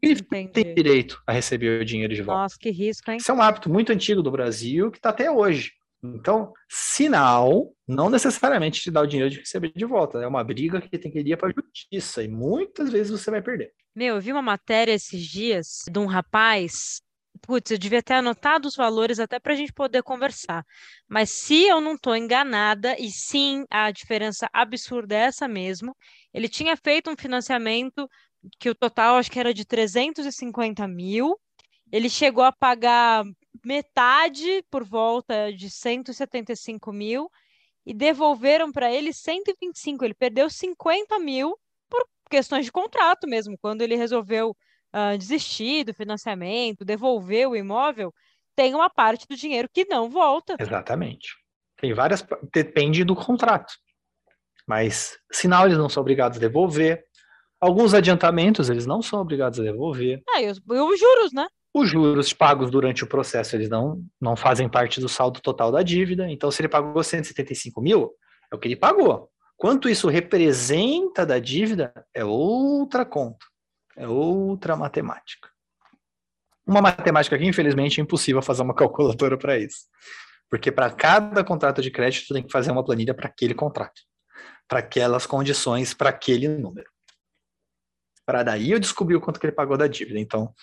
Ele 0.00 0.22
tem 0.22 0.74
direito 0.74 1.20
a 1.26 1.32
receber 1.32 1.80
o 1.80 1.84
dinheiro 1.84 2.14
de 2.14 2.22
volta. 2.22 2.42
Nossa, 2.42 2.56
que 2.58 2.70
risco, 2.70 3.10
hein? 3.10 3.16
Isso 3.16 3.30
é 3.30 3.34
um 3.34 3.42
hábito 3.42 3.68
muito 3.68 3.92
antigo 3.92 4.22
do 4.22 4.30
Brasil 4.30 4.90
que 4.90 4.98
está 4.98 5.10
até 5.10 5.30
hoje. 5.30 5.72
Então, 6.02 6.52
sinal 6.68 7.72
não 7.88 8.10
necessariamente 8.10 8.82
te 8.82 8.90
dá 8.90 9.00
o 9.00 9.06
dinheiro 9.06 9.30
de 9.30 9.38
receber 9.38 9.72
de 9.74 9.84
volta. 9.86 10.18
É 10.18 10.26
uma 10.26 10.44
briga 10.44 10.80
que 10.80 10.98
tem 10.98 11.10
que 11.10 11.18
ir 11.20 11.36
para 11.36 11.48
a 11.48 11.52
justiça 11.52 12.22
e 12.22 12.28
muitas 12.28 12.90
vezes 12.90 13.10
você 13.10 13.30
vai 13.30 13.40
perder. 13.40 13.72
Meu, 13.96 14.16
eu 14.16 14.20
vi 14.20 14.32
uma 14.32 14.42
matéria 14.42 14.92
esses 14.92 15.22
dias 15.22 15.82
de 15.90 15.98
um 15.98 16.06
rapaz. 16.06 17.00
Putz, 17.46 17.70
eu 17.70 17.78
devia 17.78 18.02
ter 18.02 18.14
anotado 18.14 18.66
os 18.66 18.74
valores 18.74 19.18
até 19.20 19.38
para 19.38 19.52
a 19.52 19.56
gente 19.56 19.72
poder 19.72 20.02
conversar. 20.02 20.64
Mas 21.06 21.28
se 21.30 21.64
eu 21.66 21.78
não 21.78 21.94
estou 21.94 22.16
enganada, 22.16 22.96
e 22.98 23.10
sim, 23.10 23.64
a 23.70 23.90
diferença 23.90 24.48
absurda 24.50 25.14
é 25.14 25.18
essa 25.24 25.46
mesmo, 25.46 25.94
ele 26.32 26.48
tinha 26.48 26.74
feito 26.74 27.10
um 27.10 27.16
financiamento 27.16 28.08
que 28.58 28.70
o 28.70 28.74
total 28.74 29.16
acho 29.16 29.30
que 29.30 29.38
era 29.38 29.52
de 29.52 29.64
350 29.66 30.88
mil. 30.88 31.38
Ele 31.92 32.08
chegou 32.08 32.44
a 32.44 32.52
pagar 32.52 33.24
metade 33.64 34.64
por 34.70 34.82
volta 34.82 35.52
de 35.52 35.68
175 35.70 36.92
mil 36.92 37.30
e 37.84 37.92
devolveram 37.92 38.72
para 38.72 38.90
ele 38.90 39.12
125. 39.12 40.04
Ele 40.04 40.14
perdeu 40.14 40.48
50 40.48 41.18
mil 41.18 41.54
por 41.90 42.06
questões 42.30 42.64
de 42.64 42.72
contrato 42.72 43.28
mesmo. 43.28 43.58
Quando 43.58 43.82
ele 43.82 43.96
resolveu 43.96 44.56
ah, 44.96 45.16
desistir 45.16 45.82
do 45.82 45.92
financiamento, 45.92 46.84
devolver 46.84 47.48
o 47.48 47.56
imóvel, 47.56 48.14
tem 48.54 48.76
uma 48.76 48.88
parte 48.88 49.26
do 49.28 49.34
dinheiro 49.34 49.68
que 49.72 49.84
não 49.86 50.08
volta. 50.08 50.54
Exatamente. 50.56 51.34
Tem 51.76 51.92
várias. 51.92 52.24
Depende 52.52 53.02
do 53.02 53.16
contrato. 53.16 53.74
Mas 54.64 55.18
sinal 55.32 55.66
eles 55.66 55.76
não 55.76 55.88
são 55.88 56.00
obrigados 56.00 56.38
a 56.38 56.40
devolver. 56.40 57.04
Alguns 57.60 57.92
adiantamentos 57.92 58.70
eles 58.70 58.86
não 58.86 59.02
são 59.02 59.20
obrigados 59.20 59.58
a 59.58 59.64
devolver. 59.64 60.22
Ah, 60.30 60.40
e 60.40 60.48
os, 60.48 60.58
e 60.58 60.78
os 60.78 61.00
juros, 61.00 61.32
né? 61.32 61.48
Os 61.74 61.90
juros 61.90 62.32
pagos 62.32 62.70
durante 62.70 63.02
o 63.02 63.08
processo, 63.08 63.56
eles 63.56 63.68
não, 63.68 64.00
não 64.20 64.36
fazem 64.36 64.68
parte 64.68 65.00
do 65.00 65.08
saldo 65.08 65.40
total 65.40 65.72
da 65.72 65.82
dívida. 65.82 66.30
Então, 66.30 66.52
se 66.52 66.62
ele 66.62 66.68
pagou 66.68 67.02
175 67.02 67.80
mil, 67.80 68.12
é 68.48 68.54
o 68.54 68.58
que 68.60 68.68
ele 68.68 68.76
pagou. 68.76 69.28
Quanto 69.56 69.88
isso 69.88 70.06
representa 70.06 71.26
da 71.26 71.40
dívida, 71.40 71.92
é 72.14 72.24
outra 72.24 73.04
conta. 73.04 73.44
É 73.96 74.06
outra 74.06 74.76
matemática. 74.76 75.48
Uma 76.66 76.80
matemática 76.80 77.38
que, 77.38 77.44
infelizmente, 77.44 78.00
é 78.00 78.02
impossível 78.02 78.42
fazer 78.42 78.62
uma 78.62 78.74
calculadora 78.76 79.36
para 79.36 79.58
isso. 79.58 79.86
Porque 80.50 80.70
para 80.70 80.90
cada 80.90 81.42
contrato 81.44 81.82
de 81.82 81.90
crédito, 81.90 82.32
tem 82.32 82.42
que 82.42 82.52
fazer 82.52 82.70
uma 82.70 82.84
planilha 82.84 83.14
para 83.14 83.28
aquele 83.28 83.54
contrato. 83.54 84.02
Para 84.68 84.78
aquelas 84.80 85.26
condições, 85.26 85.92
para 85.92 86.10
aquele 86.10 86.48
número. 86.48 86.88
Para 88.26 88.42
daí 88.42 88.70
eu 88.70 88.78
descobrir 88.78 89.16
o 89.16 89.20
quanto 89.20 89.38
que 89.38 89.46
ele 89.46 89.52
pagou 89.52 89.76
da 89.76 89.86
dívida. 89.86 90.18
Então, 90.18 90.54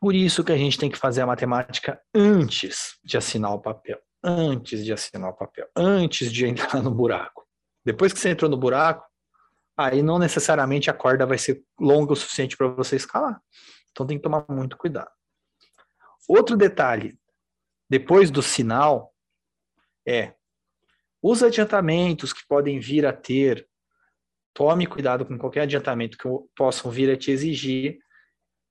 por 0.00 0.14
isso 0.14 0.44
que 0.44 0.52
a 0.52 0.56
gente 0.56 0.78
tem 0.78 0.90
que 0.90 0.96
fazer 0.96 1.22
a 1.22 1.26
matemática 1.26 2.00
antes 2.14 2.98
de 3.04 3.16
assinar 3.16 3.52
o 3.52 3.60
papel. 3.60 3.98
Antes 4.22 4.84
de 4.84 4.92
assinar 4.92 5.30
o 5.30 5.36
papel. 5.36 5.68
Antes 5.76 6.32
de 6.32 6.46
entrar 6.46 6.82
no 6.82 6.90
buraco. 6.90 7.46
Depois 7.84 8.12
que 8.12 8.18
você 8.18 8.30
entrou 8.30 8.50
no 8.50 8.56
buraco, 8.56 9.07
aí 9.78 10.02
não 10.02 10.18
necessariamente 10.18 10.90
a 10.90 10.94
corda 10.94 11.24
vai 11.24 11.38
ser 11.38 11.62
longa 11.78 12.12
o 12.12 12.16
suficiente 12.16 12.56
para 12.56 12.66
você 12.66 12.96
escalar. 12.96 13.40
Então 13.92 14.04
tem 14.04 14.16
que 14.16 14.22
tomar 14.22 14.44
muito 14.48 14.76
cuidado. 14.76 15.10
Outro 16.28 16.56
detalhe, 16.56 17.16
depois 17.88 18.30
do 18.30 18.42
sinal, 18.42 19.14
é 20.06 20.34
os 21.22 21.42
adiantamentos 21.42 22.32
que 22.32 22.46
podem 22.46 22.80
vir 22.80 23.06
a 23.06 23.12
ter, 23.12 23.68
tome 24.52 24.86
cuidado 24.86 25.24
com 25.24 25.38
qualquer 25.38 25.62
adiantamento 25.62 26.18
que 26.18 26.28
possam 26.56 26.90
vir 26.90 27.10
a 27.10 27.16
te 27.16 27.30
exigir 27.30 27.98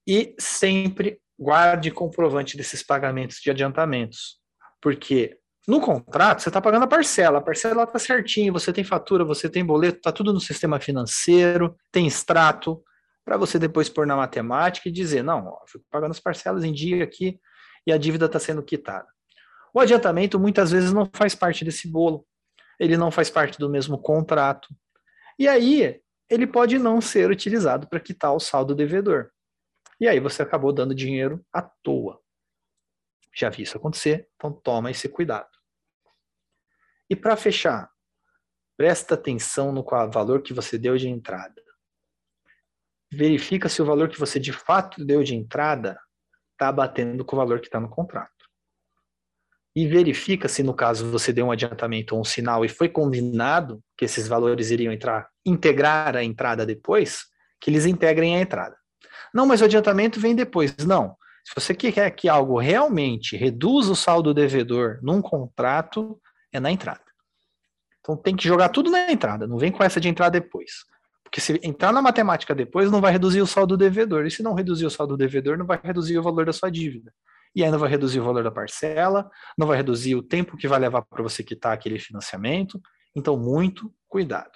e 0.05 0.35
sempre 0.39 1.21
guarde 1.39 1.91
comprovante 1.91 2.57
desses 2.57 2.83
pagamentos 2.83 3.37
de 3.37 3.49
adiantamentos. 3.49 4.39
Porque 4.81 5.39
no 5.67 5.81
contrato 5.81 6.41
você 6.41 6.49
está 6.49 6.61
pagando 6.61 6.83
a 6.83 6.87
parcela, 6.87 7.39
a 7.39 7.41
parcela 7.41 7.83
está 7.83 7.99
certinho, 7.99 8.53
você 8.53 8.71
tem 8.71 8.83
fatura, 8.83 9.25
você 9.25 9.49
tem 9.49 9.65
boleto, 9.65 9.97
está 9.97 10.11
tudo 10.11 10.31
no 10.31 10.39
sistema 10.39 10.79
financeiro, 10.79 11.75
tem 11.91 12.07
extrato, 12.07 12.81
para 13.25 13.35
você 13.35 13.59
depois 13.59 13.89
pôr 13.89 14.07
na 14.07 14.15
matemática 14.15 14.87
e 14.87 14.91
dizer, 14.91 15.21
não, 15.21 15.47
ó, 15.47 15.59
fico 15.67 15.83
pagando 15.91 16.11
as 16.11 16.19
parcelas 16.19 16.63
em 16.63 16.71
dia 16.71 17.03
aqui 17.03 17.37
e 17.85 17.91
a 17.91 17.97
dívida 17.97 18.25
está 18.25 18.39
sendo 18.39 18.63
quitada. 18.63 19.07
O 19.73 19.81
adiantamento 19.81 20.39
muitas 20.39 20.71
vezes 20.71 20.93
não 20.93 21.09
faz 21.13 21.35
parte 21.35 21.65
desse 21.65 21.89
bolo, 21.89 22.25
ele 22.79 22.95
não 22.95 23.11
faz 23.11 23.29
parte 23.29 23.59
do 23.59 23.69
mesmo 23.69 23.97
contrato. 23.97 24.69
E 25.37 25.45
aí 25.47 25.99
ele 26.29 26.47
pode 26.47 26.79
não 26.79 27.01
ser 27.01 27.29
utilizado 27.29 27.87
para 27.89 27.99
quitar 27.99 28.33
o 28.33 28.39
saldo 28.39 28.73
devedor. 28.73 29.29
E 29.99 30.07
aí 30.07 30.19
você 30.21 30.41
acabou 30.41 30.71
dando 30.71 30.95
dinheiro 30.95 31.43
à 31.51 31.61
toa. 31.61 32.21
Já 33.35 33.49
vi 33.49 33.63
isso 33.63 33.77
acontecer, 33.77 34.29
então 34.35 34.53
toma 34.53 34.89
esse 34.89 35.09
cuidado. 35.09 35.56
E 37.09 37.15
para 37.15 37.37
fechar, 37.37 37.89
presta 38.77 39.15
atenção 39.15 39.71
no 39.71 39.83
valor 39.83 40.41
que 40.41 40.53
você 40.53 40.77
deu 40.77 40.97
de 40.97 41.07
entrada. 41.07 41.61
Verifica 43.11 43.69
se 43.69 43.81
o 43.81 43.85
valor 43.85 44.09
que 44.09 44.19
você 44.19 44.39
de 44.39 44.51
fato 44.51 45.03
deu 45.03 45.23
de 45.23 45.33
entrada 45.33 45.97
está 46.51 46.71
batendo 46.71 47.23
com 47.23 47.35
o 47.35 47.39
valor 47.39 47.59
que 47.59 47.67
está 47.67 47.79
no 47.79 47.89
contrato. 47.89 48.31
E 49.75 49.87
verifica 49.87 50.47
se, 50.47 50.63
no 50.63 50.73
caso, 50.73 51.09
você 51.11 51.31
deu 51.31 51.45
um 51.45 51.51
adiantamento 51.51 52.15
ou 52.15 52.21
um 52.21 52.23
sinal 52.23 52.65
e 52.65 52.69
foi 52.69 52.89
combinado 52.89 53.81
que 53.95 54.05
esses 54.05 54.27
valores 54.27 54.71
iriam 54.71 54.91
entrar, 54.91 55.29
integrar 55.45 56.15
a 56.17 56.23
entrada 56.23 56.65
depois, 56.65 57.25
que 57.61 57.69
eles 57.69 57.85
integrem 57.85 58.35
a 58.35 58.41
entrada. 58.41 58.75
Não, 59.33 59.45
mas 59.45 59.61
o 59.61 59.65
adiantamento 59.65 60.19
vem 60.19 60.35
depois. 60.35 60.75
Não. 60.77 61.15
Se 61.45 61.53
você 61.55 61.73
quer 61.73 62.09
que 62.11 62.27
algo 62.27 62.59
realmente 62.59 63.37
reduza 63.37 63.91
o 63.91 63.95
saldo 63.95 64.33
devedor 64.33 64.99
num 65.01 65.21
contrato, 65.21 66.19
é 66.57 66.59
na 66.59 66.71
entrada. 66.71 67.01
Então 67.99 68.15
tem 68.15 68.35
que 68.35 68.47
jogar 68.47 68.69
tudo 68.69 68.89
na 68.89 69.11
entrada, 69.11 69.47
não 69.47 69.57
vem 69.57 69.71
com 69.71 69.83
essa 69.83 69.99
de 69.99 70.07
entrar 70.07 70.29
depois. 70.29 70.85
Porque 71.23 71.41
se 71.41 71.59
entrar 71.61 71.91
na 71.91 72.01
matemática 72.01 72.55
depois, 72.55 72.89
não 72.89 73.01
vai 73.01 73.11
reduzir 73.11 73.41
o 73.41 73.47
saldo 73.47 73.75
devedor. 73.75 74.25
E 74.25 74.31
se 74.31 74.41
não 74.41 74.53
reduzir 74.53 74.85
o 74.85 74.89
saldo 74.89 75.17
devedor, 75.17 75.57
não 75.57 75.65
vai 75.65 75.77
reduzir 75.83 76.17
o 76.17 76.23
valor 76.23 76.45
da 76.45 76.53
sua 76.53 76.71
dívida. 76.71 77.13
e 77.53 77.63
ainda 77.63 77.77
vai 77.77 77.89
reduzir 77.89 78.19
o 78.19 78.23
valor 78.23 78.43
da 78.43 78.51
parcela, 78.51 79.29
não 79.57 79.67
vai 79.67 79.77
reduzir 79.77 80.15
o 80.15 80.21
tempo 80.21 80.55
que 80.55 80.67
vai 80.67 80.79
levar 80.79 81.01
para 81.01 81.23
você 81.23 81.43
quitar 81.43 81.73
aquele 81.73 81.99
financiamento. 81.99 82.79
Então, 83.15 83.35
muito 83.35 83.91
cuidado. 84.07 84.51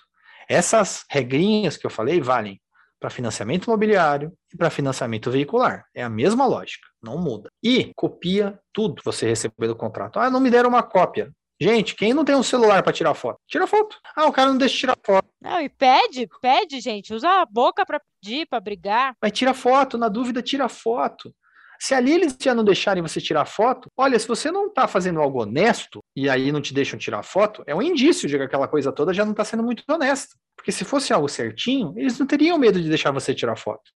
Essas 0.47 1.03
regrinhas 1.09 1.77
que 1.77 1.85
eu 1.85 1.89
falei 1.89 2.21
valem 2.21 2.61
para 2.99 3.09
financiamento 3.09 3.65
imobiliário 3.65 4.31
e 4.53 4.55
para 4.55 4.69
financiamento 4.69 5.31
veicular. 5.31 5.85
É 5.93 6.03
a 6.03 6.09
mesma 6.09 6.45
lógica, 6.45 6.87
não 7.01 7.17
muda. 7.17 7.49
E 7.63 7.91
copia 7.95 8.59
tudo 8.71 9.01
você 9.03 9.27
receber 9.27 9.67
do 9.67 9.75
contrato. 9.75 10.19
Ah, 10.19 10.29
não 10.29 10.39
me 10.39 10.51
deram 10.51 10.69
uma 10.69 10.83
cópia. 10.83 11.33
Gente, 11.61 11.93
quem 11.93 12.11
não 12.11 12.25
tem 12.25 12.35
um 12.35 12.41
celular 12.41 12.81
para 12.81 12.91
tirar 12.91 13.13
foto? 13.13 13.39
Tira 13.47 13.67
foto. 13.67 13.95
Ah, 14.15 14.25
o 14.25 14.31
cara 14.31 14.49
não 14.49 14.57
deixa 14.57 14.75
tirar 14.75 14.97
foto. 15.05 15.27
Não, 15.39 15.61
e 15.61 15.69
pede, 15.69 16.27
pede, 16.41 16.79
gente. 16.79 17.13
Usa 17.13 17.29
a 17.29 17.45
boca 17.45 17.85
para 17.85 18.01
pedir, 18.19 18.47
para 18.47 18.59
brigar. 18.59 19.13
Mas 19.21 19.31
tira 19.31 19.53
foto, 19.53 19.95
na 19.95 20.09
dúvida, 20.09 20.41
tira 20.41 20.67
foto. 20.67 21.31
Se 21.79 21.93
ali 21.93 22.13
eles 22.13 22.35
já 22.41 22.55
não 22.55 22.63
deixarem 22.63 23.03
você 23.03 23.21
tirar 23.21 23.45
foto, 23.45 23.91
olha, 23.95 24.17
se 24.17 24.27
você 24.27 24.49
não 24.49 24.69
está 24.69 24.87
fazendo 24.87 25.21
algo 25.21 25.43
honesto 25.43 25.99
e 26.15 26.27
aí 26.27 26.51
não 26.51 26.61
te 26.61 26.73
deixam 26.73 26.97
tirar 26.97 27.21
foto, 27.21 27.63
é 27.67 27.75
um 27.75 27.81
indício 27.83 28.27
de 28.27 28.37
que 28.37 28.43
aquela 28.43 28.67
coisa 28.67 28.91
toda 28.91 29.13
já 29.13 29.23
não 29.23 29.33
está 29.33 29.45
sendo 29.45 29.61
muito 29.61 29.83
honesta. 29.87 30.35
Porque 30.55 30.71
se 30.71 30.83
fosse 30.83 31.13
algo 31.13 31.29
certinho, 31.29 31.93
eles 31.95 32.17
não 32.17 32.25
teriam 32.25 32.57
medo 32.57 32.81
de 32.81 32.89
deixar 32.89 33.11
você 33.11 33.35
tirar 33.35 33.55
foto. 33.55 33.91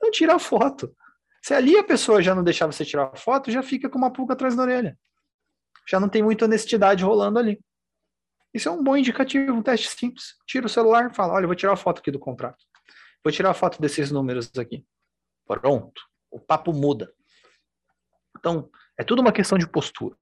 Não 0.00 0.12
tira 0.12 0.36
a 0.36 0.38
foto. 0.38 0.94
Se 1.42 1.54
ali 1.54 1.76
a 1.76 1.82
pessoa 1.82 2.22
já 2.22 2.36
não 2.36 2.44
deixar 2.44 2.66
você 2.66 2.84
tirar 2.84 3.10
foto, 3.16 3.50
já 3.50 3.64
fica 3.64 3.90
com 3.90 3.98
uma 3.98 4.12
pulga 4.12 4.34
atrás 4.34 4.54
da 4.54 4.62
orelha. 4.62 4.96
Já 5.90 5.98
não 5.98 6.08
tem 6.08 6.22
muita 6.22 6.44
honestidade 6.44 7.02
rolando 7.02 7.38
ali. 7.38 7.58
Isso 8.54 8.68
é 8.68 8.72
um 8.72 8.82
bom 8.82 8.96
indicativo, 8.96 9.52
um 9.52 9.62
teste 9.62 9.88
simples. 9.88 10.34
Tira 10.46 10.66
o 10.66 10.68
celular 10.68 11.10
e 11.10 11.14
fala: 11.14 11.34
olha, 11.34 11.46
vou 11.46 11.56
tirar 11.56 11.72
a 11.72 11.76
foto 11.76 11.98
aqui 11.98 12.10
do 12.10 12.18
contrato. 12.18 12.64
Vou 13.24 13.32
tirar 13.32 13.50
a 13.50 13.54
foto 13.54 13.80
desses 13.80 14.10
números 14.10 14.50
aqui. 14.56 14.84
Pronto. 15.46 16.00
O 16.30 16.38
papo 16.38 16.72
muda. 16.72 17.12
Então, 18.38 18.70
é 18.96 19.02
tudo 19.02 19.20
uma 19.20 19.32
questão 19.32 19.58
de 19.58 19.66
postura. 19.66 20.16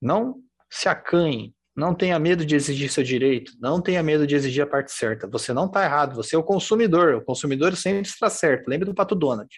Não 0.00 0.42
se 0.70 0.88
acanhe, 0.88 1.54
não 1.74 1.94
tenha 1.94 2.18
medo 2.18 2.44
de 2.44 2.56
exigir 2.56 2.90
seu 2.90 3.04
direito, 3.04 3.52
não 3.60 3.80
tenha 3.80 4.02
medo 4.02 4.26
de 4.26 4.34
exigir 4.34 4.64
a 4.64 4.66
parte 4.66 4.90
certa. 4.90 5.28
Você 5.28 5.52
não 5.52 5.66
está 5.66 5.84
errado, 5.84 6.14
você 6.14 6.34
é 6.34 6.38
o 6.38 6.42
consumidor, 6.42 7.14
o 7.14 7.24
consumidor 7.24 7.76
sempre 7.76 8.08
está 8.08 8.30
certo. 8.30 8.68
Lembre 8.68 8.86
do 8.86 8.94
Pato 8.94 9.14
Donald. 9.14 9.48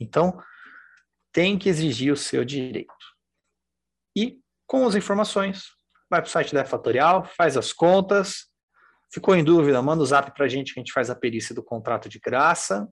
Então, 0.00 0.42
tem 1.32 1.58
que 1.58 1.68
exigir 1.68 2.12
o 2.12 2.16
seu 2.16 2.44
direito. 2.44 3.17
E, 4.18 4.40
com 4.66 4.84
as 4.84 4.96
informações, 4.96 5.66
vai 6.10 6.20
para 6.20 6.28
o 6.28 6.30
site 6.30 6.52
da 6.52 6.64
Fatorial, 6.64 7.24
faz 7.36 7.56
as 7.56 7.72
contas, 7.72 8.46
ficou 9.12 9.36
em 9.36 9.44
dúvida, 9.44 9.80
manda 9.80 10.00
o 10.00 10.02
um 10.02 10.06
zap 10.06 10.34
para 10.34 10.46
a 10.46 10.48
gente 10.48 10.74
que 10.74 10.80
a 10.80 10.82
gente 10.82 10.92
faz 10.92 11.08
a 11.08 11.14
perícia 11.14 11.54
do 11.54 11.62
contrato 11.62 12.08
de 12.08 12.18
graça, 12.18 12.88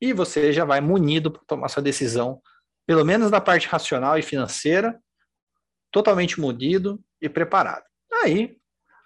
e 0.00 0.12
você 0.12 0.52
já 0.52 0.64
vai 0.64 0.80
munido 0.80 1.30
para 1.30 1.42
tomar 1.46 1.68
sua 1.68 1.82
decisão 1.82 2.40
pelo 2.86 3.04
menos 3.04 3.30
da 3.30 3.38
parte 3.38 3.68
racional 3.68 4.18
e 4.18 4.22
financeira, 4.22 4.98
totalmente 5.92 6.40
munido 6.40 6.98
e 7.20 7.28
preparado. 7.28 7.84
Aí, 8.24 8.56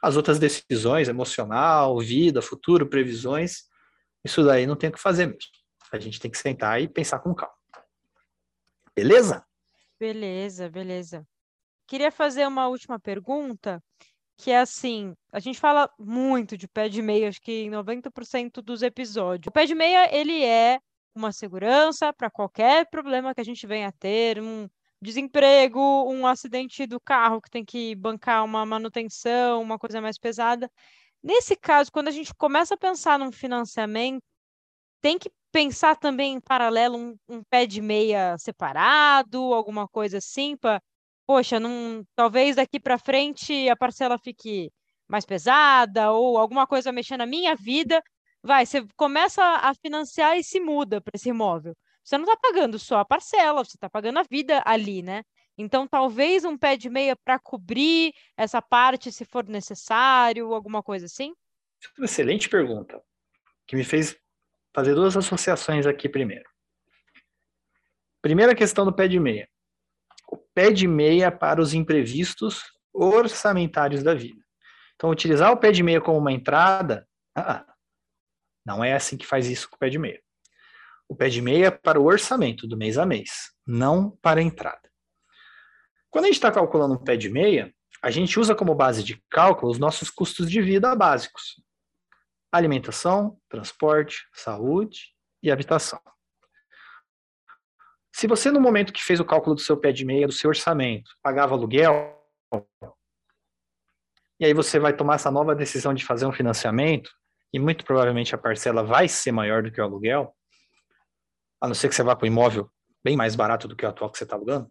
as 0.00 0.14
outras 0.14 0.38
decisões, 0.38 1.08
emocional, 1.08 1.98
vida, 1.98 2.40
futuro, 2.40 2.88
previsões, 2.88 3.64
isso 4.24 4.44
daí 4.44 4.68
não 4.68 4.76
tem 4.76 4.88
o 4.88 4.92
que 4.92 5.00
fazer 5.00 5.26
mesmo. 5.26 5.50
A 5.90 5.98
gente 5.98 6.20
tem 6.20 6.30
que 6.30 6.38
sentar 6.38 6.80
e 6.80 6.86
pensar 6.86 7.18
com 7.18 7.34
calma. 7.34 7.56
Beleza? 8.94 9.44
Beleza, 9.98 10.68
beleza. 10.68 11.26
Queria 11.86 12.10
fazer 12.10 12.46
uma 12.46 12.68
última 12.68 12.98
pergunta, 12.98 13.82
que 14.36 14.50
é 14.50 14.58
assim, 14.58 15.14
a 15.32 15.38
gente 15.38 15.60
fala 15.60 15.90
muito 15.98 16.56
de 16.56 16.66
pé 16.66 16.88
de 16.88 17.02
meia, 17.02 17.28
acho 17.28 17.40
que 17.40 17.62
em 17.64 17.70
90% 17.70 18.62
dos 18.62 18.82
episódios. 18.82 19.48
O 19.48 19.52
pé 19.52 19.66
de 19.66 19.74
meia, 19.74 20.14
ele 20.14 20.44
é 20.44 20.80
uma 21.14 21.32
segurança 21.32 22.12
para 22.12 22.30
qualquer 22.30 22.88
problema 22.90 23.34
que 23.34 23.40
a 23.40 23.44
gente 23.44 23.66
venha 23.66 23.88
a 23.88 23.92
ter, 23.92 24.40
um 24.40 24.68
desemprego, 25.00 25.80
um 26.10 26.26
acidente 26.26 26.86
do 26.86 27.00
carro 27.00 27.40
que 27.40 27.50
tem 27.50 27.64
que 27.64 27.94
bancar 27.96 28.44
uma 28.44 28.64
manutenção, 28.64 29.60
uma 29.60 29.78
coisa 29.78 30.00
mais 30.00 30.18
pesada. 30.18 30.70
Nesse 31.22 31.56
caso, 31.56 31.90
quando 31.92 32.08
a 32.08 32.12
gente 32.12 32.34
começa 32.34 32.74
a 32.74 32.78
pensar 32.78 33.18
num 33.18 33.32
financiamento, 33.32 34.22
tem 35.00 35.18
que 35.18 35.30
pensar 35.52 35.96
também 35.96 36.34
em 36.34 36.40
paralelo 36.40 36.96
um, 36.96 37.16
um 37.28 37.42
pé 37.44 37.66
de 37.66 37.80
meia 37.82 38.36
separado, 38.38 39.52
alguma 39.52 39.86
coisa 39.88 40.18
assim, 40.18 40.56
para, 40.56 40.80
poxa, 41.32 41.58
não, 41.58 42.06
talvez 42.14 42.56
daqui 42.56 42.78
para 42.78 42.98
frente 42.98 43.66
a 43.66 43.74
parcela 43.74 44.18
fique 44.18 44.70
mais 45.08 45.24
pesada 45.24 46.12
ou 46.12 46.36
alguma 46.36 46.66
coisa 46.66 46.92
mexendo 46.92 47.20
na 47.20 47.26
minha 47.26 47.56
vida, 47.56 48.02
vai, 48.42 48.66
você 48.66 48.86
começa 48.96 49.42
a 49.42 49.74
financiar 49.74 50.36
e 50.36 50.44
se 50.44 50.60
muda 50.60 51.00
para 51.00 51.12
esse 51.14 51.30
imóvel. 51.30 51.74
Você 52.04 52.18
não 52.18 52.24
está 52.26 52.36
pagando 52.36 52.78
só 52.78 52.98
a 52.98 53.04
parcela, 53.04 53.64
você 53.64 53.78
está 53.78 53.88
pagando 53.88 54.18
a 54.18 54.24
vida 54.24 54.62
ali, 54.66 55.00
né? 55.02 55.22
Então, 55.56 55.88
talvez 55.88 56.44
um 56.44 56.58
pé 56.58 56.76
de 56.76 56.90
meia 56.90 57.16
para 57.16 57.38
cobrir 57.38 58.12
essa 58.36 58.60
parte, 58.60 59.10
se 59.10 59.24
for 59.24 59.48
necessário, 59.48 60.52
alguma 60.52 60.82
coisa 60.82 61.06
assim? 61.06 61.32
Excelente 61.98 62.46
pergunta, 62.46 63.02
que 63.66 63.74
me 63.74 63.84
fez 63.84 64.14
fazer 64.74 64.94
duas 64.94 65.16
associações 65.16 65.86
aqui 65.86 66.10
primeiro. 66.10 66.44
Primeira 68.20 68.54
questão 68.54 68.84
do 68.84 68.92
pé 68.92 69.08
de 69.08 69.18
meia. 69.18 69.48
O 70.32 70.36
pé 70.36 70.70
de 70.70 70.88
meia 70.88 71.30
para 71.30 71.60
os 71.60 71.74
imprevistos 71.74 72.64
orçamentários 72.92 74.02
da 74.02 74.14
vida. 74.14 74.42
Então, 74.96 75.10
utilizar 75.10 75.52
o 75.52 75.56
pé 75.56 75.70
de 75.70 75.82
meia 75.82 76.00
como 76.00 76.18
uma 76.18 76.32
entrada, 76.32 77.06
ah, 77.36 77.66
não 78.64 78.82
é 78.82 78.94
assim 78.94 79.16
que 79.16 79.26
faz 79.26 79.46
isso 79.48 79.68
com 79.68 79.76
o 79.76 79.78
pé 79.78 79.90
de 79.90 79.98
meia. 79.98 80.22
O 81.08 81.14
pé 81.14 81.28
de 81.28 81.42
meia 81.42 81.66
é 81.66 81.70
para 81.70 82.00
o 82.00 82.04
orçamento 82.04 82.66
do 82.66 82.76
mês 82.76 82.96
a 82.96 83.04
mês, 83.04 83.52
não 83.66 84.16
para 84.22 84.40
a 84.40 84.42
entrada. 84.42 84.90
Quando 86.10 86.24
a 86.24 86.28
gente 86.28 86.36
está 86.36 86.50
calculando 86.50 86.94
um 86.94 87.04
pé 87.04 87.16
de 87.16 87.28
meia, 87.28 87.74
a 88.02 88.10
gente 88.10 88.38
usa 88.38 88.54
como 88.54 88.74
base 88.74 89.02
de 89.04 89.22
cálculo 89.30 89.70
os 89.70 89.78
nossos 89.78 90.10
custos 90.10 90.50
de 90.50 90.62
vida 90.62 90.94
básicos: 90.94 91.62
alimentação, 92.50 93.38
transporte, 93.48 94.26
saúde 94.32 95.14
e 95.42 95.50
habitação. 95.50 96.00
Se 98.22 98.28
você, 98.28 98.52
no 98.52 98.60
momento 98.60 98.92
que 98.92 99.02
fez 99.02 99.18
o 99.18 99.24
cálculo 99.24 99.56
do 99.56 99.60
seu 99.60 99.76
pé 99.76 99.90
de 99.90 100.04
meia, 100.04 100.28
do 100.28 100.32
seu 100.32 100.48
orçamento, 100.48 101.10
pagava 101.20 101.56
aluguel, 101.56 102.16
e 104.38 104.44
aí 104.44 104.54
você 104.54 104.78
vai 104.78 104.94
tomar 104.94 105.16
essa 105.16 105.28
nova 105.28 105.56
decisão 105.56 105.92
de 105.92 106.04
fazer 106.04 106.24
um 106.24 106.30
financiamento, 106.30 107.10
e 107.52 107.58
muito 107.58 107.84
provavelmente 107.84 108.32
a 108.32 108.38
parcela 108.38 108.84
vai 108.84 109.08
ser 109.08 109.32
maior 109.32 109.64
do 109.64 109.72
que 109.72 109.80
o 109.80 109.84
aluguel, 109.84 110.32
a 111.60 111.66
não 111.66 111.74
ser 111.74 111.88
que 111.88 111.96
você 111.96 112.04
vá 112.04 112.14
para 112.14 112.24
um 112.24 112.30
imóvel 112.30 112.70
bem 113.02 113.16
mais 113.16 113.34
barato 113.34 113.66
do 113.66 113.74
que 113.74 113.84
o 113.84 113.88
atual 113.88 114.08
que 114.08 114.18
você 114.18 114.22
está 114.22 114.36
alugando. 114.36 114.70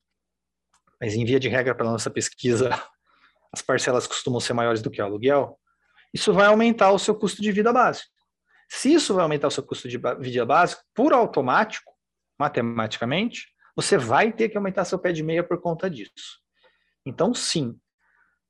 Mas 1.01 1.13
em 1.15 1.25
via 1.25 1.37
de 1.37 1.49
regra, 1.49 1.75
pela 1.75 1.91
nossa 1.91 2.09
pesquisa, 2.09 2.69
as 3.51 3.61
parcelas 3.61 4.07
costumam 4.07 4.39
ser 4.39 4.53
maiores 4.53 4.81
do 4.81 4.89
que 4.89 5.01
o 5.01 5.05
aluguel. 5.05 5.59
Isso 6.13 6.31
vai 6.31 6.45
aumentar 6.45 6.93
o 6.93 6.97
seu 6.97 7.13
custo 7.13 7.41
de 7.41 7.51
vida 7.51 7.73
básico. 7.73 8.07
Se 8.69 8.93
isso 8.93 9.13
vai 9.13 9.23
aumentar 9.23 9.49
o 9.49 9.51
seu 9.51 9.61
custo 9.61 9.89
de 9.89 9.99
vida 10.21 10.45
básico, 10.45 10.81
por 10.95 11.11
automático, 11.11 11.90
matematicamente, 12.41 13.47
você 13.75 13.97
vai 13.97 14.33
ter 14.33 14.49
que 14.49 14.57
aumentar 14.57 14.83
seu 14.83 14.97
pé 14.97 15.11
de 15.11 15.21
meia 15.21 15.43
por 15.43 15.61
conta 15.61 15.87
disso. 15.89 16.41
Então, 17.05 17.33
sim, 17.33 17.79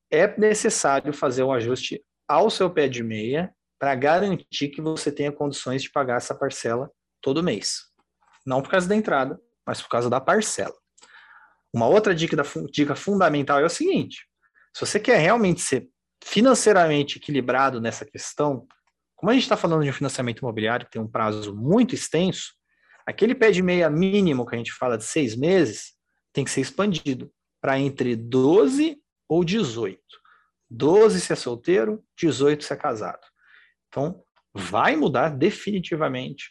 é 0.10 0.40
necessário 0.40 1.14
fazer 1.14 1.44
um 1.44 1.52
ajuste 1.52 2.02
ao 2.28 2.50
seu 2.50 2.70
pé 2.70 2.88
de 2.88 3.04
meia 3.04 3.54
para 3.78 3.94
garantir 3.96 4.70
que 4.70 4.82
você 4.82 5.12
tenha 5.12 5.32
condições 5.32 5.82
de 5.82 5.92
pagar 5.92 6.18
essa 6.18 6.34
parcela 6.34 6.90
todo 7.22 7.44
mês. 7.44 7.82
Não 8.46 8.62
por 8.62 8.72
causa 8.72 8.88
da 8.88 8.96
entrada, 8.96 9.40
mas 9.66 9.82
por 9.82 9.90
causa 9.90 10.10
da 10.10 10.22
parcela. 10.22 10.76
Uma 11.74 11.88
outra 11.88 12.16
dica, 12.16 12.36
da, 12.36 12.44
dica 12.72 12.96
fundamental 12.96 13.60
é 13.60 13.66
o 13.66 13.70
seguinte: 13.70 14.26
se 14.74 14.86
você 14.86 15.00
quer 15.00 15.18
realmente 15.18 15.62
ser 15.62 15.90
financeiramente 16.24 17.18
equilibrado 17.18 17.82
nessa 17.82 18.06
questão, 18.06 18.66
como 19.16 19.32
a 19.32 19.34
gente 19.34 19.44
está 19.44 19.58
falando 19.58 19.84
de 19.84 19.90
um 19.90 19.94
financiamento 19.94 20.40
imobiliário 20.40 20.86
que 20.86 20.92
tem 20.92 21.02
um 21.02 21.08
prazo 21.08 21.56
muito 21.56 21.94
extenso, 21.94 22.54
aquele 23.06 23.36
pé 23.36 23.52
de 23.52 23.62
meia 23.62 23.90
mínimo 23.90 24.46
que 24.46 24.56
a 24.56 24.58
gente 24.58 24.74
fala 24.74 24.98
de 24.98 25.04
seis 25.04 25.36
meses 25.36 25.94
tem 26.34 26.44
que 26.44 26.52
ser 26.52 26.62
expandido 26.62 27.32
para 27.62 27.80
entre 27.80 28.16
12 28.16 28.98
ou 29.30 29.44
18. 29.44 30.00
12 30.70 31.22
se 31.22 31.34
é 31.34 31.36
solteiro, 31.36 32.04
18 32.18 32.64
se 32.64 32.74
é 32.74 32.76
casado. 32.76 33.26
Então, 33.88 34.24
vai 34.54 34.96
mudar 34.96 35.30
definitivamente 35.30 36.50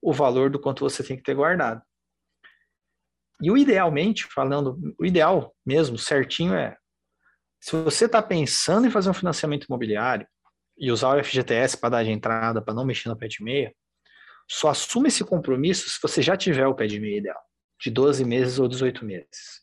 o 0.00 0.12
valor 0.12 0.50
do 0.50 0.60
quanto 0.60 0.80
você 0.80 1.02
tem 1.02 1.16
que 1.16 1.22
ter 1.22 1.34
guardado. 1.34 1.82
E 3.40 3.50
o 3.50 3.56
idealmente, 3.56 4.26
falando, 4.26 4.78
o 4.98 5.04
ideal 5.04 5.54
mesmo, 5.64 5.96
certinho, 5.96 6.54
é 6.54 6.76
se 7.60 7.76
você 7.76 8.06
está 8.06 8.22
pensando 8.22 8.86
em 8.86 8.90
fazer 8.90 9.10
um 9.10 9.14
financiamento 9.14 9.64
imobiliário 9.64 10.26
e 10.78 10.90
usar 10.90 11.16
o 11.16 11.24
FGTS 11.24 11.76
para 11.76 11.88
dar 11.90 12.04
de 12.04 12.10
entrada, 12.10 12.62
para 12.62 12.74
não 12.74 12.84
mexer 12.84 13.08
no 13.08 13.16
pé 13.16 13.26
de 13.26 13.42
meia, 13.42 13.74
só 14.48 14.70
assuma 14.70 15.08
esse 15.08 15.24
compromisso 15.24 15.90
se 15.90 15.98
você 16.00 16.22
já 16.22 16.36
tiver 16.36 16.66
o 16.66 16.74
pé 16.74 16.86
de 16.86 16.98
meia 16.98 17.18
ideal, 17.18 17.40
de 17.80 17.90
12 17.90 18.24
meses 18.24 18.58
ou 18.58 18.66
18 18.66 19.04
meses. 19.04 19.58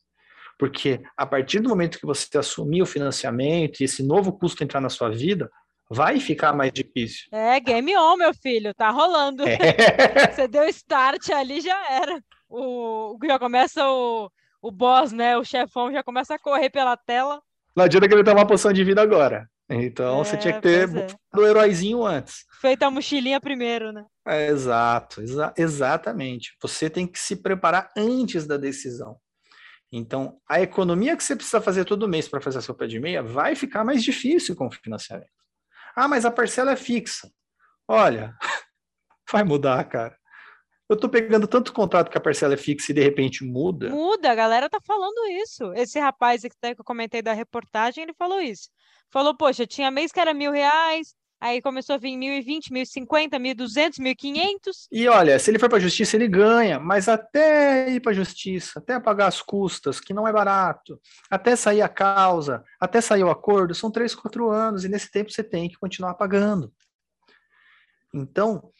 Porque 0.57 1.01
a 1.17 1.25
partir 1.25 1.59
do 1.59 1.69
momento 1.69 1.99
que 1.99 2.05
você 2.05 2.37
assumir 2.37 2.81
o 2.81 2.85
financiamento 2.85 3.81
e 3.81 3.83
esse 3.83 4.03
novo 4.03 4.31
custo 4.31 4.63
entrar 4.63 4.79
na 4.79 4.89
sua 4.89 5.09
vida, 5.09 5.49
vai 5.89 6.19
ficar 6.19 6.53
mais 6.53 6.71
difícil. 6.71 7.25
É, 7.31 7.59
game 7.59 7.95
on, 7.97 8.15
meu 8.15 8.33
filho, 8.33 8.73
tá 8.73 8.89
rolando. 8.89 9.43
É. 9.47 9.57
Você 10.31 10.47
deu 10.47 10.63
start 10.65 11.29
ali, 11.29 11.61
já 11.61 11.91
era. 11.91 12.21
o, 12.49 13.17
já 13.25 13.37
começa 13.37 13.85
o, 13.87 14.31
o 14.61 14.71
boss, 14.71 15.11
né? 15.11 15.37
O 15.37 15.43
chefão 15.43 15.91
já 15.91 16.03
começa 16.03 16.35
a 16.35 16.39
correr 16.39 16.69
pela 16.69 16.95
tela. 16.95 17.41
Não 17.75 17.83
adianta 17.83 18.07
que 18.07 18.13
ele 18.13 18.23
tomar 18.23 18.45
poção 18.45 18.71
de 18.71 18.83
vida 18.83 19.01
agora. 19.01 19.49
Então 19.69 20.21
é, 20.21 20.23
você 20.23 20.37
tinha 20.37 20.53
que 20.53 20.61
ter 20.61 20.87
é. 20.89 21.07
o 21.37 21.45
heróizinho 21.45 22.05
antes. 22.05 22.45
Feita 22.65 22.87
a 22.87 22.89
mochilinha 22.89 23.39
primeiro, 23.39 23.91
né? 23.91 24.03
É, 24.27 24.47
exato, 24.47 25.21
exa 25.21 25.53
exatamente. 25.55 26.57
Você 26.59 26.89
tem 26.89 27.05
que 27.05 27.19
se 27.19 27.35
preparar 27.35 27.91
antes 27.95 28.47
da 28.47 28.57
decisão. 28.57 29.19
Então, 29.91 30.41
a 30.49 30.59
economia 30.59 31.15
que 31.15 31.23
você 31.23 31.35
precisa 31.35 31.61
fazer 31.61 31.85
todo 31.85 32.07
mês 32.07 32.27
para 32.27 32.41
fazer 32.41 32.63
seu 32.63 32.73
pé 32.73 32.87
de 32.87 32.99
meia 32.99 33.21
vai 33.21 33.55
ficar 33.55 33.83
mais 33.83 34.03
difícil 34.03 34.55
com 34.55 34.65
o 34.65 34.71
financiamento. 34.71 35.29
Ah, 35.95 36.07
mas 36.07 36.25
a 36.25 36.31
parcela 36.31 36.71
é 36.71 36.75
fixa. 36.75 37.29
Olha, 37.87 38.35
vai 39.31 39.43
mudar, 39.43 39.83
cara. 39.83 40.17
Eu 40.89 40.97
tô 40.97 41.07
pegando 41.07 41.45
tanto 41.45 41.71
contrato 41.71 42.09
que 42.09 42.17
a 42.17 42.21
parcela 42.21 42.55
é 42.55 42.57
fixa 42.57 42.91
e 42.91 42.95
de 42.95 43.03
repente 43.03 43.43
muda. 43.43 43.91
Muda, 43.91 44.31
a 44.31 44.35
galera 44.35 44.67
tá 44.67 44.79
falando 44.83 45.27
isso. 45.43 45.71
Esse 45.75 45.99
rapaz 45.99 46.41
que 46.41 46.49
eu 46.65 46.83
comentei 46.83 47.21
da 47.21 47.33
reportagem, 47.33 48.05
ele 48.05 48.13
falou 48.15 48.41
isso. 48.41 48.71
Falou, 49.11 49.37
poxa, 49.37 49.67
tinha 49.67 49.91
mês 49.91 50.11
que 50.11 50.19
era 50.19 50.33
mil 50.33 50.51
reais, 50.51 51.13
aí 51.45 51.61
começou 51.61 51.95
a 51.95 51.97
vir 51.97 52.17
mil 52.17 52.33
e 52.33 52.41
vinte, 52.41 52.73
mil 52.73 52.81
e 52.81 52.85
cinquenta, 52.85 53.37
mil 53.37 53.51
e 53.51 53.53
duzentos, 53.53 53.99
mil 53.99 54.11
e 54.11 54.15
quinhentos. 54.15 54.87
E 54.91 55.07
olha, 55.07 55.37
se 55.37 55.51
ele 55.51 55.59
for 55.59 55.69
para 55.69 55.77
a 55.77 55.81
justiça, 55.81 56.15
ele 56.15 56.27
ganha, 56.27 56.79
mas 56.79 57.07
até 57.07 57.91
ir 57.91 57.99
para 57.99 58.11
a 58.11 58.15
justiça, 58.15 58.79
até 58.79 58.99
pagar 58.99 59.27
as 59.27 59.41
custas, 59.41 59.99
que 59.99 60.13
não 60.13 60.27
é 60.27 60.33
barato, 60.33 60.99
até 61.29 61.55
sair 61.55 61.81
a 61.81 61.89
causa, 61.89 62.63
até 62.79 62.99
sair 62.99 63.23
o 63.23 63.29
acordo, 63.29 63.75
são 63.75 63.91
três, 63.91 64.15
quatro 64.15 64.49
anos, 64.49 64.83
e 64.83 64.89
nesse 64.89 65.11
tempo 65.11 65.31
você 65.31 65.43
tem 65.43 65.69
que 65.69 65.77
continuar 65.77 66.15
pagando. 66.15 66.73
Então, 68.13 68.71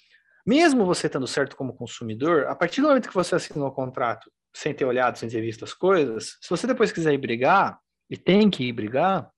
mesmo 0.45 0.85
você 0.85 1.07
estando 1.07 1.27
certo 1.27 1.55
como 1.55 1.75
consumidor, 1.75 2.47
a 2.47 2.55
partir 2.55 2.81
do 2.81 2.87
momento 2.87 3.09
que 3.09 3.15
você 3.15 3.35
assinou 3.35 3.67
o 3.67 3.71
contrato, 3.71 4.31
sem 4.53 4.73
ter 4.73 4.85
olhado, 4.85 5.17
sem 5.17 5.29
ter 5.29 5.41
visto 5.41 5.63
as 5.63 5.73
coisas, 5.73 6.37
se 6.41 6.49
você 6.49 6.65
depois 6.65 6.91
quiser 6.91 7.13
ir 7.13 7.17
brigar, 7.17 7.77
e 8.09 8.15
tem 8.15 8.49
que 8.49 8.63
ir 8.63 8.71
brigar, 8.71 9.29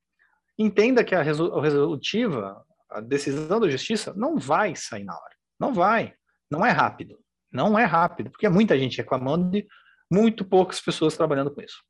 entenda 0.57 1.03
que 1.03 1.15
a 1.15 1.21
resolutiva, 1.21 2.63
a 2.97 3.01
decisão 3.01 3.59
da 3.59 3.69
justiça, 3.69 4.13
não 4.15 4.37
vai 4.37 4.75
sair 4.75 5.03
na 5.03 5.13
hora. 5.13 5.35
Não 5.59 5.73
vai. 5.73 6.13
Não 6.49 6.65
é 6.65 6.71
rápido. 6.71 7.17
Não 7.51 7.77
é 7.77 7.85
rápido, 7.85 8.29
porque 8.29 8.45
é 8.45 8.49
muita 8.49 8.77
gente 8.77 8.97
reclamando 8.97 9.49
de 9.49 9.65
muito 10.11 10.45
poucas 10.45 10.79
pessoas 10.79 11.15
trabalhando 11.15 11.53
com 11.53 11.61
isso. 11.61 11.81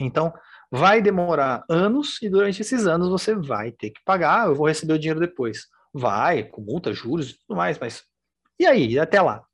Então, 0.00 0.32
vai 0.70 1.02
demorar 1.02 1.64
anos 1.68 2.20
e 2.22 2.28
durante 2.28 2.62
esses 2.62 2.86
anos 2.86 3.08
você 3.08 3.34
vai 3.34 3.72
ter 3.72 3.90
que 3.90 4.00
pagar, 4.04 4.46
eu 4.46 4.54
vou 4.54 4.68
receber 4.68 4.94
o 4.94 4.98
dinheiro 4.98 5.20
depois. 5.20 5.66
Vai, 5.92 6.44
com 6.44 6.60
multa, 6.60 6.92
juros 6.92 7.30
e 7.30 7.38
tudo 7.38 7.56
mais, 7.56 7.78
mas 7.78 8.04
e 8.60 8.66
aí, 8.66 8.98
até 8.98 9.20
lá? 9.22 9.44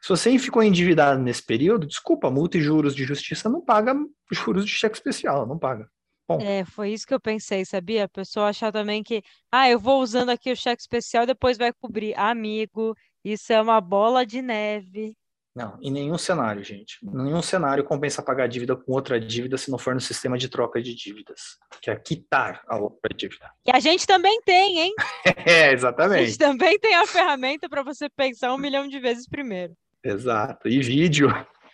Se 0.00 0.08
você 0.08 0.38
ficou 0.38 0.62
endividado 0.62 1.20
nesse 1.20 1.44
período, 1.44 1.86
desculpa, 1.86 2.30
multa 2.30 2.56
e 2.56 2.60
juros 2.60 2.94
de 2.94 3.04
justiça 3.04 3.48
não 3.48 3.64
paga 3.64 3.94
juros 4.30 4.64
de 4.64 4.70
cheque 4.70 4.96
especial, 4.96 5.46
não 5.46 5.58
paga. 5.58 5.88
Bom. 6.26 6.40
É, 6.40 6.64
foi 6.64 6.90
isso 6.90 7.06
que 7.06 7.12
eu 7.12 7.20
pensei, 7.20 7.64
sabia? 7.64 8.04
A 8.04 8.08
pessoa 8.08 8.48
achar 8.48 8.72
também 8.72 9.02
que, 9.02 9.22
ah, 9.52 9.68
eu 9.68 9.78
vou 9.78 10.00
usando 10.00 10.30
aqui 10.30 10.50
o 10.50 10.56
cheque 10.56 10.80
especial 10.80 11.24
e 11.24 11.28
depois 11.28 11.58
vai 11.58 11.72
cobrir. 11.72 12.18
Amigo, 12.18 12.96
isso 13.22 13.52
é 13.52 13.60
uma 13.60 13.80
bola 13.80 14.24
de 14.24 14.40
neve. 14.40 15.14
Não, 15.54 15.78
em 15.80 15.90
nenhum 15.90 16.18
cenário, 16.18 16.64
gente. 16.64 16.98
Em 17.04 17.22
nenhum 17.24 17.40
cenário 17.40 17.84
compensa 17.84 18.20
pagar 18.20 18.48
dívida 18.48 18.74
com 18.74 18.90
outra 18.90 19.20
dívida 19.20 19.56
se 19.56 19.70
não 19.70 19.78
for 19.78 19.94
no 19.94 20.00
sistema 20.00 20.36
de 20.36 20.48
troca 20.48 20.82
de 20.82 20.92
dívidas, 20.94 21.58
que 21.80 21.90
é 21.90 21.96
quitar 21.96 22.60
a 22.66 22.76
outra 22.76 23.14
dívida. 23.14 23.48
E 23.64 23.70
a 23.70 23.78
gente 23.78 24.04
também 24.04 24.40
tem, 24.42 24.80
hein? 24.80 24.94
é, 25.46 25.72
exatamente. 25.72 26.22
A 26.22 26.26
gente 26.26 26.38
também 26.38 26.76
tem 26.80 26.96
a 26.96 27.06
ferramenta 27.06 27.68
para 27.68 27.84
você 27.84 28.08
pensar 28.08 28.52
um 28.52 28.58
milhão 28.58 28.88
de 28.88 28.98
vezes 28.98 29.28
primeiro. 29.28 29.76
Exato. 30.02 30.68
E 30.68 30.80
vídeo 30.80 31.28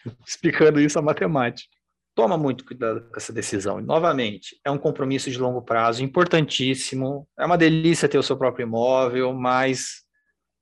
explicando 0.26 0.78
isso 0.78 0.98
a 0.98 1.02
matemática. 1.02 1.79
Toma 2.14 2.36
muito 2.36 2.64
cuidado 2.64 3.08
com 3.08 3.16
essa 3.16 3.32
decisão. 3.32 3.80
E, 3.80 3.82
novamente, 3.82 4.60
é 4.64 4.70
um 4.70 4.78
compromisso 4.78 5.30
de 5.30 5.38
longo 5.38 5.62
prazo, 5.62 6.02
importantíssimo. 6.02 7.28
É 7.38 7.46
uma 7.46 7.56
delícia 7.56 8.08
ter 8.08 8.18
o 8.18 8.22
seu 8.22 8.36
próprio 8.36 8.64
imóvel, 8.64 9.32
mas 9.32 10.04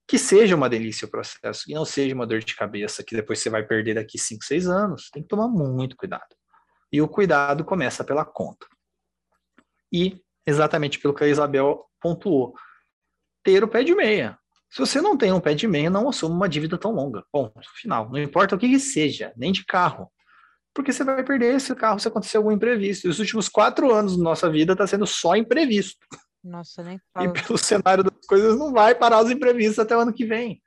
que 0.06 0.18
seja 0.18 0.56
uma 0.56 0.68
delícia 0.68 1.06
o 1.06 1.10
processo 1.10 1.64
e 1.68 1.74
não 1.74 1.84
seja 1.84 2.14
uma 2.14 2.26
dor 2.26 2.40
de 2.40 2.54
cabeça 2.54 3.04
que 3.04 3.14
depois 3.14 3.38
você 3.38 3.50
vai 3.50 3.62
perder 3.62 3.94
daqui 3.94 4.18
5, 4.18 4.44
6 4.44 4.66
anos. 4.68 5.10
Tem 5.10 5.22
que 5.22 5.28
tomar 5.28 5.48
muito 5.48 5.96
cuidado. 5.96 6.34
E 6.92 7.02
o 7.02 7.08
cuidado 7.08 7.64
começa 7.64 8.02
pela 8.02 8.24
conta. 8.24 8.66
E 9.92 10.22
exatamente 10.46 10.98
pelo 10.98 11.14
que 11.14 11.24
a 11.24 11.28
Isabel 11.28 11.84
pontuou, 12.00 12.54
ter 13.42 13.62
o 13.62 13.68
pé 13.68 13.84
de 13.84 13.94
meia. 13.94 14.38
Se 14.70 14.78
você 14.78 15.00
não 15.00 15.16
tem 15.16 15.32
um 15.32 15.40
pé 15.40 15.54
de 15.54 15.66
meia, 15.66 15.90
não 15.90 16.08
assuma 16.08 16.34
uma 16.34 16.48
dívida 16.48 16.78
tão 16.78 16.92
longa. 16.92 17.24
Ponto, 17.30 17.60
final. 17.74 18.10
Não 18.10 18.18
importa 18.18 18.54
o 18.54 18.58
que, 18.58 18.68
que 18.68 18.78
seja, 18.78 19.32
nem 19.36 19.52
de 19.52 19.64
carro. 19.64 20.10
Porque 20.78 20.92
você 20.92 21.02
vai 21.02 21.24
perder 21.24 21.56
esse 21.56 21.74
carro 21.74 21.98
se 21.98 22.06
acontecer 22.06 22.36
algum 22.36 22.52
imprevisto. 22.52 23.04
E 23.04 23.10
os 23.10 23.18
últimos 23.18 23.48
quatro 23.48 23.92
anos 23.92 24.16
da 24.16 24.22
nossa 24.22 24.48
vida 24.48 24.74
está 24.74 24.86
sendo 24.86 25.08
só 25.08 25.34
imprevisto. 25.34 25.98
Nossa, 26.42 26.84
nem 26.84 27.00
falo. 27.12 27.26
E 27.26 27.32
pelo 27.32 27.58
cenário 27.58 28.04
das 28.04 28.24
coisas 28.28 28.56
não 28.56 28.72
vai 28.72 28.94
parar 28.94 29.24
os 29.24 29.28
imprevistos 29.28 29.80
até 29.80 29.96
o 29.96 29.98
ano 29.98 30.14
que 30.14 30.24
vem. 30.24 30.62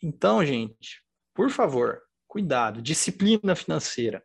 Então, 0.00 0.46
gente, 0.46 1.02
por 1.34 1.50
favor, 1.50 1.98
cuidado, 2.28 2.80
disciplina 2.80 3.56
financeira. 3.56 4.22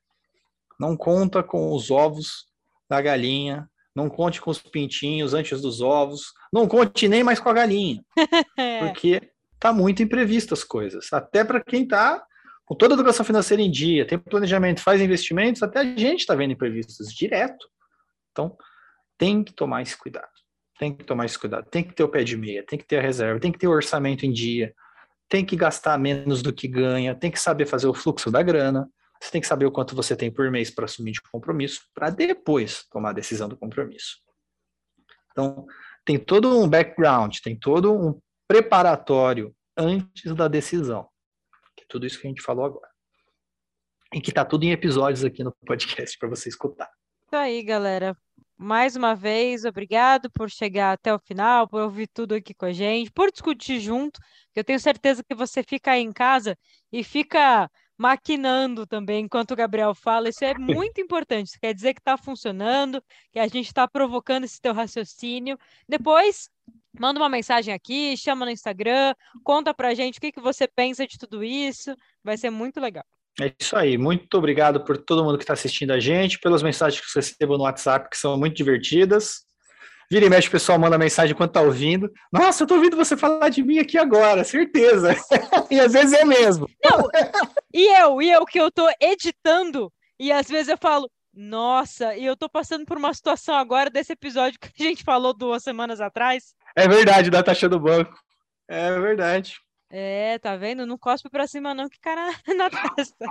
Não 0.79 0.95
conta 0.95 1.41
com 1.41 1.73
os 1.73 1.89
ovos 1.89 2.45
da 2.88 3.01
galinha, 3.01 3.67
não 3.95 4.11
conte 4.11 4.39
com 4.39 4.51
os 4.51 4.59
pintinhos 4.59 5.34
antes 5.34 5.61
dos 5.61 5.81
ovos, 5.81 6.31
não 6.53 6.67
conte 6.67 7.07
nem 7.07 7.23
mais 7.23 7.39
com 7.39 7.49
a 7.49 7.53
galinha. 7.53 8.05
porque 8.81 9.31
tá 9.59 9.73
muito 9.73 10.03
imprevisto 10.03 10.53
as 10.53 10.63
coisas. 10.63 11.11
Até 11.11 11.43
para 11.43 11.59
quem 11.59 11.88
tá 11.88 12.23
com 12.74 12.76
toda 12.76 12.95
a 12.95 12.97
educação 12.97 13.24
financeira 13.24 13.61
em 13.61 13.69
dia, 13.69 14.03
tem 14.03 14.17
planejamento, 14.17 14.82
faz 14.82 14.99
investimentos, 14.99 15.61
até 15.61 15.80
a 15.82 15.84
gente 15.84 16.21
está 16.21 16.34
vendo 16.34 16.53
imprevistos 16.53 17.13
direto. 17.13 17.69
Então, 18.32 18.57
tem 19.15 19.43
que 19.43 19.53
tomar 19.53 19.84
esse 19.84 19.95
cuidado. 19.95 20.32
Tem 20.80 20.95
que 20.95 21.03
tomar 21.03 21.26
esse 21.26 21.38
cuidado. 21.38 21.69
Tem 21.69 21.84
que 21.84 21.93
ter 21.93 22.03
o 22.03 22.09
pé 22.09 22.24
de 22.24 22.36
meia, 22.36 22.65
tem 22.65 22.80
que 22.80 22.86
ter 22.86 22.97
a 22.97 23.01
reserva, 23.01 23.39
tem 23.39 23.51
que 23.51 23.59
ter 23.59 23.67
o 23.67 23.71
orçamento 23.71 24.26
em 24.26 24.32
dia, 24.32 24.74
tem 25.30 25.45
que 25.45 25.55
gastar 25.55 25.99
menos 25.99 26.41
do 26.41 26.51
que 26.51 26.67
ganha, 26.67 27.13
tem 27.13 27.30
que 27.30 27.39
saber 27.39 27.67
fazer 27.67 27.86
o 27.86 27.93
fluxo 27.93 28.32
da 28.32 28.41
grana. 28.41 28.89
Você 29.21 29.30
tem 29.30 29.39
que 29.39 29.47
saber 29.47 29.67
o 29.67 29.71
quanto 29.71 29.95
você 29.95 30.15
tem 30.15 30.32
por 30.32 30.49
mês 30.49 30.71
para 30.71 30.86
assumir 30.86 31.11
de 31.11 31.21
compromisso, 31.21 31.82
para 31.93 32.09
depois 32.09 32.88
tomar 32.89 33.11
a 33.11 33.13
decisão 33.13 33.47
do 33.47 33.55
compromisso. 33.55 34.17
Então, 35.32 35.67
tem 36.03 36.17
todo 36.17 36.59
um 36.59 36.67
background, 36.67 37.38
tem 37.43 37.55
todo 37.55 37.93
um 37.93 38.19
preparatório 38.47 39.55
antes 39.78 40.34
da 40.34 40.47
decisão. 40.47 41.12
Tudo 41.93 42.07
isso 42.07 42.19
que 42.19 42.25
a 42.25 42.29
gente 42.29 42.41
falou 42.41 42.65
agora. 42.65 42.89
E 44.11 44.19
que 44.19 44.31
está 44.31 44.43
tudo 44.43 44.63
em 44.63 44.71
episódios 44.71 45.23
aqui 45.23 45.43
no 45.43 45.51
podcast 45.63 46.17
para 46.17 46.27
você 46.27 46.49
escutar. 46.49 46.89
Isso 47.27 47.35
aí, 47.35 47.61
galera 47.61 48.17
mais 48.57 48.95
uma 48.95 49.15
vez, 49.15 49.65
obrigado 49.65 50.31
por 50.31 50.49
chegar 50.49 50.93
até 50.93 51.13
o 51.13 51.19
final, 51.19 51.67
por 51.67 51.81
ouvir 51.81 52.07
tudo 52.07 52.33
aqui 52.35 52.53
com 52.53 52.65
a 52.65 52.71
gente, 52.71 53.11
por 53.11 53.31
discutir 53.31 53.79
junto. 53.79 54.19
Eu 54.55 54.63
tenho 54.63 54.79
certeza 54.79 55.23
que 55.23 55.35
você 55.35 55.63
fica 55.63 55.91
aí 55.91 56.01
em 56.01 56.13
casa 56.13 56.57
e 56.91 57.03
fica 57.03 57.69
maquinando 57.97 58.87
também 58.87 59.25
enquanto 59.25 59.51
o 59.51 59.55
Gabriel 59.55 59.93
fala. 59.93 60.29
Isso 60.29 60.43
é 60.45 60.53
muito 60.57 61.01
importante. 61.01 61.47
Isso 61.47 61.59
quer 61.59 61.73
dizer 61.73 61.93
que 61.93 61.99
está 61.99 62.17
funcionando, 62.17 63.03
que 63.31 63.39
a 63.39 63.47
gente 63.47 63.67
está 63.67 63.87
provocando 63.87 64.45
esse 64.45 64.61
teu 64.61 64.73
raciocínio. 64.73 65.57
Depois, 65.87 66.49
manda 66.99 67.19
uma 67.19 67.29
mensagem 67.29 67.73
aqui, 67.73 68.15
chama 68.17 68.45
no 68.45 68.51
Instagram, 68.51 69.13
conta 69.43 69.73
pra 69.73 69.93
gente 69.93 70.17
o 70.17 70.21
que, 70.21 70.31
que 70.31 70.41
você 70.41 70.67
pensa 70.67 71.07
de 71.07 71.17
tudo 71.17 71.43
isso. 71.43 71.95
Vai 72.23 72.37
ser 72.37 72.49
muito 72.49 72.79
legal. 72.79 73.03
É 73.41 73.51
isso 73.59 73.75
aí. 73.75 73.97
Muito 73.97 74.37
obrigado 74.37 74.83
por 74.83 74.97
todo 74.97 75.23
mundo 75.23 75.37
que 75.37 75.43
está 75.43 75.53
assistindo 75.53 75.91
a 75.91 75.99
gente, 75.99 76.39
pelas 76.39 76.61
mensagens 76.61 77.01
que 77.01 77.09
você 77.09 77.19
recebeu 77.19 77.57
no 77.57 77.63
WhatsApp, 77.63 78.09
que 78.09 78.17
são 78.17 78.37
muito 78.37 78.55
divertidas. 78.55 79.45
Vira 80.11 80.25
e 80.25 80.29
mexe, 80.29 80.47
o 80.47 80.51
pessoal 80.51 80.77
manda 80.77 80.97
mensagem 80.97 81.33
enquanto 81.33 81.51
está 81.51 81.61
ouvindo. 81.61 82.11
Nossa, 82.31 82.61
eu 82.61 82.65
estou 82.65 82.77
ouvindo 82.77 82.95
você 82.95 83.17
falar 83.17 83.49
de 83.49 83.63
mim 83.63 83.79
aqui 83.79 83.97
agora, 83.97 84.43
certeza. 84.43 85.15
e 85.71 85.79
às 85.79 85.93
vezes 85.93 86.13
é 86.13 86.23
mesmo. 86.23 86.69
Não, 86.83 87.07
e 87.73 87.99
eu, 87.99 88.21
e 88.21 88.31
eu 88.31 88.45
que 88.45 88.59
eu 88.59 88.67
estou 88.67 88.87
editando, 89.01 89.91
e 90.19 90.31
às 90.31 90.47
vezes 90.47 90.67
eu 90.67 90.77
falo, 90.77 91.09
nossa, 91.34 92.15
e 92.15 92.25
eu 92.25 92.34
estou 92.34 92.47
passando 92.47 92.86
por 92.86 92.97
uma 92.97 93.13
situação 93.13 93.55
agora 93.55 93.89
desse 93.89 94.13
episódio 94.13 94.59
que 94.59 94.84
a 94.84 94.88
gente 94.88 95.03
falou 95.03 95.34
duas 95.34 95.63
semanas 95.63 95.99
atrás. 95.99 96.55
É 96.75 96.88
verdade, 96.88 97.31
da 97.31 97.41
taxa 97.41 97.67
do 97.67 97.79
banco. 97.79 98.13
É 98.67 98.99
verdade. 98.99 99.59
É, 99.89 100.38
tá 100.39 100.55
vendo? 100.55 100.86
Não 100.86 100.97
cospe 100.97 101.29
pra 101.29 101.47
cima, 101.47 101.73
não, 101.73 101.89
que 101.89 101.99
cara 101.99 102.31
na 102.55 102.69
testa. 102.69 103.25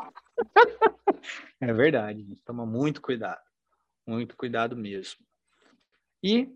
É 1.61 1.73
verdade, 1.73 2.25
toma 2.45 2.67
muito 2.67 3.01
cuidado. 3.01 3.41
Muito 4.07 4.37
cuidado 4.37 4.77
mesmo. 4.77 5.21
E 6.23 6.49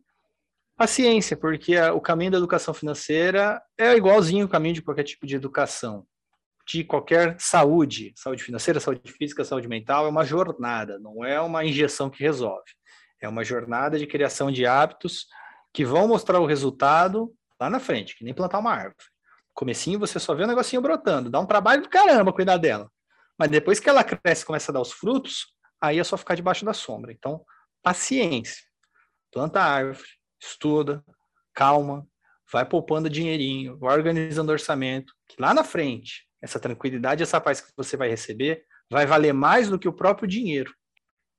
paciência, 0.76 1.36
porque 1.36 1.78
o 1.90 2.00
caminho 2.00 2.32
da 2.32 2.38
educação 2.38 2.74
financeira 2.74 3.62
é 3.78 3.96
igualzinho 3.96 4.46
o 4.46 4.48
caminho 4.48 4.74
de 4.74 4.82
qualquer 4.82 5.04
tipo 5.04 5.26
de 5.26 5.36
educação, 5.36 6.06
de 6.66 6.84
qualquer 6.84 7.36
saúde, 7.38 8.12
saúde 8.16 8.42
financeira, 8.42 8.80
saúde 8.80 9.12
física, 9.12 9.44
saúde 9.44 9.68
mental, 9.68 10.06
é 10.06 10.08
uma 10.08 10.24
jornada, 10.24 10.98
não 10.98 11.24
é 11.24 11.40
uma 11.40 11.64
injeção 11.64 12.10
que 12.10 12.22
resolve. 12.22 12.70
É 13.20 13.28
uma 13.28 13.44
jornada 13.44 13.98
de 13.98 14.06
criação 14.06 14.50
de 14.50 14.66
hábitos 14.66 15.26
que 15.72 15.84
vão 15.84 16.08
mostrar 16.08 16.40
o 16.40 16.46
resultado 16.46 17.32
lá 17.60 17.70
na 17.70 17.80
frente, 17.80 18.16
que 18.16 18.24
nem 18.24 18.34
plantar 18.34 18.58
uma 18.58 18.72
árvore 18.72 19.06
comecinho 19.56 19.98
você 19.98 20.20
só 20.20 20.34
vê 20.34 20.44
o 20.44 20.46
negocinho 20.46 20.82
brotando, 20.82 21.30
dá 21.30 21.40
um 21.40 21.46
trabalho 21.46 21.82
do 21.82 21.88
caramba 21.88 22.32
cuidar 22.32 22.58
dela. 22.58 22.92
Mas 23.38 23.50
depois 23.50 23.80
que 23.80 23.88
ela 23.88 24.04
cresce 24.04 24.42
e 24.42 24.46
começa 24.46 24.70
a 24.70 24.74
dar 24.74 24.80
os 24.80 24.92
frutos, 24.92 25.46
aí 25.80 25.98
é 25.98 26.04
só 26.04 26.16
ficar 26.16 26.34
debaixo 26.34 26.64
da 26.64 26.74
sombra. 26.74 27.10
Então, 27.10 27.44
paciência. 27.82 28.62
Planta 29.32 29.60
a 29.60 29.64
árvore, 29.64 30.08
estuda, 30.40 31.02
calma, 31.54 32.06
vai 32.52 32.64
poupando 32.64 33.10
dinheirinho, 33.10 33.78
vai 33.78 33.96
organizando 33.96 34.52
orçamento, 34.52 35.12
que 35.26 35.40
lá 35.40 35.52
na 35.52 35.64
frente, 35.64 36.25
essa 36.46 36.58
tranquilidade, 36.58 37.22
essa 37.22 37.40
paz 37.40 37.60
que 37.60 37.72
você 37.76 37.96
vai 37.96 38.08
receber, 38.08 38.64
vai 38.90 39.06
valer 39.06 39.32
mais 39.32 39.68
do 39.68 39.78
que 39.78 39.88
o 39.88 39.92
próprio 39.92 40.26
dinheiro. 40.28 40.72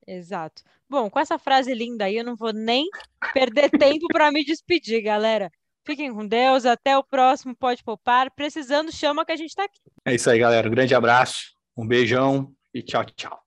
Exato. 0.05 0.61
Bom, 0.89 1.09
com 1.09 1.19
essa 1.19 1.37
frase 1.37 1.73
linda 1.73 2.05
aí, 2.05 2.17
eu 2.17 2.23
não 2.23 2.35
vou 2.35 2.53
nem 2.53 2.87
perder 3.33 3.69
tempo 3.77 4.07
para 4.07 4.31
me 4.31 4.43
despedir, 4.45 5.01
galera. 5.01 5.51
Fiquem 5.85 6.13
com 6.13 6.27
Deus, 6.27 6.65
até 6.65 6.97
o 6.97 7.03
próximo 7.03 7.55
Pode 7.55 7.83
Poupar. 7.83 8.29
Precisando, 8.33 8.91
chama 8.91 9.25
que 9.25 9.31
a 9.31 9.35
gente 9.37 9.49
está 9.49 9.63
aqui. 9.63 9.79
É 10.05 10.13
isso 10.15 10.29
aí, 10.29 10.37
galera. 10.39 10.67
Um 10.67 10.71
grande 10.71 10.93
abraço, 10.93 11.53
um 11.75 11.87
beijão 11.87 12.53
e 12.73 12.81
tchau, 12.81 13.05
tchau. 13.05 13.39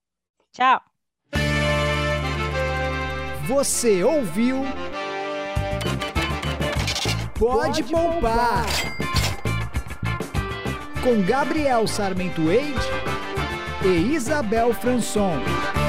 Tchau. 0.51 0.81
Você 3.47 4.03
ouviu? 4.03 4.63
Pode, 7.37 7.81
Pode 7.81 7.83
poupar. 7.83 8.65
poupar. 8.65 9.00
Com 11.01 11.23
Gabriel 11.23 11.87
Sarmento 11.87 12.51
Eide 12.51 12.79
e 13.83 14.13
Isabel 14.13 14.71
Franson. 14.71 15.80